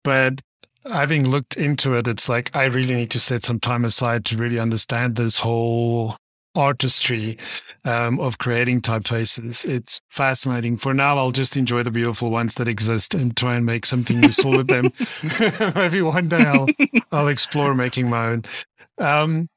but 0.03 0.41
having 0.85 1.27
looked 1.27 1.57
into 1.57 1.93
it, 1.93 2.07
it's 2.07 2.29
like 2.29 2.55
I 2.55 2.65
really 2.65 2.95
need 2.95 3.11
to 3.11 3.19
set 3.19 3.45
some 3.45 3.59
time 3.59 3.85
aside 3.85 4.25
to 4.25 4.37
really 4.37 4.59
understand 4.59 5.15
this 5.15 5.39
whole 5.39 6.17
artistry 6.55 7.37
um, 7.85 8.19
of 8.19 8.37
creating 8.37 8.81
typefaces. 8.81 9.67
It's 9.67 10.01
fascinating. 10.09 10.77
For 10.77 10.93
now, 10.93 11.17
I'll 11.17 11.31
just 11.31 11.55
enjoy 11.55 11.83
the 11.83 11.91
beautiful 11.91 12.29
ones 12.31 12.55
that 12.55 12.67
exist 12.67 13.13
and 13.13 13.35
try 13.35 13.55
and 13.55 13.65
make 13.65 13.85
something 13.85 14.23
useful 14.23 14.51
with 14.51 14.67
them. 14.67 14.91
Maybe 15.75 16.01
one 16.01 16.27
day 16.27 16.43
I'll 16.43 16.67
I'll 17.11 17.27
explore 17.27 17.75
making 17.75 18.09
my 18.09 18.27
own. 18.27 18.43
Um, 18.97 19.49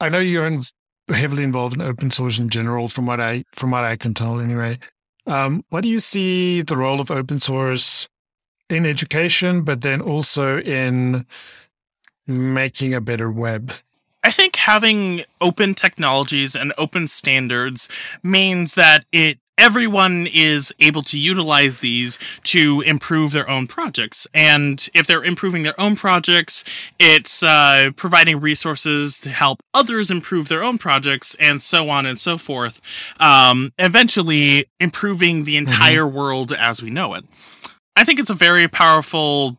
I 0.00 0.08
know 0.08 0.18
you're 0.18 0.46
in, 0.46 0.62
heavily 1.08 1.44
involved 1.44 1.76
in 1.76 1.82
open 1.82 2.10
source 2.10 2.38
in 2.38 2.48
general, 2.48 2.88
from 2.88 3.06
what 3.06 3.20
I 3.20 3.44
from 3.52 3.70
what 3.70 3.84
I 3.84 3.96
can 3.96 4.14
tell, 4.14 4.40
anyway. 4.40 4.78
Um, 5.26 5.64
what 5.68 5.82
do 5.82 5.88
you 5.88 6.00
see 6.00 6.62
the 6.62 6.76
role 6.76 7.00
of 7.00 7.10
open 7.10 7.40
source 7.40 8.08
in 8.70 8.86
education, 8.86 9.62
but 9.62 9.82
then 9.82 10.00
also 10.00 10.60
in 10.60 11.26
making 12.26 12.94
a 12.94 13.00
better 13.00 13.30
web? 13.30 13.72
I 14.22 14.30
think 14.30 14.56
having 14.56 15.24
open 15.40 15.74
technologies 15.74 16.54
and 16.54 16.72
open 16.76 17.08
standards 17.08 17.88
means 18.22 18.74
that 18.74 19.04
it 19.12 19.38
everyone 19.60 20.26
is 20.32 20.72
able 20.80 21.02
to 21.02 21.18
utilize 21.18 21.80
these 21.80 22.18
to 22.42 22.80
improve 22.80 23.32
their 23.32 23.48
own 23.48 23.66
projects. 23.66 24.26
And 24.32 24.88
if 24.94 25.06
they're 25.06 25.22
improving 25.22 25.64
their 25.64 25.78
own 25.78 25.96
projects, 25.96 26.64
it's 26.98 27.42
uh, 27.42 27.90
providing 27.94 28.40
resources 28.40 29.20
to 29.20 29.30
help 29.30 29.62
others 29.74 30.10
improve 30.10 30.48
their 30.48 30.62
own 30.62 30.78
projects, 30.78 31.34
and 31.38 31.62
so 31.62 31.90
on 31.90 32.06
and 32.06 32.18
so 32.18 32.38
forth. 32.38 32.80
Um, 33.20 33.72
eventually, 33.78 34.64
improving 34.80 35.44
the 35.44 35.56
mm-hmm. 35.56 35.70
entire 35.70 36.04
mm-hmm. 36.04 36.16
world 36.16 36.52
as 36.52 36.82
we 36.82 36.88
know 36.88 37.12
it. 37.12 37.24
I 38.00 38.04
think 38.04 38.18
it's 38.18 38.30
a 38.30 38.34
very 38.34 38.66
powerful 38.66 39.58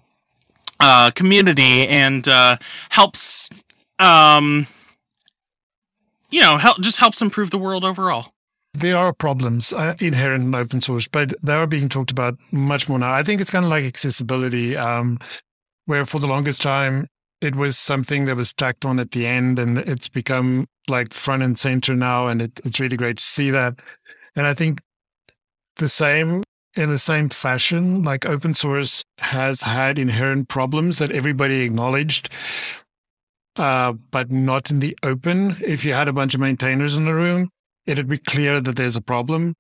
uh, 0.80 1.12
community 1.12 1.88
and 1.88 2.28
uh, 2.28 2.58
helps, 2.89 3.48
um, 4.00 4.66
you 6.32 6.42
know, 6.42 6.58
help 6.58 6.82
just 6.82 6.98
helps 6.98 7.22
improve 7.22 7.52
the 7.52 7.60
world 7.60 7.86
overall. 7.86 8.34
There 8.74 8.98
are 8.98 9.14
problems 9.14 9.74
uh, 9.74 9.96
inherent 10.00 10.44
in 10.44 10.56
open 10.56 10.82
source, 10.82 11.08
but 11.08 11.36
they 11.44 11.54
are 11.54 11.68
being 11.68 11.88
talked 11.88 12.10
about 12.10 12.36
much 12.50 12.89
more 12.89 12.98
now. 12.98 13.14
I 13.14 13.22
think 13.22 13.42
it's 13.42 13.52
kind 13.52 13.64
of 13.64 13.70
like 13.70 13.86
accessibility, 13.86 14.76
um, 14.76 15.20
where 15.86 16.04
for 16.04 16.18
the 16.18 16.26
longest 16.26 16.64
time 16.64 17.06
it 17.42 17.56
was 17.56 17.78
something 17.78 18.26
that 18.26 18.36
was 18.36 18.54
tacked 18.54 18.86
on 18.86 19.00
at 19.00 19.12
the 19.12 19.28
end, 19.28 19.60
and 19.60 19.78
it's 19.78 20.10
become 20.10 20.68
like 20.88 21.14
front 21.14 21.44
and 21.44 21.60
center 21.60 21.96
now, 21.96 22.26
and 22.26 22.42
it, 22.42 22.60
it's 22.64 22.80
really 22.80 22.98
great 22.98 23.18
to 23.18 23.24
see 23.24 23.52
that. 23.52 23.80
And 24.36 24.48
I 24.48 24.56
think 24.56 24.82
the 25.76 25.89
same 25.89 26.42
in 26.76 26.89
the 26.89 26.97
same 26.97 27.30
fashion, 27.30 28.03
like 28.03 28.26
open 28.26 28.53
source 28.53 29.03
has 29.19 29.61
had 29.61 29.99
inherent 29.99 30.47
problems 30.47 30.99
that 30.99 31.11
everybody 31.11 31.61
acknowledged, 31.61 32.30
uh, 33.57 33.93
but 33.93 34.32
not 34.32 34.72
in 34.72 34.80
the 34.80 34.97
open. 35.03 35.57
If 35.65 35.84
you 35.84 35.93
had 35.93 36.07
a 36.07 36.13
bunch 36.13 36.34
of 36.34 36.39
maintainers 36.39 36.97
in 36.97 37.05
the 37.05 37.13
room, 37.13 37.49
it'd 37.86 38.07
be 38.07 38.17
clear 38.17 38.61
that 38.61 38.76
there's 38.76 38.95
a 38.95 39.01
problem. 39.01 39.55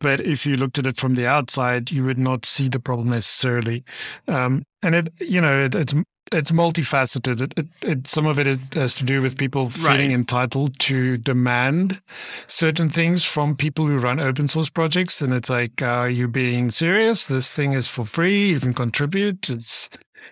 But 0.00 0.20
if 0.20 0.44
you 0.44 0.56
looked 0.56 0.78
at 0.78 0.86
it 0.86 0.96
from 0.96 1.14
the 1.14 1.26
outside, 1.26 1.90
you 1.90 2.04
would 2.04 2.18
not 2.18 2.44
see 2.44 2.68
the 2.68 2.80
problem 2.80 3.10
necessarily. 3.10 3.84
Um, 4.28 4.64
and 4.82 4.94
it, 4.94 5.08
you 5.20 5.40
know, 5.40 5.64
it, 5.64 5.74
it's 5.74 5.94
it's 6.34 6.50
multifaceted. 6.50 7.40
It, 7.40 7.54
it, 7.58 7.66
it, 7.82 8.06
some 8.06 8.26
of 8.26 8.38
it 8.38 8.46
has 8.74 8.94
to 8.96 9.04
do 9.04 9.22
with 9.22 9.38
people 9.38 9.70
feeling 9.70 10.08
right. 10.08 10.10
entitled 10.10 10.78
to 10.80 11.16
demand 11.16 12.00
certain 12.46 12.90
things 12.90 13.24
from 13.24 13.56
people 13.56 13.86
who 13.86 13.98
run 13.98 14.20
open 14.20 14.48
source 14.48 14.68
projects, 14.68 15.22
and 15.22 15.32
it's 15.32 15.50
like, 15.50 15.80
uh, 15.80 15.86
are 15.86 16.10
you 16.10 16.28
being 16.28 16.70
serious? 16.70 17.26
This 17.26 17.52
thing 17.52 17.72
is 17.72 17.88
for 17.88 18.04
free. 18.04 18.50
You 18.50 18.60
can 18.60 18.74
contribute. 18.74 19.48
It's 19.48 19.88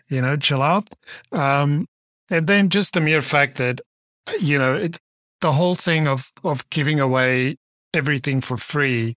you 0.09 0.21
know, 0.21 0.37
chill 0.37 0.63
out. 0.63 0.89
Um, 1.33 1.87
and 2.31 2.47
then 2.47 2.69
just 2.69 2.95
the 2.95 3.01
mere 3.01 3.23
fact 3.23 3.59
that 3.59 3.81
you 4.41 4.59
know 4.59 4.75
it, 4.75 4.99
the 5.41 5.53
whole 5.53 5.75
thing 5.75 6.07
of 6.07 6.31
of 6.45 6.69
giving 6.71 7.01
away 7.01 7.57
everything 7.95 8.41
for 8.41 8.57
free. 8.57 9.17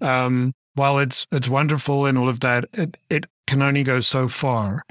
Um, 0.00 0.52
while 0.74 0.98
it's 0.98 1.26
it's 1.30 1.48
wonderful 1.48 2.06
and 2.06 2.18
all 2.18 2.28
of 2.28 2.40
that, 2.40 2.64
it 2.72 2.96
it 3.10 3.26
can 3.46 3.62
only 3.62 3.82
go 3.82 4.00
so 4.00 4.28
far 4.28 4.84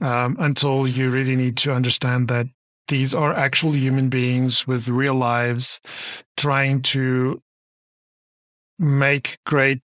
um, 0.00 0.36
until 0.38 0.86
you 0.86 1.10
really 1.10 1.36
need 1.36 1.56
to 1.58 1.72
understand 1.72 2.28
that 2.28 2.46
these 2.88 3.12
are 3.12 3.32
actual 3.32 3.74
human 3.74 4.08
beings 4.08 4.66
with 4.66 4.88
real 4.88 5.14
lives 5.14 5.80
trying 6.36 6.82
to 6.82 7.42
make 8.78 9.38
great 9.44 9.80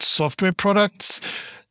software 0.00 0.52
products 0.52 1.20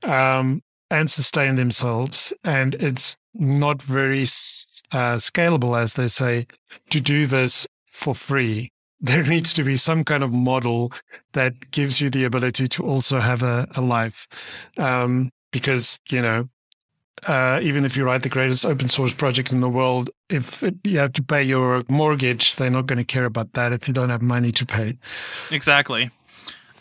um, 0.04 0.62
and 0.92 1.10
sustain 1.10 1.56
themselves. 1.56 2.34
And 2.44 2.76
it's 2.76 3.16
not 3.34 3.82
very 3.82 4.22
uh, 4.92 5.18
scalable, 5.18 5.80
as 5.80 5.94
they 5.96 6.08
say, 6.08 6.48
to 6.92 7.00
do 7.00 7.26
this 7.26 7.68
for 7.92 8.14
free. 8.14 8.72
There 9.02 9.24
needs 9.24 9.54
to 9.54 9.64
be 9.64 9.78
some 9.78 10.04
kind 10.04 10.24
of 10.26 10.34
model 10.34 10.92
that 11.32 11.72
gives 11.72 12.02
you 12.02 12.10
the 12.10 12.26
ability 12.26 12.68
to 12.68 12.84
also 12.84 13.22
have 13.22 13.42
a, 13.44 13.66
a 13.78 13.80
life. 13.80 14.28
Um, 14.78 15.32
because 15.52 16.00
you 16.10 16.22
know 16.22 16.50
uh, 17.28 17.60
even 17.62 17.86
if 17.86 17.98
you 17.98 18.06
write 18.06 18.24
the 18.24 18.30
greatest 18.30 18.66
open 18.66 18.88
source 18.88 19.14
project 19.14 19.52
in 19.52 19.60
the 19.60 19.70
world, 19.70 20.10
if 20.30 20.64
it, 20.64 20.76
you 20.84 21.00
have 21.00 21.14
to 21.14 21.24
pay 21.24 21.44
your 21.44 21.82
mortgage, 21.90 22.56
they're 22.56 22.70
not 22.70 22.86
going 22.86 22.98
to 22.98 23.04
care 23.04 23.26
about 23.26 23.54
that 23.54 23.74
if 23.74 23.88
you 23.88 23.94
don't 23.94 24.10
have 24.10 24.22
money 24.22 24.52
to 24.52 24.66
pay. 24.66 24.98
Exactly. 25.52 26.12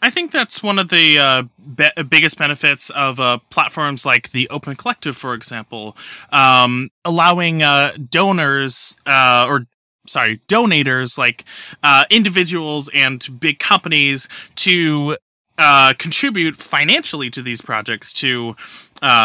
I 0.00 0.10
think 0.10 0.30
that's 0.30 0.62
one 0.62 0.78
of 0.78 0.90
the 0.90 1.18
uh, 1.18 1.42
be- 1.74 2.02
biggest 2.08 2.38
benefits 2.38 2.88
of 2.90 3.18
uh, 3.18 3.38
platforms 3.50 4.06
like 4.06 4.30
the 4.30 4.48
Open 4.48 4.76
Collective, 4.76 5.16
for 5.16 5.34
example, 5.34 5.96
um, 6.30 6.90
allowing 7.04 7.62
uh, 7.62 7.94
donors 8.08 8.96
uh, 9.06 9.46
or 9.48 9.66
sorry 10.06 10.38
donators 10.48 11.18
like 11.18 11.44
uh, 11.82 12.04
individuals 12.10 12.88
and 12.94 13.40
big 13.40 13.58
companies 13.58 14.28
to 14.54 15.16
uh, 15.58 15.92
contribute 15.98 16.56
financially 16.56 17.30
to 17.30 17.42
these 17.42 17.60
projects 17.60 18.12
to 18.14 18.56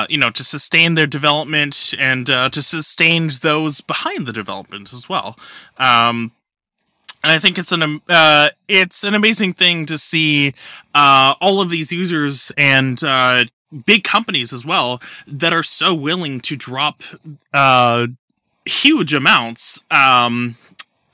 you 0.09 0.17
know 0.17 0.29
to 0.29 0.43
sustain 0.43 0.95
their 0.95 1.07
development 1.07 1.93
and 1.97 2.27
to 2.27 2.61
sustain 2.61 3.29
those 3.41 3.81
behind 3.81 4.25
the 4.25 4.33
development 4.33 4.91
as 4.93 5.07
well. 5.07 5.37
Um, 5.77 6.31
and 7.23 7.31
I 7.31 7.39
think 7.39 7.57
it's 7.57 7.71
an 7.71 8.01
uh, 8.09 8.49
it's 8.67 9.03
an 9.03 9.15
amazing 9.15 9.53
thing 9.53 9.85
to 9.85 9.97
see 9.97 10.53
uh, 10.93 11.35
all 11.39 11.61
of 11.61 11.69
these 11.69 11.91
users 11.91 12.51
and 12.57 13.01
uh, 13.03 13.45
big 13.85 14.03
companies 14.03 14.51
as 14.51 14.65
well 14.65 15.01
that 15.25 15.53
are 15.53 15.63
so 15.63 15.93
willing 15.93 16.41
to 16.41 16.55
drop 16.55 17.01
uh, 17.53 18.07
huge 18.65 19.13
amounts, 19.13 19.83
um, 19.89 20.57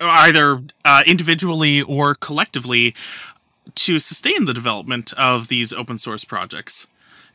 either 0.01 0.63
uh, 0.84 1.03
individually 1.05 1.84
or 1.84 2.15
collectively, 2.15 2.95
to 3.76 3.99
sustain 3.99 4.45
the 4.45 4.53
development 4.53 5.13
of 5.13 5.47
these 5.47 5.74
open 5.74 5.97
source 5.97 6.24
projects. 6.24 6.88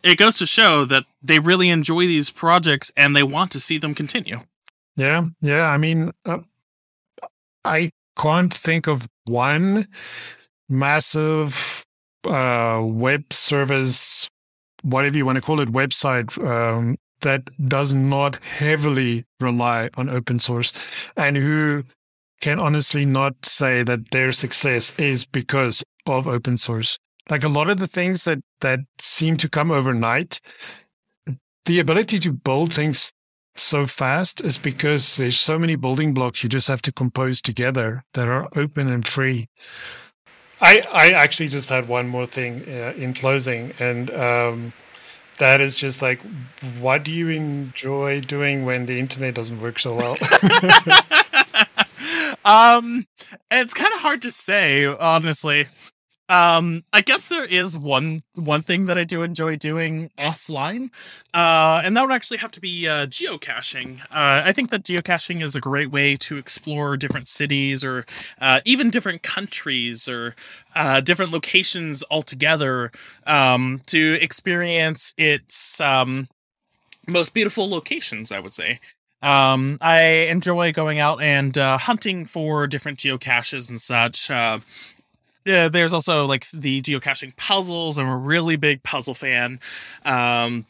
It 0.03 0.19
goes 0.19 0.37
to 0.39 0.47
show 0.47 0.85
that 0.85 1.05
they 1.23 1.39
really 1.39 1.71
enjoy 1.71 2.07
these 2.07 2.31
projects 2.31 2.93
and 2.97 3.17
they 3.17 3.23
want 3.23 3.51
to 3.53 3.61
see 3.61 3.79
them 3.79 3.95
continue. 3.95 4.41
Yeah, 4.97 5.27
yeah. 5.41 5.69
I 5.69 5.79
mean, 5.79 6.13
uh, 6.25 6.39
I 7.65 7.91
can't 8.17 8.53
think 8.53 8.87
of 8.87 9.09
one 9.25 9.89
massive 10.69 11.85
uh, 12.25 12.83
web 12.85 13.33
service, 13.33 14.29
whatever 14.83 15.17
you 15.17 15.27
want 15.27 15.37
to 15.37 15.43
call 15.43 15.61
it, 15.61 15.73
website 15.73 16.39
um, 16.47 16.97
that 17.21 17.49
does 17.69 17.95
not 17.95 18.37
heavily 18.45 19.25
rely 19.41 19.91
on 19.97 20.09
open 20.09 20.39
source 20.39 20.73
and 21.17 21.37
who 21.37 21.85
can 22.41 22.61
honestly 22.61 23.07
not 23.07 23.47
say 23.47 23.83
that 23.83 24.11
their 24.11 24.31
success 24.31 24.97
is 24.99 25.25
because 25.25 25.83
of 26.07 26.27
open 26.27 26.59
source. 26.59 26.99
Like 27.31 27.45
a 27.45 27.49
lot 27.49 27.71
of 27.71 27.79
the 27.79 27.87
things 27.87 28.25
that 28.25 28.41
that 28.61 28.81
seem 28.99 29.37
to 29.39 29.49
come 29.49 29.71
overnight, 29.71 30.41
the 31.65 31.79
ability 31.79 32.19
to 32.21 32.33
build 32.33 32.73
things 32.73 33.13
so 33.57 33.87
fast 33.87 34.41
is 34.41 34.59
because 34.59 35.17
there's 35.17 35.39
so 35.39 35.59
many 35.59 35.77
building 35.77 36.13
blocks 36.13 36.43
you 36.43 36.49
just 36.49 36.69
have 36.69 36.83
to 36.83 36.93
compose 36.93 37.41
together 37.41 38.05
that 38.15 38.29
are 38.29 38.49
open 38.57 38.89
and 38.89 39.07
free. 39.07 39.49
I 40.61 40.87
I 40.93 41.11
actually 41.13 41.49
just 41.49 41.69
had 41.69 41.89
one 41.89 42.09
more 42.09 42.27
thing 42.27 42.65
uh, 42.69 42.93
in 42.97 43.15
closing, 43.15 43.73
and 43.79 44.11
um, 44.11 44.73
that 45.39 45.61
is 45.61 45.77
just 45.77 46.03
like, 46.03 46.21
what 46.79 47.05
do 47.05 47.11
you 47.11 47.29
enjoy 47.29 48.21
doing 48.21 48.65
when 48.65 48.87
the 48.87 48.99
internet 48.99 49.35
doesn't 49.35 49.61
work 49.61 49.79
so 49.79 49.95
well? 49.95 50.17
um, 52.45 53.07
it's 53.51 53.75
kind 53.75 53.93
of 53.95 54.01
hard 54.01 54.23
to 54.23 54.31
say, 54.31 54.87
honestly. 54.87 55.67
Um, 56.29 56.85
I 56.93 57.03
guess 57.03 57.29
there 57.29 57.45
is 57.45 57.77
one 57.77 58.23
one 58.35 58.63
thing 58.63 58.87
that 58.87 58.97
I 58.97 59.05
do 59.05 59.23
enjoy 59.23 59.57
doing 59.57 60.11
offline, 60.19 60.91
uh, 61.35 61.83
and 61.85 61.95
that 61.97 62.03
would 62.03 62.15
actually 62.15 62.39
have 62.39 62.51
to 62.53 62.61
be 62.61 62.89
uh, 62.89 63.07
geocaching. 63.07 64.01
Uh, 64.05 64.43
I 64.45 64.53
think 64.53 64.71
that 64.71 64.85
geocaching 64.85 65.43
is 65.43 65.55
a 65.55 65.61
great 65.61 65.91
way 65.91 66.17
to 66.17 66.39
explore 66.39 66.97
different 66.97 67.29
cities 67.29 67.85
or 67.85 68.07
uh, 68.41 68.61
even 68.65 68.89
different 68.89 69.23
countries 69.23 70.09
or 70.09 70.35
uh, 70.75 71.01
different 71.03 71.31
locations 71.31 72.03
altogether 72.11 72.91
um, 73.27 73.83
to 73.87 74.19
experience 74.23 75.13
its 75.19 75.79
um, 75.79 76.29
most 77.07 77.35
beautiful 77.35 77.69
locations. 77.69 78.33
I 78.33 78.41
would 78.41 78.55
say. 78.55 78.81
Um, 79.25 79.79
I 79.81 80.29
enjoy 80.31 80.73
going 80.73 80.99
out 80.99 81.23
and 81.23 81.57
uh, 81.57 81.79
hunting 81.79 82.27
for 82.27 82.67
different 82.67 82.99
geocaches 82.99 83.71
and 83.71 83.81
such. 83.81 84.31
Uh, 84.31 84.59
yeah, 85.45 85.69
there's 85.69 85.93
also 85.93 86.27
like 86.27 86.49
the 86.51 86.81
geocaching 86.83 87.37
puzzles. 87.37 87.99
I'm 87.99 88.09
a 88.09 88.17
really 88.17 88.57
big 88.57 88.83
puzzle 88.83 89.15
fan. 89.15 89.61
Um, 90.05 90.67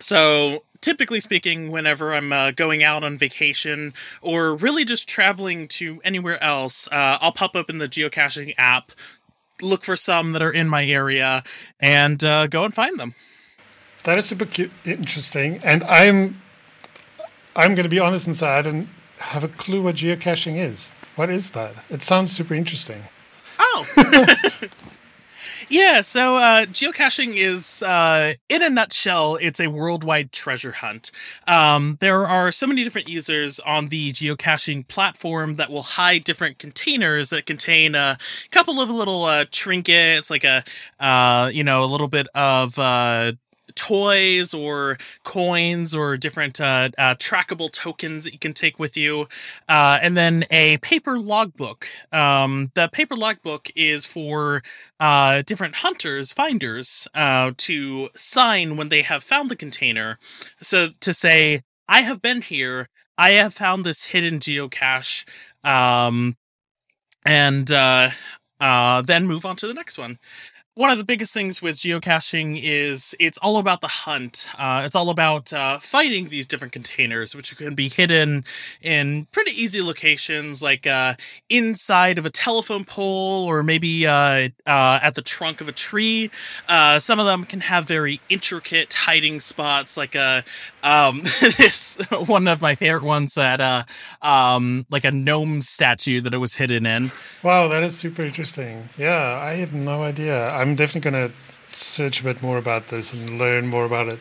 so 0.00 0.64
typically 0.80 1.20
speaking, 1.20 1.70
whenever 1.70 2.14
I'm 2.14 2.32
uh, 2.32 2.50
going 2.50 2.82
out 2.82 3.04
on 3.04 3.16
vacation 3.16 3.94
or 4.20 4.54
really 4.54 4.84
just 4.84 5.08
traveling 5.08 5.68
to 5.68 6.00
anywhere 6.04 6.42
else, 6.42 6.88
uh, 6.88 7.18
I'll 7.20 7.32
pop 7.32 7.56
open 7.56 7.78
the 7.78 7.88
geocaching 7.88 8.54
app, 8.58 8.92
look 9.62 9.84
for 9.84 9.96
some 9.96 10.32
that 10.32 10.42
are 10.42 10.52
in 10.52 10.68
my 10.68 10.84
area, 10.84 11.42
and 11.80 12.22
uh, 12.22 12.46
go 12.48 12.64
and 12.64 12.74
find 12.74 12.98
them. 12.98 13.14
That 14.02 14.18
is 14.18 14.26
super 14.26 14.44
cute, 14.44 14.72
interesting, 14.84 15.60
and 15.64 15.82
I'm 15.84 16.42
I'm 17.56 17.74
going 17.74 17.84
to 17.84 17.88
be 17.88 18.00
honest 18.00 18.26
and 18.26 18.36
say 18.36 18.48
I 18.48 18.60
don't 18.60 18.88
have 19.18 19.44
a 19.44 19.48
clue 19.48 19.82
what 19.82 19.94
geocaching 19.96 20.58
is. 20.58 20.90
What 21.16 21.30
is 21.30 21.52
that? 21.52 21.74
It 21.88 22.02
sounds 22.02 22.32
super 22.32 22.54
interesting. 22.54 23.04
Oh. 23.76 23.84
yeah, 25.68 26.00
so 26.00 26.36
uh, 26.36 26.66
geocaching 26.66 27.34
is, 27.34 27.82
uh, 27.82 28.34
in 28.48 28.62
a 28.62 28.70
nutshell, 28.70 29.36
it's 29.36 29.58
a 29.58 29.66
worldwide 29.68 30.30
treasure 30.30 30.72
hunt. 30.72 31.10
Um, 31.48 31.96
there 32.00 32.24
are 32.26 32.52
so 32.52 32.66
many 32.66 32.84
different 32.84 33.08
users 33.08 33.58
on 33.60 33.88
the 33.88 34.12
geocaching 34.12 34.86
platform 34.86 35.56
that 35.56 35.70
will 35.70 35.82
hide 35.82 36.24
different 36.24 36.58
containers 36.58 37.30
that 37.30 37.46
contain 37.46 37.94
a 37.94 38.16
couple 38.50 38.80
of 38.80 38.90
little 38.90 39.24
uh, 39.24 39.44
trinkets, 39.50 40.30
like 40.30 40.44
a, 40.44 40.62
uh, 41.00 41.50
you 41.52 41.64
know, 41.64 41.82
a 41.82 41.86
little 41.86 42.08
bit 42.08 42.28
of 42.34 42.78
uh, 42.78 43.32
toys 43.76 44.54
or 44.54 44.98
coins 45.24 45.94
or 45.94 46.16
different 46.16 46.60
uh, 46.60 46.90
uh, 46.98 47.14
trackable 47.16 47.70
tokens 47.70 48.24
that 48.24 48.32
you 48.32 48.38
can 48.38 48.52
take 48.52 48.78
with 48.78 48.96
you, 48.96 49.28
uh, 49.68 49.98
and 50.00 50.16
then 50.16 50.44
a 50.50 50.78
paper 50.78 51.18
logbook. 51.18 51.86
Um, 52.12 52.70
the 52.74 52.88
paper 52.88 53.16
logbook 53.16 53.70
is 53.76 54.06
for 54.06 54.62
uh, 55.00 55.42
different 55.42 55.76
hunters, 55.76 56.32
finders, 56.32 57.08
uh, 57.14 57.52
to 57.58 58.08
sign 58.14 58.76
when 58.76 58.88
they 58.88 59.02
have 59.02 59.22
found 59.22 59.50
the 59.50 59.56
container. 59.56 60.18
So 60.60 60.90
to 61.00 61.12
say, 61.12 61.62
"I 61.88 62.02
have 62.02 62.22
been 62.22 62.42
here. 62.42 62.88
I 63.16 63.30
have 63.30 63.54
found 63.54 63.84
this 63.84 64.06
hidden 64.06 64.38
geocache." 64.40 65.24
Um, 65.64 66.36
and 67.26 67.70
uh, 67.72 68.10
then 69.06 69.26
move 69.26 69.46
on 69.46 69.56
to 69.56 69.66
the 69.66 69.74
next 69.74 69.98
one 69.98 70.18
one 70.76 70.90
of 70.90 70.98
the 70.98 71.04
biggest 71.04 71.32
things 71.32 71.62
with 71.62 71.76
geocaching 71.76 72.58
is 72.60 73.14
it's 73.20 73.38
all 73.38 73.58
about 73.58 73.80
the 73.80 73.86
hunt. 73.86 74.48
Uh, 74.58 74.82
it's 74.84 74.96
all 74.96 75.08
about 75.08 75.52
uh, 75.52 75.78
finding 75.78 76.28
these 76.28 76.48
different 76.48 76.72
containers, 76.72 77.32
which 77.32 77.56
can 77.56 77.76
be 77.76 77.88
hidden 77.88 78.44
in 78.82 79.26
pretty 79.26 79.52
easy 79.52 79.80
locations, 79.80 80.64
like 80.64 80.84
uh, 80.84 81.14
inside 81.48 82.18
of 82.18 82.26
a 82.26 82.30
telephone 82.30 82.84
pole 82.84 83.44
or 83.44 83.62
maybe 83.62 84.04
uh, 84.04 84.48
uh, 84.66 84.98
at 85.00 85.14
the 85.14 85.22
trunk 85.22 85.60
of 85.60 85.68
a 85.68 85.72
tree. 85.72 86.28
Uh, 86.68 86.98
some 86.98 87.20
of 87.20 87.26
them 87.26 87.44
can 87.44 87.60
have 87.60 87.86
very 87.86 88.20
intricate 88.28 88.92
hiding 88.94 89.38
spots, 89.38 89.96
like 89.96 90.16
a 90.16 90.42
um, 90.82 91.22
this 91.56 91.98
one 92.26 92.48
of 92.48 92.60
my 92.60 92.74
favorite 92.74 93.04
ones 93.04 93.34
that 93.34 93.88
um, 94.22 94.86
like 94.90 95.04
a 95.04 95.12
gnome 95.12 95.62
statue 95.62 96.20
that 96.20 96.34
it 96.34 96.38
was 96.38 96.56
hidden 96.56 96.84
in. 96.84 97.12
Wow, 97.44 97.68
that 97.68 97.84
is 97.84 97.96
super 97.96 98.22
interesting. 98.22 98.88
Yeah, 98.98 99.38
I 99.40 99.54
had 99.54 99.72
no 99.72 100.02
idea. 100.02 100.63
I'm 100.64 100.76
definitely 100.76 101.10
going 101.10 101.28
to 101.28 101.34
search 101.76 102.22
a 102.22 102.24
bit 102.24 102.42
more 102.42 102.56
about 102.56 102.88
this 102.88 103.12
and 103.12 103.38
learn 103.38 103.66
more 103.66 103.84
about 103.84 104.08
it. 104.08 104.18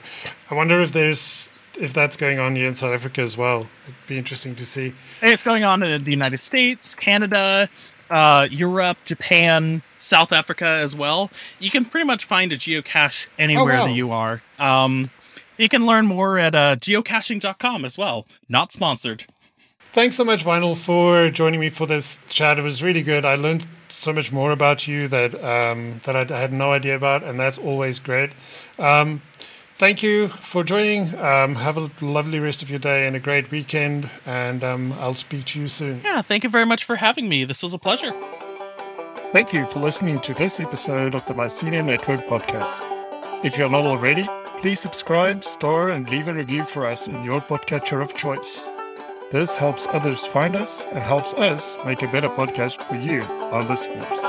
I 0.51 0.55
wonder 0.55 0.81
if 0.81 0.91
there's 0.91 1.53
if 1.79 1.93
that's 1.93 2.17
going 2.17 2.37
on 2.37 2.57
here 2.57 2.67
in 2.67 2.75
South 2.75 2.93
Africa 2.93 3.21
as 3.21 3.37
well. 3.37 3.67
It'd 3.85 3.95
be 4.07 4.17
interesting 4.17 4.53
to 4.55 4.65
see. 4.65 4.93
It's 5.21 5.41
going 5.41 5.63
on 5.63 5.81
in 5.83 6.03
the 6.03 6.11
United 6.11 6.39
States, 6.39 6.95
Canada, 6.95 7.69
uh, 8.09 8.49
Europe, 8.51 8.97
Japan, 9.05 9.83
South 9.99 10.33
Africa 10.33 10.65
as 10.65 10.93
well. 10.97 11.31
You 11.59 11.71
can 11.71 11.85
pretty 11.85 12.05
much 12.05 12.25
find 12.25 12.51
a 12.51 12.57
geocache 12.57 13.29
anywhere 13.39 13.77
oh, 13.77 13.79
wow. 13.79 13.85
that 13.85 13.93
you 13.93 14.11
are. 14.11 14.41
Um, 14.59 15.11
you 15.57 15.69
can 15.69 15.85
learn 15.85 16.07
more 16.07 16.37
at 16.37 16.55
uh, 16.55 16.75
geocaching.com 16.75 17.85
as 17.85 17.97
well. 17.97 18.27
Not 18.49 18.73
sponsored. 18.73 19.27
Thanks 19.93 20.15
so 20.15 20.23
much, 20.23 20.43
Vinyl, 20.43 20.75
for 20.75 21.29
joining 21.29 21.59
me 21.59 21.69
for 21.69 21.85
this 21.85 22.19
chat. 22.27 22.57
It 22.57 22.63
was 22.63 22.81
really 22.81 23.03
good. 23.03 23.25
I 23.25 23.35
learned 23.35 23.67
so 23.89 24.11
much 24.11 24.31
more 24.31 24.51
about 24.51 24.87
you 24.87 25.07
that 25.09 25.35
um, 25.43 26.01
that 26.05 26.31
I 26.31 26.39
had 26.39 26.51
no 26.51 26.71
idea 26.71 26.95
about, 26.95 27.21
and 27.21 27.39
that's 27.39 27.59
always 27.59 27.99
great. 27.99 28.31
Um, 28.79 29.21
thank 29.77 30.01
you 30.01 30.29
for 30.29 30.63
joining. 30.63 31.15
Um, 31.19 31.53
have 31.53 31.77
a 31.77 31.91
lovely 32.01 32.39
rest 32.39 32.63
of 32.63 32.71
your 32.71 32.79
day 32.79 33.05
and 33.05 33.15
a 33.15 33.19
great 33.19 33.51
weekend, 33.51 34.09
and 34.25 34.63
um, 34.63 34.93
I'll 34.93 35.13
speak 35.13 35.45
to 35.45 35.61
you 35.61 35.67
soon. 35.67 36.01
Yeah, 36.03 36.23
thank 36.23 36.43
you 36.43 36.49
very 36.49 36.65
much 36.65 36.85
for 36.85 36.95
having 36.95 37.29
me. 37.29 37.45
This 37.45 37.61
was 37.61 37.75
a 37.75 37.77
pleasure. 37.77 38.13
Thank 39.31 39.53
you 39.53 39.67
for 39.67 39.79
listening 39.79 40.19
to 40.21 40.33
this 40.33 40.59
episode 40.59 41.13
of 41.13 41.23
the 41.27 41.35
Mycelium 41.35 41.85
Network 41.85 42.25
podcast. 42.25 42.81
If 43.45 43.59
you're 43.59 43.69
not 43.69 43.85
already, 43.85 44.23
please 44.57 44.79
subscribe, 44.79 45.43
star, 45.43 45.91
and 45.91 46.09
leave 46.09 46.29
a 46.29 46.33
review 46.33 46.63
for 46.63 46.87
us 46.87 47.07
in 47.07 47.23
your 47.23 47.41
podcatcher 47.41 48.01
of 48.01 48.15
choice. 48.15 48.72
This 49.33 49.55
helps 49.55 49.87
others 49.87 50.27
find 50.27 50.55
us 50.55 50.85
and 50.91 50.99
helps 50.99 51.33
us 51.33 51.75
make 51.87 52.03
a 52.03 52.07
better 52.07 52.29
podcast 52.29 52.87
for 52.87 52.97
you, 52.97 53.23
our 53.51 53.63
listeners. 53.63 54.19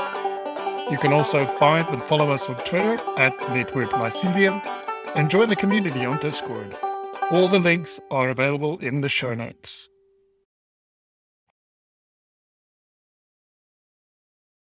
You 0.90 0.96
can 0.96 1.12
also 1.12 1.44
find 1.44 1.86
and 1.88 2.02
follow 2.02 2.30
us 2.30 2.48
on 2.48 2.56
Twitter 2.64 2.98
at 3.18 3.38
Network 3.50 3.90
Mycelium 3.90 4.64
and 5.14 5.28
join 5.28 5.50
the 5.50 5.56
community 5.56 6.06
on 6.06 6.20
Discord. 6.20 6.74
All 7.30 7.48
the 7.48 7.58
links 7.58 8.00
are 8.10 8.30
available 8.30 8.78
in 8.78 9.02
the 9.02 9.10
show 9.10 9.34
notes. 9.34 9.90